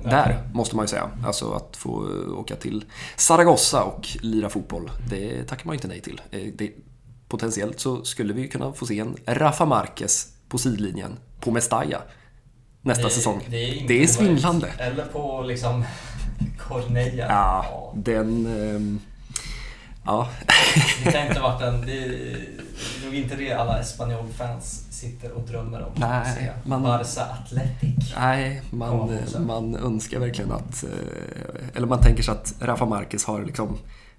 [0.03, 1.09] där, måste man ju säga.
[1.25, 1.89] Alltså att få
[2.37, 2.85] åka till
[3.15, 6.21] Zaragoza och lira fotboll, det tackar man ju inte nej till.
[6.31, 6.71] Eh, det,
[7.27, 12.01] potentiellt så skulle vi ju kunna få se en Rafa Marquez på sidlinjen på Mestalla
[12.81, 13.45] nästa Det är- säsong.
[13.49, 14.67] Det är, det är svindlande.
[14.77, 15.85] Eller på liksom
[16.59, 17.25] Corneilla.
[17.29, 18.45] Ja, den...
[18.45, 18.99] ehm,
[20.05, 20.29] ja,
[21.05, 21.85] Det kan inte varit en...
[21.85, 25.91] Det är nog inte det alla Espanyol-fans sitter och drömmer om.
[25.95, 28.13] Nej, man- Barca Athletic.
[28.19, 30.83] Nej, man, man önskar verkligen att...
[30.83, 30.89] eh,
[31.75, 33.77] Eller man tänker sig att Rafa Marquez har liksom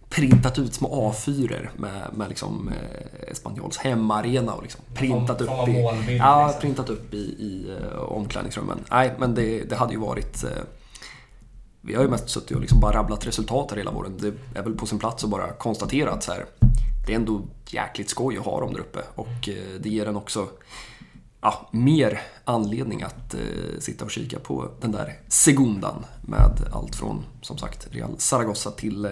[0.09, 5.83] printat ut små A4 med, med liksom eh, Espanyols hemmaarena och liksom printat upp i...
[5.83, 6.61] målbild, Ja, liksom.
[6.61, 8.79] printat upp i, i eh, omklädningsrummen.
[8.91, 10.45] Nej, men det, det hade ju varit...
[10.45, 10.51] eh,
[11.81, 14.17] Vi har ju mest suttit och liksom bara rabblat resultat här hela våren.
[14.21, 16.45] Det är väl på sin plats att bara konstatera att så här,
[17.07, 18.99] det är ändå jäkligt skoj att ha dem där uppe.
[19.15, 20.49] Och eh, det ger en också
[21.41, 23.41] ja, mer anledning att eh,
[23.81, 29.05] sitta och kika på den där Segundan med allt från, som sagt, Real Zaragoza till
[29.05, 29.11] eh,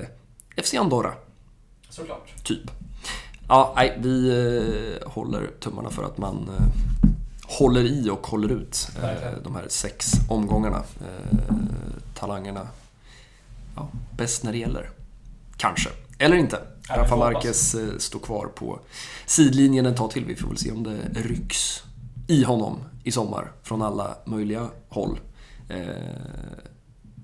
[0.57, 1.15] FC Andorra,
[1.89, 2.45] Såklart.
[2.45, 2.71] typ.
[3.49, 4.29] Ja, nej, vi
[5.03, 6.67] eh, håller tummarna för att man eh,
[7.59, 10.83] håller i och håller ut eh, de här sex omgångarna.
[11.01, 11.47] Eh,
[12.15, 12.69] talangerna,
[13.77, 14.91] ja, bäst när det gäller.
[15.57, 15.91] Kanske.
[16.19, 16.61] Eller inte.
[16.89, 17.17] Rafa.
[17.17, 18.81] Marquez står kvar på
[19.27, 20.25] sidlinjen ett tag till.
[20.25, 21.83] Vi får väl se om det rycks
[22.27, 25.19] i honom i sommar från alla möjliga håll.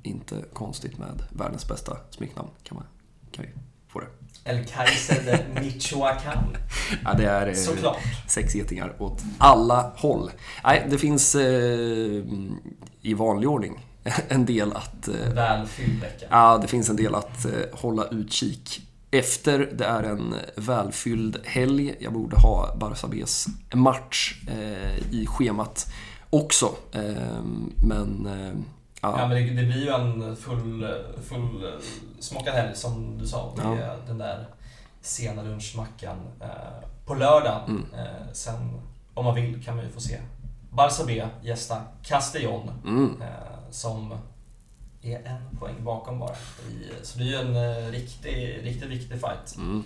[0.02, 2.48] Inte konstigt med världens bästa smeknamn.
[2.62, 2.86] Kan, man,
[3.32, 3.50] kan vi
[3.88, 4.06] få det.
[4.44, 5.22] El Kaiser
[5.54, 6.56] de Michoacán.
[7.04, 7.96] Ja, det är eh, Såklart.
[8.28, 10.30] sex getingar åt alla håll.
[10.64, 12.22] Nej, det finns eh,
[13.02, 13.86] i vanlig ordning
[14.28, 16.26] en del att eh, Välfylld vecka.
[16.30, 18.80] Ja, det finns en del att eh, hålla utkik
[19.10, 19.70] efter.
[19.72, 21.94] Det är en välfylld helg.
[22.00, 25.92] Jag borde ha Barça Bs match eh, i schemat
[26.30, 26.74] också.
[26.92, 27.42] Eh,
[27.76, 28.54] men eh,
[29.04, 30.94] Ja, ja, men det, det blir ju en full,
[31.28, 31.72] full
[32.20, 33.52] smakad helg som du sa.
[33.56, 34.46] Det är den där
[35.00, 37.60] sena lunchmackan eh, på lördagen.
[37.68, 37.86] Mm.
[37.94, 38.80] Eh, sen,
[39.14, 40.18] om man vill, kan man ju få se
[40.70, 42.70] Barça B gästa Castellón.
[42.84, 44.14] mm, Eh, som
[45.02, 46.34] är en poäng bakom bara.
[46.70, 49.56] I, så det är ju en eh, riktig, riktigt viktig fight.
[49.56, 49.84] mm.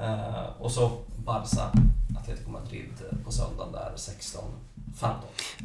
[0.00, 1.70] Eh, och så Barca,
[2.20, 3.92] Atletico Madrid eh, på söndagen där
[5.00, 5.14] 16-15.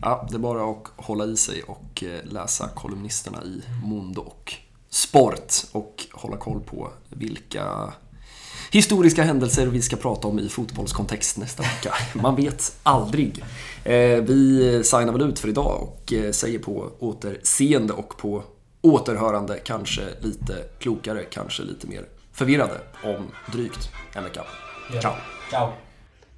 [0.01, 4.53] ja, det är bara att hålla i sig och eh, läsa kolumnisterna i Mondo och
[4.89, 7.93] Sport och hålla koll på vilka
[8.71, 11.93] historiska händelser vi ska prata om i fotbollskontext nästa vecka.
[12.13, 13.43] Man vet aldrig.
[13.83, 18.43] Eh, Vi signar väl ut för idag och eh, säger på återseende och på
[18.81, 24.43] återhörande, kanske lite klokare, kanske lite mer förvirrade om drygt en vecka.
[25.01, 25.13] Ciao!
[25.49, 25.71] Ciao!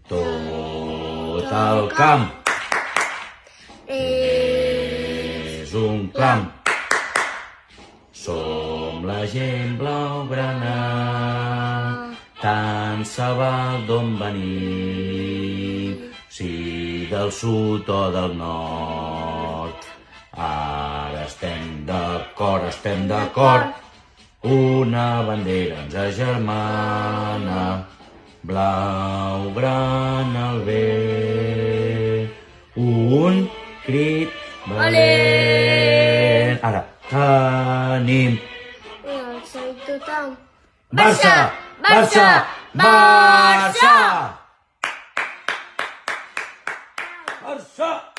[0.09, 2.40] Tot el camp
[3.91, 6.47] és un clam.
[8.21, 10.77] Som la gent blaugrana,
[12.41, 15.97] tant se val d'on venim,
[16.29, 19.87] si del sud o del nord.
[20.31, 23.73] Ara estem d'acord, estem d'acord,
[24.47, 27.63] una bandera ens agermana,
[28.47, 32.29] blaugrana al bé,
[32.75, 33.49] un
[33.85, 34.29] crit
[34.67, 36.59] valent.
[36.63, 38.39] Ara, tenim
[39.05, 40.37] Ja, sei tothom.
[40.91, 41.51] Barça!
[41.81, 42.45] Barça!
[42.73, 44.37] Barça!
[47.43, 48.10] Barça!